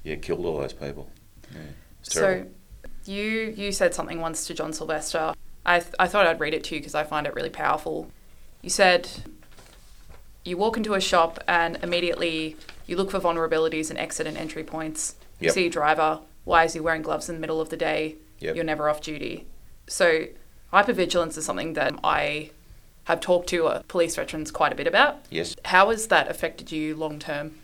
yeah, 0.02 0.16
killed 0.16 0.44
all 0.44 0.58
those 0.58 0.72
people. 0.72 1.10
Yeah. 1.52 1.60
So, 2.02 2.46
you 3.04 3.54
you 3.56 3.72
said 3.72 3.94
something 3.94 4.20
once 4.20 4.46
to 4.46 4.54
John 4.54 4.72
Silvester. 4.72 5.34
I 5.66 5.80
th- 5.80 5.94
I 5.98 6.08
thought 6.08 6.26
I'd 6.26 6.40
read 6.40 6.54
it 6.54 6.64
to 6.64 6.74
you 6.74 6.80
because 6.80 6.94
I 6.94 7.04
find 7.04 7.26
it 7.26 7.34
really 7.34 7.50
powerful. 7.50 8.10
You 8.62 8.70
said, 8.70 9.08
"You 10.44 10.56
walk 10.56 10.78
into 10.78 10.94
a 10.94 11.00
shop 11.00 11.42
and 11.46 11.78
immediately 11.82 12.56
you 12.86 12.96
look 12.96 13.10
for 13.10 13.20
vulnerabilities 13.20 13.90
and 13.90 13.98
exit 13.98 14.26
and 14.26 14.36
entry 14.36 14.64
points. 14.64 15.14
You 15.40 15.46
Yep. 15.46 15.54
see 15.54 15.66
a 15.66 15.70
driver. 15.70 16.20
Why 16.48 16.64
is 16.64 16.72
he 16.72 16.80
wearing 16.80 17.02
gloves 17.02 17.28
in 17.28 17.34
the 17.36 17.40
middle 17.40 17.60
of 17.60 17.68
the 17.68 17.76
day? 17.76 18.16
Yep. 18.40 18.56
You're 18.56 18.64
never 18.64 18.88
off 18.88 19.00
duty." 19.00 19.46
So, 19.86 20.26
hypervigilance 20.72 21.36
is 21.38 21.44
something 21.44 21.74
that 21.74 21.94
I 22.02 22.50
have 23.04 23.20
talked 23.20 23.48
to 23.48 23.66
uh, 23.66 23.82
police 23.88 24.16
veterans 24.16 24.50
quite 24.50 24.72
a 24.72 24.74
bit 24.74 24.86
about. 24.86 25.24
yes. 25.30 25.56
How 25.64 25.88
has 25.90 26.08
that 26.08 26.28
affected 26.28 26.70
you 26.70 26.94
long 26.94 27.18
term? 27.18 27.54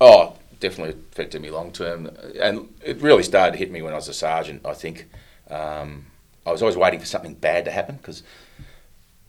Oh, 0.00 0.34
definitely 0.58 1.00
affected 1.12 1.42
me 1.42 1.50
long 1.50 1.70
term, 1.72 2.10
and 2.40 2.68
it 2.84 3.00
really 3.00 3.22
started 3.22 3.52
to 3.52 3.58
hit 3.58 3.70
me 3.70 3.82
when 3.82 3.92
I 3.92 3.96
was 3.96 4.08
a 4.08 4.14
sergeant. 4.14 4.64
I 4.64 4.74
think 4.74 5.06
um, 5.48 6.06
I 6.46 6.50
was 6.52 6.62
always 6.62 6.76
waiting 6.76 6.98
for 7.00 7.06
something 7.06 7.34
bad 7.34 7.64
to 7.66 7.70
happen 7.70 7.96
because 7.96 8.22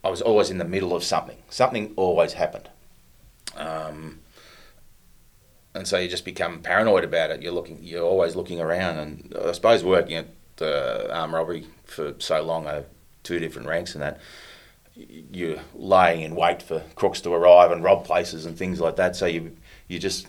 I 0.03 0.09
was 0.09 0.21
always 0.21 0.49
in 0.49 0.57
the 0.57 0.65
middle 0.65 0.95
of 0.95 1.03
something. 1.03 1.37
Something 1.49 1.93
always 1.95 2.33
happened, 2.33 2.69
um, 3.55 4.20
and 5.73 5.87
so 5.87 5.97
you 5.97 6.09
just 6.09 6.25
become 6.25 6.59
paranoid 6.59 7.03
about 7.03 7.31
it. 7.31 7.41
You're 7.41 7.53
looking, 7.53 7.79
you're 7.81 8.05
always 8.05 8.35
looking 8.35 8.59
around, 8.59 8.97
and 8.97 9.37
I 9.45 9.51
suppose 9.53 9.83
working 9.83 10.15
at 10.15 10.27
the 10.57 11.13
armed 11.13 11.33
robbery 11.33 11.67
for 11.85 12.15
so 12.19 12.41
long, 12.41 12.67
over 12.67 12.85
two 13.23 13.39
different 13.39 13.67
ranks 13.67 13.93
and 13.93 14.01
that. 14.01 14.19
You're 14.93 15.59
laying 15.73 16.21
in 16.21 16.35
wait 16.35 16.61
for 16.61 16.83
crooks 16.95 17.21
to 17.21 17.33
arrive 17.33 17.71
and 17.71 17.83
rob 17.83 18.05
places 18.05 18.45
and 18.45 18.57
things 18.57 18.81
like 18.81 18.97
that. 18.97 19.15
So 19.15 19.25
you 19.25 19.55
you 19.87 19.99
just 19.99 20.27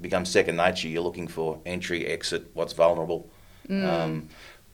become 0.00 0.26
second 0.26 0.56
nature. 0.56 0.88
You're 0.88 1.02
looking 1.02 1.26
for 1.28 1.60
entry, 1.64 2.06
exit, 2.06 2.50
what's 2.52 2.74
vulnerable. 2.74 3.30
Um, 3.70 4.28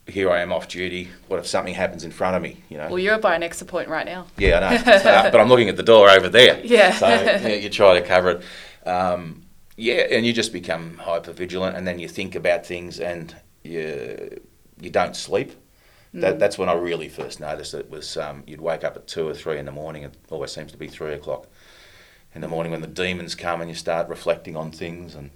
here 0.08 0.30
I 0.30 0.40
am 0.40 0.52
off 0.52 0.68
duty. 0.68 1.08
What 1.28 1.38
if 1.38 1.46
something 1.46 1.74
happens 1.74 2.04
in 2.04 2.10
front 2.10 2.36
of 2.36 2.42
me? 2.42 2.62
You 2.68 2.78
know. 2.78 2.88
Well, 2.88 2.98
you're 2.98 3.18
by 3.18 3.36
an 3.36 3.42
exit 3.42 3.68
point 3.68 3.88
right 3.88 4.06
now. 4.06 4.26
Yeah, 4.36 4.58
I 4.58 4.76
know. 4.76 4.98
So, 4.98 5.02
but 5.30 5.36
I'm 5.36 5.48
looking 5.48 5.68
at 5.68 5.76
the 5.76 5.82
door 5.82 6.08
over 6.10 6.28
there. 6.28 6.60
Yeah. 6.64 6.92
So 6.92 7.06
yeah, 7.06 7.48
you 7.48 7.68
try 7.68 8.00
to 8.00 8.06
cover 8.06 8.30
it. 8.30 8.88
Um, 8.88 9.42
yeah, 9.78 10.06
and 10.10 10.26
you 10.26 10.32
just 10.32 10.52
become 10.52 10.98
hyper 10.98 11.32
vigilant, 11.32 11.76
and 11.76 11.86
then 11.86 11.98
you 11.98 12.08
think 12.08 12.34
about 12.34 12.66
things, 12.66 12.98
and 12.98 13.34
you 13.62 14.40
you 14.80 14.90
don't 14.90 15.16
sleep. 15.16 15.52
That, 16.14 16.38
that's 16.38 16.58
when 16.58 16.68
I 16.68 16.72
really 16.72 17.08
first 17.08 17.38
noticed 17.38 17.74
it 17.74 17.90
was 17.90 18.16
um, 18.16 18.42
you'd 18.46 18.60
wake 18.60 18.82
up 18.82 18.96
at 18.96 19.06
two 19.06 19.28
or 19.28 19.34
three 19.34 19.58
in 19.58 19.66
the 19.66 19.72
morning. 19.72 20.02
It 20.02 20.16
always 20.30 20.50
seems 20.50 20.72
to 20.72 20.78
be 20.78 20.88
three 20.88 21.12
o'clock 21.12 21.46
in 22.34 22.40
the 22.40 22.48
morning 22.48 22.72
when 22.72 22.80
the 22.80 22.86
demons 22.88 23.34
come 23.34 23.60
and 23.60 23.70
you 23.70 23.76
start 23.76 24.08
reflecting 24.08 24.56
on 24.56 24.70
things 24.70 25.14
and 25.14 25.30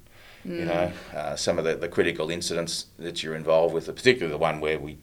you 0.44 0.64
know 0.64 0.92
uh, 1.14 1.36
some 1.36 1.58
of 1.58 1.64
the, 1.64 1.76
the 1.76 1.88
critical 1.88 2.30
incidents 2.30 2.86
that 2.98 3.22
you're 3.22 3.36
involved 3.36 3.74
with, 3.74 3.86
particularly 3.86 4.32
the 4.32 4.38
one 4.38 4.60
where 4.60 4.78
we 4.78 4.98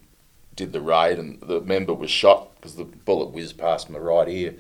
did 0.56 0.74
the 0.74 0.82
raid 0.82 1.18
and 1.18 1.40
the 1.42 1.62
member 1.62 1.94
was 1.94 2.12
shot 2.12 2.54
because 2.56 2.76
the 2.76 2.84
bullet 2.84 3.32
whizzed 3.32 3.58
past 3.58 3.90
my 3.90 4.00
right 4.00 4.28
ear. 4.28 4.56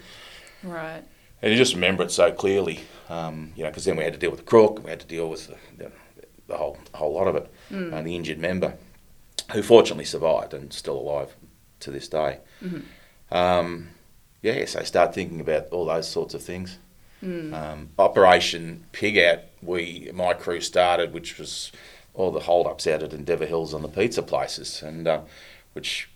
Right. 0.63 1.03
And 1.41 1.51
you 1.51 1.57
just 1.57 1.73
remember 1.73 2.03
it 2.03 2.11
so 2.11 2.31
clearly, 2.31 2.81
um, 3.09 3.53
you 3.55 3.63
know, 3.63 3.69
because 3.69 3.85
then 3.85 3.95
we 3.95 4.03
had 4.03 4.13
to 4.13 4.19
deal 4.19 4.29
with 4.31 4.39
the 4.41 4.45
crook, 4.45 4.83
we 4.83 4.89
had 4.89 4.99
to 4.99 5.07
deal 5.07 5.29
with 5.29 5.47
the, 5.47 5.57
the, 5.77 5.91
the 6.47 6.57
whole 6.57 6.77
whole 6.93 7.13
lot 7.13 7.27
of 7.27 7.35
it, 7.35 7.49
and 7.93 8.05
the 8.05 8.15
injured 8.15 8.39
member, 8.39 8.73
who 9.53 9.61
fortunately 9.61 10.05
survived 10.05 10.53
and 10.53 10.73
still 10.73 10.97
alive 10.97 11.33
to 11.79 11.91
this 11.91 12.07
day. 12.09 12.39
Um, 13.31 13.89
yeah, 14.41 14.65
so 14.65 14.83
start 14.83 15.13
thinking 15.13 15.39
about 15.39 15.69
all 15.69 15.85
those 15.85 16.09
sorts 16.09 16.33
of 16.33 16.41
things. 16.43 16.77
Um, 17.53 17.89
Operation 17.97 18.85
Pig 18.91 19.17
Out, 19.17 19.39
we 19.61 20.09
my 20.13 20.33
crew 20.33 20.61
started, 20.61 21.13
which 21.13 21.37
was 21.37 21.71
all 22.13 22.31
the 22.31 22.39
hold-ups 22.41 22.87
out 22.87 23.03
at 23.03 23.13
Endeavour 23.13 23.45
Hills 23.45 23.73
on 23.73 23.81
the 23.81 23.87
pizza 23.87 24.21
places, 24.23 24.81
and 24.81 25.07
uh, 25.07 25.21
which 25.73 26.09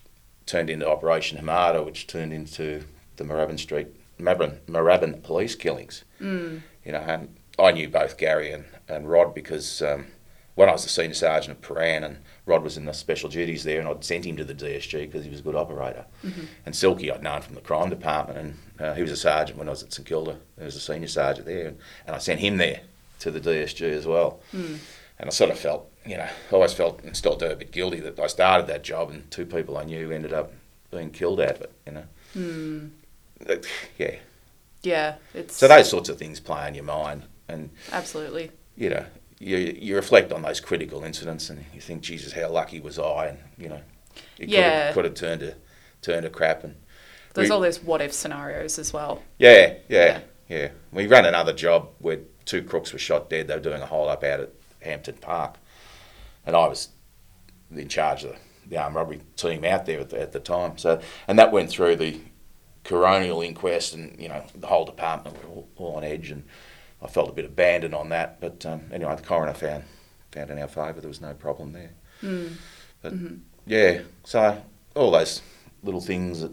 turned 0.44 0.68
into 0.68 0.88
Operation 0.88 1.38
Hamada, 1.38 1.84
which 1.84 2.06
turned 2.06 2.32
into 2.32 2.84
the 3.16 3.24
Moorabbin 3.24 3.58
Street 3.58 3.88
Moorabbin 4.18 5.22
police 5.22 5.54
killings. 5.54 6.04
Mm. 6.20 6.62
You 6.84 6.92
know, 6.92 7.00
and 7.00 7.36
I 7.58 7.72
knew 7.72 7.88
both 7.88 8.16
Gary 8.18 8.52
and, 8.52 8.64
and 8.88 9.08
Rod 9.08 9.34
because 9.34 9.80
um, 9.82 10.06
when 10.54 10.68
I 10.68 10.72
was 10.72 10.82
the 10.84 10.88
senior 10.88 11.14
sergeant 11.14 11.58
at 11.58 11.62
Prahran 11.62 12.04
and 12.04 12.18
Rod 12.46 12.62
was 12.62 12.76
in 12.76 12.84
the 12.84 12.92
special 12.92 13.28
duties 13.28 13.64
there, 13.64 13.80
and 13.80 13.88
I'd 13.88 14.04
sent 14.04 14.24
him 14.24 14.36
to 14.36 14.44
the 14.44 14.54
DSG 14.54 14.92
because 15.06 15.24
he 15.24 15.30
was 15.30 15.40
a 15.40 15.42
good 15.42 15.56
operator. 15.56 16.04
And 16.66 16.76
Silky 16.76 17.10
I'd 17.10 17.22
known 17.22 17.40
from 17.42 17.54
the 17.54 17.60
crime 17.60 17.90
department, 17.90 18.38
and 18.38 18.56
uh, 18.86 18.94
he 18.94 19.02
was 19.02 19.10
a 19.10 19.16
sergeant 19.16 19.58
when 19.58 19.68
I 19.68 19.72
was 19.72 19.82
at 19.82 19.92
St 19.92 20.06
Kilda. 20.06 20.38
He 20.58 20.64
was 20.64 20.76
a 20.76 20.80
senior 20.80 21.08
sergeant 21.08 21.46
there, 21.46 21.68
and, 21.68 21.78
and 22.06 22.14
I 22.14 22.18
sent 22.18 22.40
him 22.40 22.58
there 22.58 22.80
to 23.20 23.30
the 23.30 23.40
DSG 23.40 23.82
as 23.90 24.06
well. 24.06 24.40
And 25.18 25.28
I 25.28 25.30
sort 25.30 25.50
of 25.50 25.58
felt, 25.58 25.90
you 26.04 26.16
know, 26.16 26.24
I 26.24 26.54
always 26.54 26.72
felt 26.72 27.02
and 27.02 27.16
still 27.16 27.36
do 27.36 27.46
a 27.46 27.56
bit 27.56 27.70
guilty 27.72 28.00
that 28.00 28.18
I 28.18 28.26
started 28.26 28.66
that 28.66 28.82
job 28.82 29.10
and 29.10 29.30
two 29.30 29.46
people 29.46 29.78
I 29.78 29.84
knew 29.84 30.10
ended 30.10 30.32
up 30.32 30.52
being 30.90 31.10
killed 31.10 31.40
out 31.40 31.52
of 31.56 31.60
it, 31.62 31.72
you 31.86 31.92
know. 31.92 32.04
That- 32.34 32.90
yeah. 33.98 34.16
Yeah. 34.82 35.14
It's 35.32 35.56
So 35.56 35.68
those 35.68 35.88
sorts 35.88 36.08
of 36.08 36.18
things 36.18 36.40
play 36.40 36.60
on 36.66 36.74
your 36.74 36.84
mind, 36.84 37.24
and 37.48 37.70
absolutely. 37.92 38.50
you 38.76 38.90
know, 38.90 39.04
you 39.38 39.56
you 39.56 39.96
reflect 39.96 40.32
on 40.32 40.42
those 40.42 40.60
critical 40.60 41.04
incidents, 41.04 41.50
and 41.50 41.64
you 41.74 41.80
think, 41.80 42.02
Jesus, 42.02 42.32
how 42.32 42.48
lucky 42.50 42.80
was 42.80 42.98
I? 42.98 43.26
And 43.28 43.38
you 43.58 43.68
know, 43.68 43.80
it 44.38 44.48
Yeah. 44.48 44.92
could 44.92 45.04
have 45.04 45.14
turned 45.14 45.40
to 45.40 45.54
turned 46.02 46.24
to 46.24 46.30
crap. 46.30 46.64
And 46.64 46.76
There's 47.32 47.48
we- 47.48 47.54
all 47.54 47.60
those 47.60 47.82
what 47.82 48.00
if 48.02 48.12
scenarios 48.12 48.78
as 48.78 48.92
well. 48.92 49.22
yeah, 49.38 49.74
yeah, 49.88 50.20
yeah. 50.48 50.68
We 50.92 51.06
ran 51.06 51.24
another 51.24 51.52
job 51.54 51.88
where 51.98 52.18
two 52.44 52.62
crooks 52.62 52.92
were 52.92 52.98
shot 52.98 53.30
dead. 53.30 53.48
They 53.48 53.54
were 53.54 53.60
doing 53.60 53.80
a 53.82 53.86
hold 53.86 54.08
up 54.08 54.22
out 54.22 54.40
at 54.40 54.50
Hampton 54.82 55.16
Park, 55.16 55.56
and 56.46 56.54
I 56.54 56.68
was 56.68 56.88
in 57.74 57.88
charge 57.88 58.22
of 58.24 58.32
the, 58.32 58.36
the 58.68 58.76
armed 58.76 58.96
robbery 58.96 59.20
team 59.36 59.64
out 59.64 59.86
there 59.86 60.00
at 60.00 60.10
the, 60.10 60.20
at 60.20 60.32
the 60.32 60.40
time. 60.40 60.76
So, 60.76 61.00
and 61.26 61.38
that 61.38 61.50
went 61.52 61.70
through 61.70 61.96
the 61.96 62.20
coronial 62.84 63.44
inquest, 63.44 63.94
and 63.94 64.18
you 64.20 64.28
know 64.28 64.42
the 64.54 64.66
whole 64.66 64.84
department 64.84 65.36
were 65.42 65.48
all, 65.50 65.68
all 65.76 65.96
on 65.96 66.04
edge, 66.04 66.30
and 66.30 66.44
I 67.02 67.06
felt 67.08 67.28
a 67.28 67.32
bit 67.32 67.44
abandoned 67.44 67.94
on 67.94 68.10
that. 68.10 68.40
But 68.40 68.64
um, 68.66 68.82
anyway, 68.92 69.16
the 69.16 69.22
coroner 69.22 69.54
found 69.54 69.84
found 70.32 70.50
in 70.50 70.58
our 70.58 70.68
favour 70.68 71.00
there 71.00 71.08
was 71.08 71.20
no 71.20 71.34
problem 71.34 71.72
there. 71.72 71.90
But 73.02 73.12
yeah, 73.66 74.00
so 74.24 74.62
all 74.94 75.10
those 75.10 75.42
little 75.82 76.00
things 76.00 76.40
that 76.40 76.52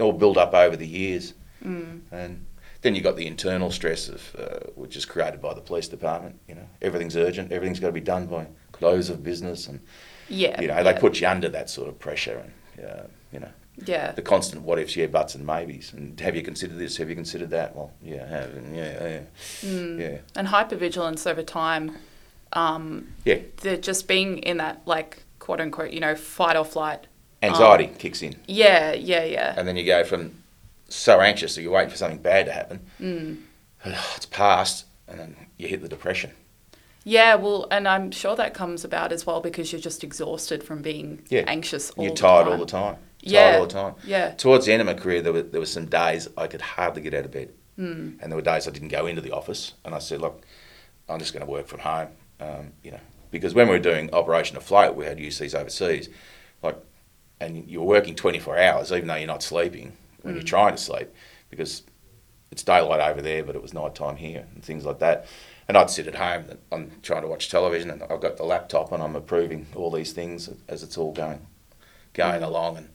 all 0.00 0.12
build 0.12 0.38
up 0.38 0.54
over 0.54 0.76
the 0.76 0.86
years, 0.86 1.34
and 1.62 2.46
then 2.82 2.94
you 2.94 3.00
got 3.00 3.16
the 3.16 3.26
internal 3.26 3.70
stress 3.70 4.08
of 4.08 4.36
uh, 4.38 4.70
which 4.74 4.96
is 4.96 5.04
created 5.04 5.40
by 5.40 5.54
the 5.54 5.60
police 5.60 5.88
department. 5.88 6.38
You 6.48 6.56
know, 6.56 6.66
everything's 6.80 7.16
urgent, 7.16 7.52
everything's 7.52 7.80
got 7.80 7.88
to 7.88 7.92
be 7.92 8.00
done 8.00 8.26
by 8.26 8.46
close 8.72 9.08
of 9.10 9.22
business, 9.22 9.68
and 9.68 9.80
Yeah. 10.28 10.60
you 10.60 10.68
know 10.68 10.74
yeah. 10.76 10.82
they 10.82 10.94
put 10.98 11.20
you 11.20 11.28
under 11.28 11.48
that 11.50 11.70
sort 11.70 11.88
of 11.88 11.98
pressure, 11.98 12.42
and 12.76 12.84
uh, 12.86 13.02
you 13.32 13.40
know 13.40 13.50
Yeah. 13.76 14.12
the 14.12 14.22
constant 14.22 14.62
what 14.62 14.78
ifs, 14.78 14.96
yeah, 14.96 15.06
buts, 15.06 15.34
and 15.34 15.46
maybes, 15.46 15.92
and 15.92 16.18
have 16.20 16.36
you 16.36 16.42
considered 16.42 16.78
this? 16.78 16.98
Have 16.98 17.08
you 17.08 17.14
considered 17.16 17.50
that? 17.50 17.74
Well, 17.74 17.90
yeah, 18.02 18.24
I 18.24 18.28
have, 18.28 18.54
and 18.54 18.76
yeah, 18.76 19.08
yeah, 19.08 19.20
Mm. 19.62 19.98
yeah, 20.00 20.18
And 20.36 20.48
hypervigilance 20.48 21.26
over 21.28 21.42
time, 21.42 21.96
um, 22.52 23.08
yeah. 23.24 23.38
the 23.62 23.76
just 23.78 24.06
being 24.08 24.38
in 24.38 24.58
that 24.58 24.82
like 24.86 25.24
quote 25.38 25.60
unquote, 25.60 25.92
you 25.92 26.00
know, 26.00 26.14
fight 26.14 26.56
or 26.56 26.64
flight. 26.64 27.06
Anxiety 27.42 27.90
kicks 27.98 28.22
in. 28.22 28.36
Yeah, 28.46 28.92
yeah, 28.92 29.24
yeah. 29.24 29.54
and 29.56 29.66
then 29.66 29.76
you 29.76 29.84
go 29.84 30.04
from 30.04 30.42
so 30.88 31.20
anxious 31.20 31.54
that 31.54 31.62
you're 31.62 31.72
waiting 31.72 31.90
for 31.90 31.96
something 31.96 32.18
bad 32.22 32.46
to 32.46 32.52
happen. 32.52 32.80
Mm. 33.00 33.38
It's 34.16 34.26
past, 34.26 34.84
and 35.08 35.18
then 35.18 35.36
you 35.56 35.66
hit 35.66 35.80
the 35.82 35.88
depression. 35.88 36.30
Yeah, 37.04 37.34
well, 37.34 37.66
and 37.72 37.88
I'm 37.88 38.12
sure 38.12 38.36
that 38.36 38.54
comes 38.54 38.84
about 38.84 39.10
as 39.10 39.26
well 39.26 39.40
because 39.40 39.72
you're 39.72 39.80
just 39.80 40.04
exhausted 40.04 40.62
from 40.62 40.82
being 40.82 41.22
Yeah. 41.30 41.42
anxious 41.48 41.90
all 41.90 42.04
You're 42.04 42.14
tired 42.14 42.46
all 42.46 42.58
the 42.58 42.66
time. 42.66 42.96
Yeah. 43.22 43.56
All 43.56 43.66
the 43.66 43.72
time. 43.72 43.94
Yeah. 44.04 44.32
Towards 44.32 44.66
the 44.66 44.72
end 44.72 44.82
of 44.82 44.86
my 44.86 44.94
career, 44.94 45.22
there 45.22 45.32
were, 45.32 45.42
there 45.42 45.60
were 45.60 45.66
some 45.66 45.86
days 45.86 46.28
I 46.36 46.46
could 46.46 46.60
hardly 46.60 47.02
get 47.02 47.14
out 47.14 47.24
of 47.24 47.30
bed. 47.30 47.52
Mm. 47.78 48.20
And 48.20 48.30
there 48.30 48.36
were 48.36 48.42
days 48.42 48.68
I 48.68 48.70
didn't 48.70 48.88
go 48.88 49.06
into 49.06 49.22
the 49.22 49.32
office. 49.32 49.74
And 49.84 49.94
I 49.94 49.98
said, 49.98 50.20
look, 50.20 50.44
I'm 51.08 51.18
just 51.18 51.32
going 51.32 51.44
to 51.44 51.50
work 51.50 51.68
from 51.68 51.80
home. 51.80 52.08
Um, 52.40 52.72
you 52.82 52.90
know, 52.90 53.00
because 53.30 53.54
when 53.54 53.68
we 53.68 53.74
were 53.74 53.78
doing 53.78 54.12
Operation 54.12 54.56
Afloat, 54.56 54.96
we 54.96 55.04
had 55.04 55.18
UCs 55.18 55.58
overseas. 55.58 56.08
Like, 56.62 56.76
and 57.40 57.68
you 57.68 57.80
were 57.80 57.86
working 57.86 58.14
24 58.14 58.58
hours, 58.58 58.92
even 58.92 59.08
though 59.08 59.16
you're 59.16 59.26
not 59.26 59.42
sleeping 59.42 59.96
when 60.22 60.34
you're 60.34 60.44
trying 60.44 60.76
to 60.76 60.80
sleep, 60.80 61.08
because 61.50 61.82
it's 62.52 62.62
daylight 62.62 63.00
over 63.00 63.20
there, 63.20 63.42
but 63.42 63.56
it 63.56 63.62
was 63.62 63.74
night 63.74 63.94
time 63.94 64.16
here 64.16 64.46
and 64.54 64.62
things 64.62 64.84
like 64.84 65.00
that. 65.00 65.26
And 65.66 65.76
I'd 65.76 65.90
sit 65.90 66.06
at 66.06 66.14
home, 66.14 66.44
and 66.50 66.58
I'm 66.70 66.92
trying 67.02 67.22
to 67.22 67.28
watch 67.28 67.50
television, 67.50 67.90
and 67.90 68.02
I've 68.02 68.20
got 68.20 68.36
the 68.36 68.44
laptop, 68.44 68.92
and 68.92 69.02
I'm 69.02 69.16
approving 69.16 69.66
all 69.74 69.90
these 69.90 70.12
things 70.12 70.50
as 70.68 70.82
it's 70.82 70.98
all 70.98 71.12
going 71.12 71.46
going 72.12 72.42
along. 72.42 72.76
And 72.76 72.88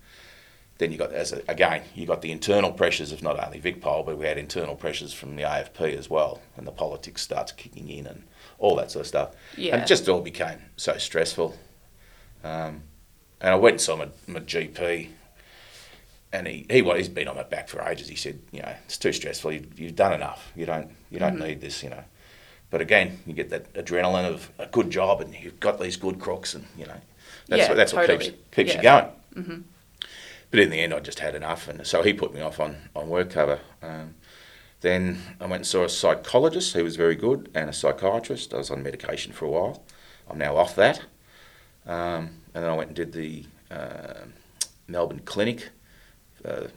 then 0.78 0.92
you 0.92 0.98
got, 0.98 1.12
as 1.12 1.34
a, 1.34 1.42
again, 1.48 1.82
you 1.96 2.06
got 2.06 2.22
the 2.22 2.32
internal 2.32 2.72
pressures 2.72 3.12
of 3.12 3.24
not 3.24 3.44
only 3.44 3.60
VicPol, 3.60 4.06
but 4.06 4.18
we 4.18 4.26
had 4.26 4.38
internal 4.38 4.76
pressures 4.76 5.14
from 5.14 5.36
the 5.36 5.44
AFP 5.44 5.98
as 5.98 6.10
well, 6.10 6.42
and 6.56 6.68
the 6.68 6.72
politics 6.72 7.22
starts 7.22 7.52
kicking 7.52 7.90
in 7.90 8.06
and 8.06 8.24
all 8.60 8.76
that 8.76 8.92
sort 8.92 9.02
of 9.02 9.08
stuff. 9.08 9.36
Yeah. 9.56 9.74
And 9.74 9.84
it 9.84 9.88
just 9.88 10.08
all 10.08 10.22
became 10.22 10.60
so 10.76 10.98
stressful. 10.98 11.58
Um, 12.44 12.84
and 13.42 13.54
I 13.54 13.56
went 13.56 13.74
and 13.74 13.82
saw 13.82 13.96
my, 13.96 14.10
my 14.28 14.40
GP, 14.40 15.10
and 16.34 16.48
he, 16.48 16.66
he 16.70 16.82
well, 16.82 16.98
he's 16.98 17.10
been 17.10 17.28
on 17.28 17.36
my 17.36 17.44
back 17.44 17.70
for 17.70 17.82
ages. 17.82 18.08
He 18.08 18.16
said, 18.16 18.40
you 18.52 18.62
know, 18.62 18.74
it's 18.86 18.98
too 18.98 19.14
stressful. 19.14 19.52
You, 19.54 19.66
you've 19.76 19.96
done 19.96 20.14
enough. 20.14 20.52
You 20.56 20.66
don't 20.66 20.90
you 21.10 21.20
don't 21.20 21.40
need 21.40 21.62
this, 21.62 21.82
you 21.84 21.90
know. 21.90 22.04
But 22.70 22.82
again, 22.82 23.20
you 23.26 23.34
get 23.34 23.50
that 23.52 23.72
adrenaline 23.74 24.26
of 24.26 24.52
a 24.60 24.66
good 24.66 24.90
job, 24.90 25.22
and 25.22 25.34
you've 25.34 25.60
got 25.60 25.80
these 25.80 25.96
good 25.96 26.20
crooks, 26.20 26.54
and 26.54 26.66
you 26.78 26.86
know, 26.86 27.00
that's 27.48 27.62
Yeah, 27.62 27.68
what 27.70 27.78
that's 27.78 27.94
what 27.94 28.08
keeps 28.10 28.30
keeps 28.52 28.74
Yeah. 28.74 28.76
you 28.76 29.44
going. 29.44 29.64
But 30.50 30.60
in 30.60 30.70
the 30.70 30.80
end, 30.80 30.94
I 30.94 31.00
just 31.00 31.20
had 31.20 31.36
enough, 31.36 31.68
and 31.68 31.86
so 31.86 32.04
he 32.04 32.14
put 32.14 32.34
me 32.34 32.42
off 32.42 32.60
on 32.60 32.78
on 32.96 33.10
work 33.10 33.32
cover. 33.32 33.60
Um, 33.82 34.16
then 34.82 35.20
I 35.42 35.46
went 35.46 35.62
and 35.62 35.68
saw 35.68 35.84
a 35.84 35.90
psychologist 35.90 36.74
who 36.74 36.84
was 36.84 36.96
very 36.96 37.16
good, 37.16 37.50
and 37.54 37.70
a 37.70 37.74
psychiatrist. 37.74 38.54
I 38.54 38.58
was 38.58 38.72
on 38.72 38.84
medication 38.84 39.34
for 39.34 39.46
a 39.46 39.50
while. 39.50 39.84
I'm 40.30 40.38
now 40.38 40.56
off 40.56 40.76
that. 40.76 41.02
Um, 41.86 42.42
and 42.54 42.64
then 42.64 42.70
I 42.70 42.76
went 42.76 42.90
and 42.90 42.96
did 42.96 43.14
the 43.14 43.46
uh, 43.72 44.26
Melbourne 44.88 45.22
Clinic, 45.26 45.70
uh, 46.46 46.68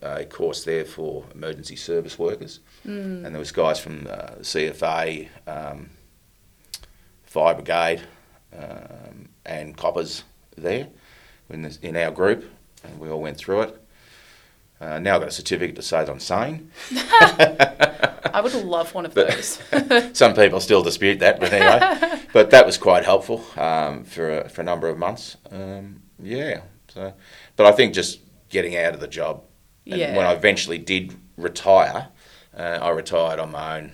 a 0.00 0.24
course 0.24 0.64
there 0.64 0.84
for 0.84 1.24
emergency 1.34 1.76
service 1.76 2.18
workers. 2.18 2.60
And 3.24 3.34
there 3.34 3.38
was 3.38 3.52
guys 3.52 3.78
from 3.80 4.06
uh, 4.08 4.36
CFA, 4.40 5.28
um, 5.46 5.90
Fire 7.24 7.54
Brigade, 7.54 8.02
um, 8.56 9.28
and 9.44 9.76
coppers 9.76 10.24
there 10.56 10.88
in, 11.50 11.62
this, 11.62 11.78
in 11.78 11.96
our 11.96 12.10
group, 12.10 12.44
and 12.84 12.98
we 13.00 13.08
all 13.10 13.20
went 13.20 13.36
through 13.36 13.62
it. 13.62 13.84
Uh, 14.80 14.98
now 15.00 15.16
I've 15.16 15.20
got 15.22 15.28
a 15.30 15.32
certificate 15.32 15.74
to 15.76 15.82
say 15.82 16.04
that 16.04 16.10
I'm 16.10 16.20
sane. 16.20 16.70
I 16.92 18.40
would 18.42 18.54
love 18.54 18.94
one 18.94 19.04
of 19.06 19.14
those. 19.14 19.60
Some 20.12 20.34
people 20.34 20.60
still 20.60 20.82
dispute 20.82 21.18
that, 21.18 21.40
but 21.40 21.52
anyway. 21.52 22.20
but 22.32 22.50
that 22.50 22.64
was 22.64 22.78
quite 22.78 23.04
helpful 23.04 23.44
um, 23.56 24.04
for 24.04 24.40
a, 24.42 24.48
for 24.48 24.60
a 24.60 24.64
number 24.64 24.88
of 24.88 24.96
months. 24.98 25.36
Um, 25.50 26.02
yeah. 26.22 26.60
So, 26.88 27.12
but 27.56 27.66
I 27.66 27.72
think 27.72 27.92
just 27.94 28.20
getting 28.50 28.76
out 28.76 28.94
of 28.94 29.00
the 29.00 29.08
job. 29.08 29.42
And 29.86 29.96
Yeah. 29.98 30.16
When 30.16 30.26
I 30.26 30.32
eventually 30.32 30.78
did 30.78 31.14
retire, 31.36 32.08
uh, 32.56 32.78
I 32.80 32.90
retired 32.90 33.40
on 33.40 33.50
my 33.50 33.78
own 33.78 33.92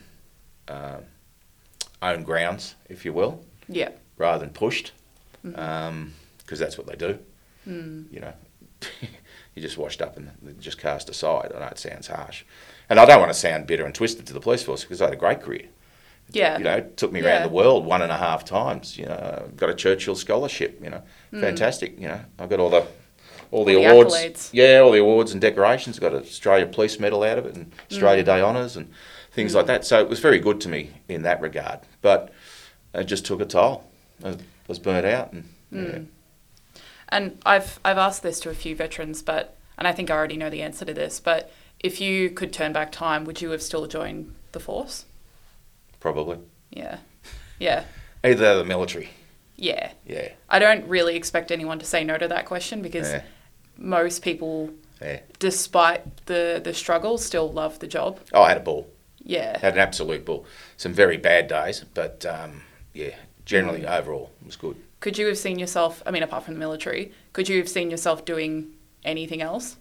uh, 0.69 0.97
own 2.03 2.23
grounds, 2.25 2.75
if 2.89 3.05
you 3.05 3.13
will, 3.13 3.43
yeah. 3.69 3.91
rather 4.19 4.41
than 4.45 4.51
pushed, 4.51 4.93
Mm-hmm. 5.45 6.09
because 6.39 6.59
that's 6.59 6.77
what 6.79 6.87
they 6.87 6.97
do. 6.97 7.19
Mm. 7.69 8.11
You 8.13 8.21
know, 8.21 8.33
you 9.55 9.63
just 9.63 9.79
washed 9.79 10.03
up 10.03 10.17
and 10.17 10.31
just 10.61 10.79
cast 10.79 11.09
aside. 11.09 11.53
I 11.55 11.61
know 11.61 11.67
it 11.67 11.79
sounds 11.79 12.07
harsh, 12.09 12.45
and 12.89 12.99
I 13.01 13.05
don't 13.05 13.21
want 13.21 13.33
to 13.33 13.39
sound 13.39 13.67
bitter 13.67 13.85
and 13.85 13.95
twisted 13.95 14.27
to 14.27 14.33
the 14.33 14.41
police 14.41 14.63
force 14.63 14.83
because 14.83 15.01
I 15.01 15.07
had 15.07 15.15
a 15.15 15.19
great 15.19 15.41
career. 15.43 15.67
Yeah. 16.31 16.57
You 16.59 16.65
know, 16.65 16.77
it 16.77 16.97
took 16.97 17.13
me 17.13 17.21
Yeah. 17.21 17.27
around 17.27 17.43
the 17.43 17.55
world 17.55 17.85
one 17.85 18.01
and 18.03 18.11
a 18.11 18.17
half 18.17 18.45
times. 18.45 18.97
You 18.97 19.07
know, 19.07 19.49
got 19.57 19.69
a 19.69 19.75
Churchill 19.75 20.15
scholarship. 20.17 20.81
You 20.83 20.91
know, 20.91 21.03
Mm. 21.33 21.41
fantastic. 21.41 21.99
You 22.01 22.09
know, 22.09 22.21
I've 22.39 22.49
got 22.49 22.61
all 22.61 22.71
the 22.71 22.87
all 23.51 23.65
the 23.65 23.77
All 23.77 23.83
the 23.83 23.91
awards. 23.91 24.15
accolades. 24.15 24.49
Yeah, 24.53 24.79
all 24.81 24.91
the 24.91 24.99
awards 25.01 25.33
and 25.33 25.41
decorations. 25.41 25.99
Got 26.01 26.13
an 26.15 26.23
Australia 26.23 26.67
Police 26.67 26.99
Medal 26.99 27.23
out 27.23 27.39
of 27.39 27.47
it 27.47 27.55
and 27.55 27.73
Australia 27.93 28.23
Mm. 28.23 28.27
Day 28.27 28.41
honours 28.41 28.75
and 28.77 28.91
things 29.33 29.55
like 29.55 29.67
that. 29.67 29.85
So 29.85 30.01
it 30.01 30.09
was 30.09 30.19
very 30.19 30.39
good 30.41 30.61
to 30.63 30.69
me 30.69 30.91
in 31.09 31.23
that 31.23 31.41
regard. 31.41 31.81
But 32.03 32.33
it 32.95 33.05
just 33.05 33.25
took 33.27 33.41
a 33.41 33.45
toll. 33.45 33.85
I 34.25 34.37
was 34.67 34.79
burnt 34.79 35.07
out 35.07 35.33
and. 35.33 35.49
Mm. 35.73 36.07
And 37.09 37.41
I've 37.45 37.79
I've 37.85 37.99
asked 37.99 38.23
this 38.23 38.41
to 38.41 38.51
a 38.51 38.55
few 38.55 38.75
veterans, 38.77 39.23
but 39.23 39.57
and 39.79 39.87
I 39.87 39.93
think 39.93 40.11
I 40.11 40.15
already 40.15 40.37
know 40.37 40.51
the 40.51 40.63
answer 40.63 40.85
to 40.85 40.95
this, 40.95 41.21
but 41.21 41.51
if 41.81 42.01
you 42.01 42.31
could 42.31 42.53
turn 42.53 42.73
back 42.73 42.93
time, 42.93 43.25
would 43.25 43.41
you 43.43 43.51
have 43.51 43.63
still 43.63 43.87
joined 43.87 44.35
the 44.53 44.61
force? 44.61 45.05
Probably. 46.01 46.39
Yeah. 46.71 46.99
Yeah. 47.59 47.85
Either 48.23 48.59
the 48.59 48.65
military. 48.65 49.11
Yeah. 49.57 49.93
Yeah. 50.07 50.29
I 50.49 50.59
don't 50.59 50.87
really 50.89 51.17
expect 51.17 51.51
anyone 51.51 51.79
to 51.79 51.85
say 51.85 52.05
no 52.05 52.17
to 52.19 52.29
that 52.29 52.47
question 52.47 52.83
because 52.83 53.11
Yeah. 53.13 53.23
most 53.77 54.23
people, 54.23 54.71
Yeah. 55.01 55.21
despite 55.39 56.27
the, 56.27 56.61
the 56.63 56.73
struggle, 56.75 57.19
still 57.19 57.51
love 57.53 57.79
the 57.81 57.87
job. 57.87 58.21
Oh, 58.33 58.43
I 58.43 58.49
had 58.49 58.57
a 58.59 58.61
ball. 58.61 58.89
Yeah. 59.23 59.59
Had 59.59 59.75
an 59.75 59.81
absolute 59.81 60.25
ball. 60.25 60.47
Some 60.77 60.93
very 60.95 61.17
bad 61.17 61.49
days, 61.49 61.85
but 61.95 62.25
um, 62.27 62.63
yeah, 62.93 63.15
generally 63.45 63.81
Mm. 63.83 63.99
overall 63.99 64.31
it 64.41 64.47
was 64.47 64.57
good. 64.57 64.77
Could 65.05 65.19
you 65.19 65.27
have 65.27 65.37
seen 65.37 65.59
yourself, 65.59 66.03
I 66.07 66.11
mean, 66.11 66.23
apart 66.23 66.45
from 66.45 66.55
the 66.55 66.61
military, 66.61 67.13
could 67.35 67.47
you 67.47 67.59
have 67.59 67.69
seen 67.69 67.91
yourself 67.91 68.25
doing 68.25 68.71
anything 69.05 69.43
else? 69.43 69.77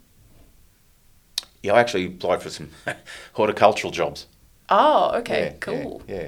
Yeah, 1.62 1.76
I 1.76 1.80
actually 1.80 2.08
applied 2.08 2.42
for 2.42 2.50
some 2.50 2.72
horticultural 3.32 3.92
jobs. 3.92 4.28
Oh, 4.68 5.12
okay, 5.20 5.44
Yeah, 5.46 5.54
cool. 5.62 6.02
Yeah, 6.10 6.16
yeah. 6.24 6.28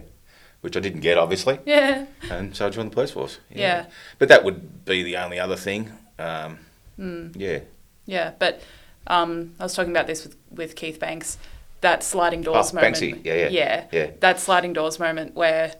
Which 0.62 0.78
I 0.78 0.80
didn't 0.80 1.02
get, 1.02 1.18
obviously, 1.18 1.60
Yeah. 1.66 2.06
and 2.32 2.56
so 2.56 2.68
I 2.68 2.70
joined 2.70 2.92
the 2.92 2.94
police 2.96 3.12
force. 3.12 3.38
Yeah. 3.54 3.88
But 4.18 4.30
that 4.30 4.46
would 4.46 4.86
be 4.86 5.04
the 5.04 5.18
only 5.18 5.40
other 5.42 5.58
thing. 5.58 5.92
Um, 6.18 6.60
Hmm. 6.96 7.32
Yeah. 7.36 7.60
Yeah, 8.06 8.32
but 8.40 8.62
um, 9.08 9.56
I 9.60 9.64
was 9.64 9.74
talking 9.74 9.92
about 9.92 10.08
this 10.08 10.24
with, 10.24 10.38
with 10.52 10.78
Keith 10.78 11.02
Banks. 11.02 11.38
That 11.82 12.02
sliding 12.02 12.44
doors 12.44 12.72
Oh, 12.72 12.76
moment. 12.76 12.96
Banksy. 12.96 13.26
Yeah, 13.26 13.34
yeah. 13.34 13.48
Yeah. 13.50 13.86
Yeah. 13.92 14.12
That 14.22 14.40
sliding 14.40 14.72
doors 14.72 15.00
moment 15.00 15.36
where 15.36 15.76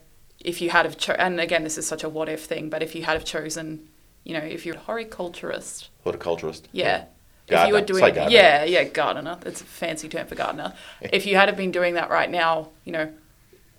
if 0.46 0.62
you 0.62 0.70
had 0.70 0.86
have 0.86 0.98
cho- 0.98 1.14
and 1.14 1.40
again 1.40 1.64
this 1.64 1.78
is 1.78 1.86
such 1.88 2.04
a 2.04 2.10
what 2.10 2.30
if 2.30 2.44
thing, 2.46 2.70
but 2.70 2.82
if 2.84 2.96
you 2.96 3.04
had 3.04 3.14
have 3.14 3.26
chosen, 3.26 3.88
you 4.24 4.34
know, 4.34 4.40
if 4.44 4.66
you're 4.66 4.76
a 4.76 4.80
horticulturist, 4.80 5.90
Horticulturist. 6.04 6.68
yeah. 6.72 7.06
If 7.48 7.68
you 7.68 7.76
were 7.76 7.82
doing 7.82 8.04
Say 8.04 8.12
gardener. 8.12 8.36
yeah, 8.36 8.64
yeah, 8.64 8.84
gardener. 8.86 9.38
It's 9.46 9.62
a 9.62 9.66
fancy 9.66 10.10
term 10.10 10.26
for 10.26 10.34
gardener. 10.34 10.74
if 11.02 11.28
you 11.28 11.36
had 11.36 11.48
have 11.48 11.56
been 11.58 11.70
doing 11.72 11.94
that 11.94 12.10
right 12.10 12.30
now, 12.30 12.70
you 12.86 12.92
know, 12.92 13.14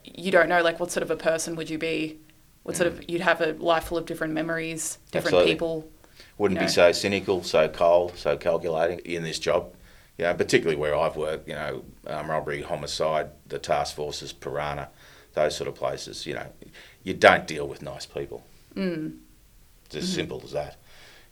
you 0.05 0.31
don't 0.31 0.49
know 0.49 0.63
like 0.63 0.79
what 0.79 0.93
sort 0.93 1.03
of 1.03 1.11
a 1.11 1.17
person 1.17 1.57
would 1.57 1.69
you 1.69 1.77
be? 1.79 2.21
What 2.63 2.77
sort 2.77 2.87
of 2.87 3.09
you'd 3.11 3.23
have 3.23 3.41
a 3.41 3.53
life 3.55 3.85
full 3.85 3.99
of 3.99 4.07
different 4.07 4.35
memories, 4.35 4.99
different 5.11 5.35
Mm. 5.35 5.39
Absolutely. 5.41 5.53
people. 5.55 5.89
Wouldn't 6.39 6.61
you 6.61 6.67
be 6.67 6.73
so 6.73 6.93
cynical, 6.93 7.43
so 7.43 7.69
cold, 7.69 8.17
so 8.17 8.37
calculating 8.37 9.01
in 9.01 9.23
this 9.25 9.39
job. 9.41 9.73
You 10.19 10.25
know, 10.27 10.35
particularly 10.35 10.77
where 10.77 10.97
I've 10.97 11.17
worked, 11.17 11.47
you 11.49 11.55
know, 11.55 11.85
um, 12.07 12.31
robbery, 12.31 12.63
homicide, 12.63 13.31
the 13.49 13.59
task 13.59 13.97
forces, 13.97 14.33
Purana, 14.33 14.89
those 15.37 15.55
sort 15.55 15.69
of 15.69 15.75
places, 15.77 16.27
you 16.27 16.35
know, 16.35 16.47
you 17.05 17.13
don't 17.15 17.47
deal 17.47 17.69
with 17.69 17.83
nice 17.83 18.07
people. 18.07 18.43
Mm. 18.75 19.19
It's 19.85 19.95
as 19.97 20.09
simple 20.13 20.41
as 20.45 20.53
that. 20.53 20.77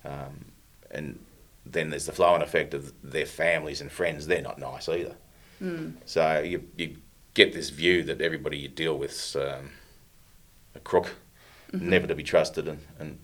Um, 0.04 0.44
and 0.90 1.18
then 1.66 1.88
there's 1.90 2.04
the 2.06 2.12
flow-on 2.12 2.42
effect 2.42 2.74
of 2.74 2.92
their 3.02 3.24
families 3.26 3.80
and 3.80 3.90
friends. 3.90 4.26
They're 4.26 4.42
not 4.42 4.58
nice 4.58 4.88
either. 4.90 5.16
Mm. 5.62 5.94
So 6.04 6.40
you, 6.40 6.68
you 6.76 6.96
get 7.32 7.54
this 7.54 7.70
view 7.70 8.02
that 8.04 8.20
everybody 8.20 8.58
you 8.58 8.68
deal 8.68 8.96
with's 8.98 9.34
um, 9.34 9.70
a 10.76 10.80
crook, 10.80 11.14
Mm-hmm. 11.72 11.90
never 11.90 12.06
to 12.06 12.14
be 12.14 12.22
trusted, 12.22 12.68
and, 12.68 12.78
and 13.00 13.18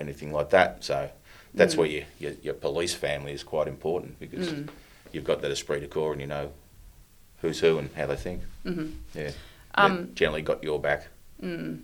anything 0.00 0.32
like 0.32 0.50
that. 0.50 0.82
So 0.82 1.10
that's 1.54 1.74
Mm. 1.74 1.78
where 1.78 1.86
your, 1.86 2.04
your 2.18 2.32
your 2.42 2.54
police 2.54 2.92
family 2.94 3.32
is 3.32 3.44
quite 3.44 3.68
important 3.68 4.18
because 4.18 4.48
Mm. 4.48 4.68
you've 5.12 5.22
got 5.30 5.42
that 5.42 5.52
esprit 5.52 5.78
de 5.80 5.86
corps 5.86 6.12
and 6.12 6.20
you 6.20 6.26
know 6.26 6.50
who's 7.40 7.60
who 7.60 7.78
and 7.78 7.90
how 7.94 8.06
they 8.06 8.16
think. 8.16 8.42
Mhm. 8.64 8.94
Yeah, 9.14 9.30
Um, 9.78 10.10
generally 10.14 10.42
got 10.42 10.62
your 10.62 10.80
back. 10.80 11.08
Mm. 11.42 11.82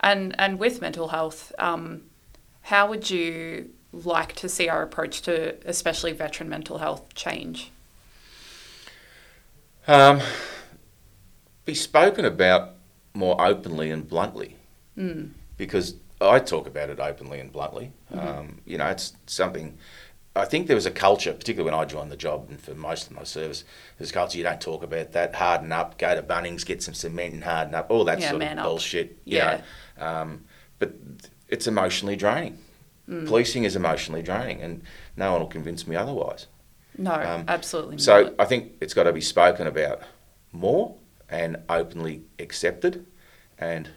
And 0.00 0.34
and 0.38 0.58
with 0.58 0.80
mental 0.80 1.08
health, 1.08 1.52
um, 1.58 2.02
how 2.62 2.88
would 2.88 3.10
you 3.10 3.70
like 3.92 4.34
to 4.36 4.48
see 4.48 4.68
our 4.68 4.82
approach 4.82 5.22
to 5.22 5.56
especially 5.68 6.12
veteran 6.12 6.48
mental 6.48 6.78
health 6.78 7.14
change? 7.14 7.70
Um, 9.86 10.20
be 11.64 11.74
spoken 11.74 12.24
about 12.24 12.74
more 13.14 13.40
openly 13.40 13.90
and 13.90 14.08
bluntly. 14.08 14.56
Mm. 14.96 15.30
because 15.56 15.94
I 16.20 16.38
talk 16.38 16.66
about 16.66 16.90
it 16.90 17.00
openly 17.00 17.40
and 17.40 17.50
bluntly. 17.50 17.92
Um, 18.12 18.60
you 18.66 18.76
know, 18.76 18.86
it's 18.88 19.14
something 19.26 19.78
I 20.34 20.46
think 20.46 20.66
there 20.66 20.76
was 20.76 20.86
a 20.86 20.90
culture, 20.90 21.32
particularly 21.34 21.70
when 21.70 21.78
I 21.78 21.84
joined 21.84 22.10
the 22.10 22.16
job 22.16 22.46
and 22.48 22.58
for 22.58 22.74
most 22.74 23.08
of 23.10 23.12
my 23.16 23.22
service, 23.24 23.64
there's 23.98 24.10
a 24.10 24.14
culture 24.14 24.38
you 24.38 24.44
don't 24.44 24.60
talk 24.60 24.82
about 24.82 25.12
that. 25.12 25.34
Harden 25.34 25.70
up, 25.72 25.98
go 25.98 26.14
to 26.14 26.22
Bunnings, 26.22 26.64
get 26.64 26.82
some 26.82 26.94
cement 26.94 27.34
and 27.34 27.44
harden 27.44 27.74
up, 27.74 27.90
all 27.90 28.04
that 28.04 28.18
Yeah, 28.20 28.30
sort 28.30 28.42
of 28.42 28.58
up. 28.58 28.64
bullshit. 28.64 29.18
you 29.24 29.36
Yeah. 29.36 29.60
know. 29.98 30.06
Um, 30.06 30.44
but 30.78 30.94
it's 31.48 31.66
emotionally 31.66 32.16
draining. 32.16 32.58
Mm. 33.08 33.26
Policing 33.26 33.64
is 33.64 33.76
emotionally 33.76 34.22
draining, 34.22 34.62
and 34.62 34.82
no 35.16 35.32
one 35.32 35.40
will 35.42 35.48
convince 35.48 35.86
me 35.86 35.96
otherwise. 35.96 36.46
No, 36.96 37.12
Um, 37.12 37.44
absolutely 37.48 37.98
So 37.98 38.22
not. 38.22 38.28
So 38.30 38.34
I 38.38 38.44
think 38.46 38.72
it's 38.80 38.94
got 38.94 39.02
to 39.04 39.12
be 39.12 39.20
spoken 39.20 39.66
about 39.66 40.00
more 40.50 40.94
and 41.28 41.58
openly 41.68 42.22
accepted. 42.38 43.04
And 43.58 43.90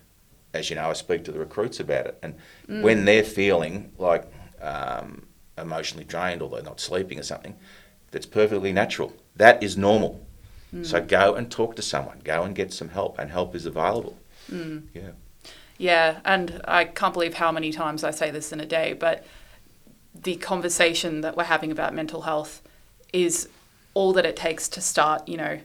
as 0.53 0.69
you 0.69 0.75
know, 0.75 0.89
I 0.89 0.93
speak 0.93 1.23
to 1.25 1.31
the 1.31 1.39
recruits 1.39 1.79
about 1.79 2.07
it. 2.07 2.17
And 2.21 2.35
Mm. 2.67 2.81
when 2.81 3.05
they're 3.05 3.23
feeling 3.23 3.93
like 3.97 4.25
um, 4.61 5.27
emotionally 5.57 6.03
drained 6.05 6.41
or 6.41 6.49
they're 6.49 6.61
not 6.63 6.79
sleeping 6.79 7.19
or 7.19 7.23
something, 7.23 7.55
that's 8.11 8.25
perfectly 8.25 8.73
natural. 8.73 9.13
That 9.35 9.61
is 9.63 9.77
normal. 9.77 10.21
So 10.83 10.99
Mm. 10.99 11.07
go 11.07 11.35
and 11.35 11.49
talk 11.49 11.75
to 11.77 11.81
someone. 11.81 12.19
Go 12.23 12.43
and 12.43 12.53
get 12.53 12.73
some 12.73 12.89
help, 12.89 13.17
and 13.17 13.31
help 13.31 13.55
is 13.55 13.65
available. 13.65 14.17
Mm. 14.51 14.83
Yeah. 14.93 15.11
Yeah, 15.77 16.19
and 16.25 16.61
I 16.65 16.83
can't 16.85 17.13
believe 17.13 17.35
how 17.35 17.51
many 17.51 17.71
times 17.71 18.03
I 18.03 18.11
say 18.11 18.29
this 18.31 18.51
in 18.51 18.59
a 18.59 18.65
day, 18.65 18.91
but 18.93 19.25
the 20.13 20.35
conversation 20.35 21.21
that 21.21 21.37
we're 21.37 21.43
having 21.45 21.71
about 21.71 21.93
mental 21.93 22.21
health 22.21 22.61
is 23.13 23.47
all 23.93 24.11
that 24.13 24.25
it 24.25 24.35
takes 24.35 24.67
to 24.69 24.81
start, 24.81 25.27
you 25.29 25.37
know, 25.37 25.59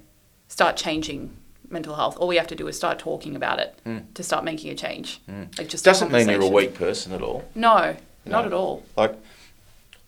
start 0.49 0.76
changing 0.76 1.36
mental 1.68 1.95
health. 1.97 2.16
All 2.18 2.28
we 2.28 2.36
have 2.36 2.49
to 2.49 2.57
do 2.57 2.68
is 2.68 2.76
start 2.76 2.99
talking 3.01 3.34
about 3.34 3.59
it 3.59 3.78
to 4.14 4.22
start 4.22 4.45
making 4.45 4.70
a 4.70 4.74
change. 4.76 5.20
Like 5.59 5.68
just 5.68 5.82
Mm. 5.82 5.91
Doesn't 5.91 6.12
mean 6.12 6.28
you're 6.28 6.43
a 6.43 6.49
weak 6.49 6.74
person 6.74 7.12
at 7.12 7.22
all. 7.22 7.45
No, 7.55 7.97
not 8.24 8.45
at 8.47 8.53
all. 8.53 8.84
Like, 8.97 9.14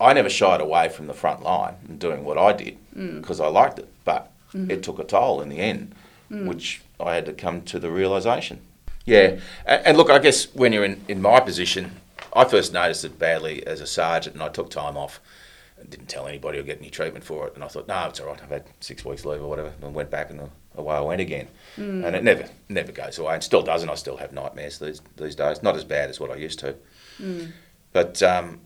I 0.03 0.12
never 0.12 0.28
shied 0.28 0.61
away 0.61 0.88
from 0.88 1.07
the 1.07 1.14
front 1.14 1.42
line 1.42 1.76
and 1.88 1.98
doing 1.98 2.24
what 2.24 2.36
I 2.36 2.53
did 2.53 2.76
mm. 2.94 3.20
because 3.20 3.40
I 3.40 3.46
liked 3.46 3.78
it, 3.78 3.88
but 4.05 4.32
mm-hmm. 4.53 4.70
it 4.70 4.82
took 4.82 4.98
a 4.98 5.05
toll 5.05 5.40
in 5.40 5.48
the 5.48 5.59
end, 5.59 5.94
mm. 6.30 6.46
which 6.46 6.82
I 6.98 7.14
had 7.14 7.26
to 7.26 7.32
come 7.32 7.62
to 7.62 7.78
the 7.78 7.90
realization. 7.90 8.61
Yeah, 9.05 9.38
and, 9.66 9.86
and 9.86 9.96
look, 9.96 10.11
I 10.11 10.18
guess 10.18 10.53
when 10.55 10.72
you're 10.72 10.84
in, 10.84 11.05
in 11.09 11.22
my 11.22 11.40
position, 11.40 12.00
I 12.32 12.44
first 12.44 12.72
noticed 12.72 13.05
it 13.05 13.18
badly 13.18 13.66
as 13.66 13.80
a 13.80 13.86
sergeant, 13.86 14.34
and 14.34 14.42
I 14.42 14.48
took 14.48 14.70
time 14.70 14.96
off. 14.96 15.20
and 15.78 15.90
Didn't 15.90 16.09
tell 16.09 16.26
anybody 16.26 16.59
or 16.59 16.62
get 16.62 16.78
any 16.78 16.90
treatment 16.90 17.24
for 17.24 17.46
it, 17.46 17.55
and 17.55 17.62
I 17.62 17.68
thought, 17.68 17.88
no, 17.88 18.07
it's 18.07 18.20
all 18.20 18.26
right. 18.26 18.42
I've 18.42 18.48
had 18.48 18.64
six 18.80 19.05
weeks 19.05 19.24
leave 19.24 19.42
or 19.42 19.48
whatever, 19.48 19.72
and 19.82 19.94
went 19.94 20.11
back, 20.11 20.30
and 20.30 20.50
away 20.76 20.96
I 20.96 21.00
went 21.00 21.20
again. 21.20 21.48
Mm. 21.76 22.05
And 22.07 22.16
it 22.16 22.24
never, 22.24 22.48
never 22.68 22.92
goes 22.92 23.18
away, 23.18 23.34
and 23.34 23.44
still 23.44 23.62
doesn't. 23.62 23.88
I 23.88 23.94
still 23.94 24.16
have 24.16 24.32
nightmares 24.32 24.78
these 24.78 25.00
these 25.16 25.34
days. 25.34 25.62
Not 25.62 25.76
as 25.76 25.84
bad 25.84 26.11
as 26.11 26.20
what 26.20 26.30
I 26.30 26.36
used 26.36 26.59
to. 26.61 26.74
But 27.92 28.22
um, 28.22 28.61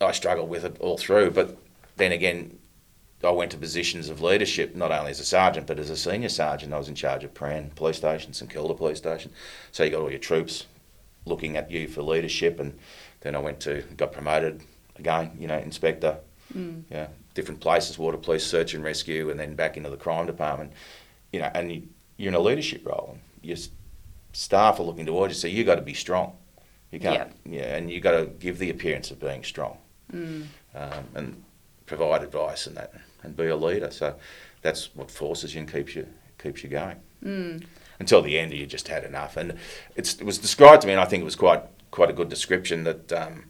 I 0.00 0.12
struggled 0.12 0.48
with 0.48 0.64
it 0.64 0.76
all 0.80 0.98
through. 0.98 1.32
But 1.32 1.56
then 1.96 2.12
again, 2.12 2.58
I 3.24 3.30
went 3.30 3.50
to 3.52 3.56
positions 3.56 4.08
of 4.08 4.22
leadership, 4.22 4.76
not 4.76 4.92
only 4.92 5.10
as 5.10 5.20
a 5.20 5.24
sergeant, 5.24 5.66
but 5.66 5.78
as 5.78 5.90
a 5.90 5.96
senior 5.96 6.28
sergeant. 6.28 6.72
I 6.72 6.78
was 6.78 6.88
in 6.88 6.94
charge 6.94 7.24
of 7.24 7.34
Prahran 7.34 7.74
Police 7.74 7.96
Station, 7.96 8.32
St 8.32 8.50
Kilda 8.50 8.74
Police 8.74 8.98
Station. 8.98 9.32
So 9.72 9.82
you 9.82 9.90
got 9.90 10.00
all 10.00 10.10
your 10.10 10.20
troops 10.20 10.66
looking 11.24 11.56
at 11.56 11.70
you 11.70 11.88
for 11.88 12.02
leadership. 12.02 12.60
And 12.60 12.78
then 13.20 13.34
I 13.34 13.38
went 13.38 13.60
to, 13.60 13.82
got 13.96 14.12
promoted 14.12 14.62
again, 14.96 15.32
you 15.38 15.48
know, 15.48 15.58
inspector, 15.58 16.18
mm. 16.54 16.82
yeah, 16.90 17.08
different 17.34 17.60
places, 17.60 17.98
water 17.98 18.18
police, 18.18 18.46
search 18.46 18.74
and 18.74 18.84
rescue, 18.84 19.30
and 19.30 19.38
then 19.38 19.54
back 19.54 19.76
into 19.76 19.90
the 19.90 19.96
crime 19.96 20.26
department. 20.26 20.72
You 21.32 21.40
know, 21.40 21.50
and 21.54 21.72
you, 21.72 21.82
you're 22.16 22.28
in 22.28 22.34
a 22.34 22.40
leadership 22.40 22.86
role. 22.86 23.10
And 23.12 23.20
your 23.42 23.56
staff 24.32 24.78
are 24.78 24.84
looking 24.84 25.06
towards 25.06 25.34
you, 25.34 25.40
so 25.40 25.48
you 25.48 25.64
got 25.64 25.76
to 25.76 25.82
be 25.82 25.94
strong. 25.94 26.36
You 26.90 27.00
can't, 27.00 27.32
yeah, 27.44 27.76
and 27.76 27.90
you 27.90 28.00
got 28.00 28.12
to 28.12 28.26
give 28.26 28.58
the 28.58 28.70
appearance 28.70 29.10
of 29.10 29.20
being 29.20 29.44
strong, 29.44 29.76
um, 30.12 31.04
and 31.14 31.42
provide 31.86 32.22
advice 32.22 32.66
and 32.66 32.76
that, 32.76 32.92
and 33.22 33.36
be 33.36 33.46
a 33.46 33.56
leader. 33.56 33.90
So 33.90 34.14
that's 34.62 34.94
what 34.94 35.10
forces 35.10 35.54
you 35.54 35.60
and 35.60 35.72
keeps 35.72 35.94
you 35.94 36.06
keeps 36.42 36.62
you 36.62 36.68
going. 36.68 36.96
Until 38.00 38.22
the 38.22 38.38
end, 38.38 38.52
you 38.52 38.64
just 38.66 38.86
had 38.88 39.02
enough, 39.04 39.36
and 39.36 39.54
it's, 39.96 40.14
it 40.14 40.24
was 40.24 40.38
described 40.38 40.82
to 40.82 40.86
me, 40.86 40.92
and 40.92 41.00
I 41.00 41.04
think 41.04 41.22
it 41.22 41.24
was 41.24 41.36
quite 41.36 41.62
quite 41.90 42.10
a 42.10 42.14
good 42.14 42.28
description 42.28 42.84
that. 42.84 43.12
Um, 43.12 43.44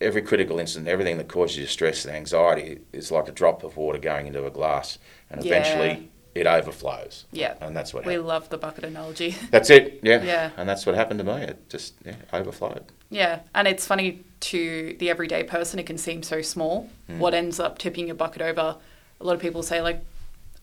Every 0.00 0.22
critical 0.22 0.58
incident, 0.58 0.88
everything 0.88 1.18
that 1.18 1.28
causes 1.28 1.56
you 1.56 1.66
stress 1.66 2.04
and 2.04 2.14
anxiety 2.14 2.80
is 2.92 3.10
like 3.12 3.28
a 3.28 3.32
drop 3.32 3.62
of 3.62 3.76
water 3.76 3.96
going 3.98 4.26
into 4.26 4.44
a 4.44 4.50
glass, 4.50 4.98
and 5.30 5.42
Yeah. 5.42 5.52
eventually 5.52 6.10
it 6.34 6.46
overflows. 6.46 7.24
Yeah. 7.32 7.54
And 7.60 7.76
that's 7.76 7.94
what 7.94 8.04
We 8.04 8.14
happened. 8.14 8.28
love 8.28 8.48
the 8.48 8.58
bucket 8.58 8.84
analogy. 8.84 9.36
That's 9.50 9.70
it, 9.70 10.00
yeah. 10.02 10.22
Yeah. 10.22 10.50
And 10.56 10.68
that's 10.68 10.84
what 10.84 10.94
happened 10.96 11.18
to 11.20 11.24
me. 11.24 11.42
It 11.42 11.68
just 11.68 11.94
yeah, 12.04 12.14
overflowed. 12.32 12.84
Yeah, 13.10 13.40
and 13.54 13.68
it's 13.68 13.86
funny 13.86 14.24
to 14.40 14.96
the 14.98 15.10
everyday 15.10 15.44
person, 15.44 15.78
it 15.78 15.86
can 15.86 15.96
seem 15.98 16.22
so 16.22 16.42
small. 16.42 16.90
Mm. 17.08 17.18
What 17.18 17.34
ends 17.34 17.60
up 17.60 17.78
tipping 17.78 18.06
your 18.08 18.16
bucket 18.16 18.42
over, 18.42 18.76
a 19.20 19.24
lot 19.24 19.34
of 19.34 19.40
people 19.40 19.62
say, 19.62 19.80
like, 19.80 20.00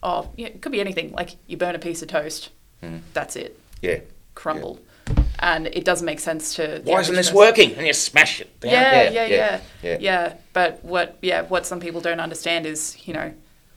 oh, 0.04 0.30
yeah, 0.36 0.48
it 0.48 0.62
could 0.62 0.72
be 0.74 0.82
anything. 0.82 1.12
Like, 1.14 1.38
you 1.48 1.56
burn 1.58 1.76
a 1.76 1.80
piece 1.80 2.02
of 2.02 2.10
toast, 2.10 2.50
Mm. 2.84 3.02
that's 3.14 3.36
it, 3.36 3.58
Yeah. 3.82 4.00
crumbled. 4.36 4.80
And 5.40 5.68
it 5.68 5.86
doesn't 5.86 6.06
make 6.06 6.20
sense 6.20 6.56
to. 6.56 6.82
Why 6.84 7.00
isn't 7.00 7.16
this 7.16 7.28
person. 7.28 7.38
working? 7.38 7.76
And 7.76 7.88
you 7.88 7.94
smash 7.94 8.42
it. 8.42 8.60
down. 8.60 8.72
Yeah, 8.74 9.10
yeah, 9.10 9.26
yeah, 9.26 9.60
yeah. 9.84 9.98
yeah, 10.00 10.34
But 10.54 10.84
what, 10.84 11.18
yeah, 11.22 11.42
what 11.44 11.66
some 11.66 11.80
people 11.80 12.02
don't 12.02 12.20
understand 12.20 12.66
is, 12.66 12.98
you 13.08 13.14
know, 13.14 13.34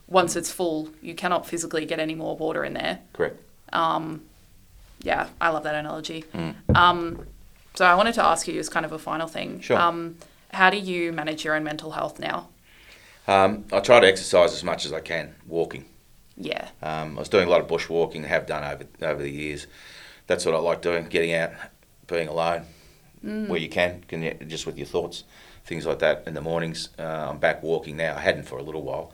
once 0.08 0.36
it's 0.36 0.50
full, 0.50 0.90
you 1.02 1.14
cannot 1.14 1.46
physically 1.46 1.86
get 1.86 1.98
any 1.98 2.14
more 2.14 2.36
water 2.36 2.64
in 2.64 2.74
there. 2.74 3.00
Correct. 3.12 3.40
Yeah, 5.00 5.28
I 5.40 5.50
love 5.50 5.64
that 5.64 5.74
analogy. 5.74 6.24
Um, 6.74 7.26
so 7.74 7.84
I 7.84 7.94
wanted 7.94 8.14
to 8.14 8.24
ask 8.24 8.48
you 8.48 8.58
as 8.58 8.68
kind 8.68 8.86
of 8.86 8.92
a 8.92 8.98
final 8.98 9.26
thing. 9.26 9.60
Sure. 9.60 9.76
Um, 9.78 10.16
how 10.52 10.70
do 10.70 10.78
you 10.78 11.12
manage 11.12 11.44
your 11.44 11.54
own 11.54 11.64
mental 11.64 11.90
health 11.90 12.18
now? 12.18 12.48
Um, 13.26 13.64
I 13.72 13.80
try 13.80 14.00
to 14.00 14.06
exercise 14.06 14.52
as 14.52 14.64
much 14.64 14.86
as 14.86 14.92
I 14.92 15.00
can, 15.00 15.34
walking. 15.46 15.84
Yeah. 16.36 16.68
Um, 16.82 17.16
I 17.16 17.20
was 17.20 17.28
doing 17.28 17.46
a 17.46 17.50
lot 17.50 17.60
of 17.60 17.68
bush 17.68 17.88
walking, 17.88 18.22
have 18.24 18.46
done 18.46 18.64
over 18.64 18.84
over 19.02 19.22
the 19.22 19.30
years. 19.30 19.66
That's 20.26 20.46
what 20.46 20.54
I 20.54 20.58
like 20.58 20.80
doing, 20.80 21.06
getting 21.06 21.34
out, 21.34 21.50
being 22.06 22.28
alone 22.28 22.64
where 23.24 23.58
you 23.58 23.68
can, 23.68 24.04
can 24.06 24.22
you, 24.22 24.34
just 24.46 24.66
with 24.66 24.76
your 24.76 24.86
thoughts, 24.86 25.24
things 25.64 25.86
like 25.86 25.98
that. 26.00 26.24
In 26.26 26.34
the 26.34 26.42
mornings, 26.42 26.90
uh, 26.98 27.28
I'm 27.30 27.38
back 27.38 27.62
walking 27.62 27.96
now. 27.96 28.14
I 28.16 28.20
hadn't 28.20 28.44
for 28.44 28.58
a 28.58 28.62
little 28.62 28.82
while. 28.82 29.12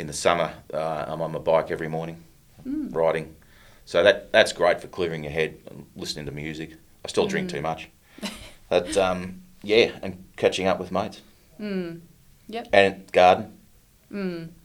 In 0.00 0.06
the 0.06 0.14
summer, 0.14 0.54
uh, 0.72 1.04
I'm 1.08 1.20
on 1.20 1.30
my 1.32 1.38
bike 1.38 1.70
every 1.70 1.88
morning, 1.88 2.24
riding. 2.64 3.36
So 3.84 4.02
that 4.02 4.32
that's 4.32 4.50
great 4.54 4.80
for 4.80 4.88
clearing 4.88 5.22
your 5.24 5.32
head 5.32 5.58
and 5.70 5.84
listening 5.94 6.24
to 6.24 6.32
music. 6.32 6.70
I 7.04 7.08
still 7.08 7.26
drink 7.26 7.50
too 7.50 7.60
much. 7.60 7.90
But 8.70 8.96
um, 8.96 9.42
yeah, 9.62 9.90
and 10.00 10.24
catching 10.36 10.68
up 10.68 10.78
with 10.78 10.90
mates. 10.92 11.20
Yep. 11.58 12.68
And 12.72 13.12
garden. 13.12 13.52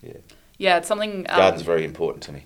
Yeah, 0.02 0.14
Yeah, 0.58 0.78
it's 0.78 0.88
something. 0.88 1.24
garden's 1.24 1.64
Um, 1.64 1.66
very 1.66 1.84
important 1.84 2.24
to 2.24 2.32
me. 2.32 2.42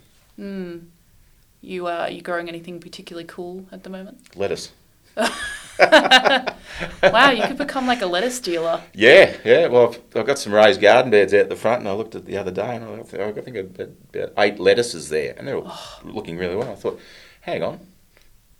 you 1.61 1.85
uh, 1.87 2.07
you 2.09 2.21
growing 2.21 2.47
anything 2.49 2.79
particularly 2.79 3.27
cool 3.27 3.67
at 3.71 3.83
the 3.83 3.89
moment? 3.91 4.17
Lettuce. 4.35 4.71
Wow, 7.03 7.32
you 7.32 7.45
could 7.45 7.57
become 7.57 7.88
like 7.88 8.01
a 8.01 8.05
lettuce 8.05 8.39
dealer. 8.39 8.82
Yeah, 8.93 9.36
yeah. 9.43 9.67
Well, 9.67 9.89
I've, 9.89 10.17
I've 10.17 10.25
got 10.25 10.39
some 10.39 10.53
raised 10.53 10.80
garden 10.80 11.11
beds 11.11 11.34
out 11.34 11.49
the 11.49 11.55
front, 11.57 11.80
and 11.80 11.89
I 11.89 11.93
looked 11.93 12.15
at 12.15 12.25
the 12.25 12.38
other 12.38 12.51
day, 12.51 12.75
and 12.75 12.86
I, 12.86 13.03
think- 13.03 13.21
I 13.38 13.41
think 13.41 13.57
I've 13.57 13.77
got 13.77 13.89
about 14.13 14.34
eight 14.38 14.59
lettuces 14.59 15.09
there, 15.09 15.34
and 15.38 15.45
they're 15.47 15.57
all 15.57 15.73
looking 16.05 16.38
really 16.38 16.55
well. 16.55 16.71
I 16.71 16.75
thought, 16.75 16.99
hang 17.41 17.63
on, 17.63 17.80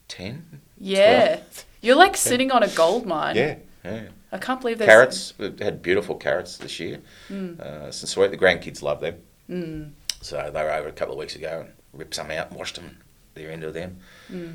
ten? 0.09 0.61
Yeah, 0.78 1.39
you're 1.82 1.95
like 1.95 2.17
sitting 2.17 2.51
on 2.51 2.61
a 2.63 2.67
gold 2.70 3.05
mine. 3.05 3.36
Yeah, 3.38 3.55
yeah. 3.86 4.07
I 4.32 4.38
can't 4.38 4.59
believe 4.61 4.80
there's 4.80 4.89
Carrots. 4.89 5.34
We 5.38 5.53
had 5.59 5.82
beautiful 5.82 6.15
carrots 6.15 6.57
this 6.57 6.80
year. 6.80 6.99
Uh, 7.32 7.89
some 7.91 8.07
sweet. 8.07 8.32
The 8.32 8.38
grandkids 8.38 8.82
love 8.82 8.99
them. 8.99 9.15
Mm. 9.49 9.91
So 10.22 10.51
they 10.53 10.61
were 10.61 10.72
over 10.72 10.89
a 10.89 10.91
couple 10.91 11.13
of 11.13 11.20
weeks 11.20 11.36
ago 11.36 11.61
and 11.65 11.74
ripped 11.93 12.15
some 12.15 12.30
out 12.32 12.49
and 12.49 12.57
washed 12.59 12.76
them. 12.76 12.97
They're 13.40 13.52
into 13.52 13.72
them. 13.72 13.98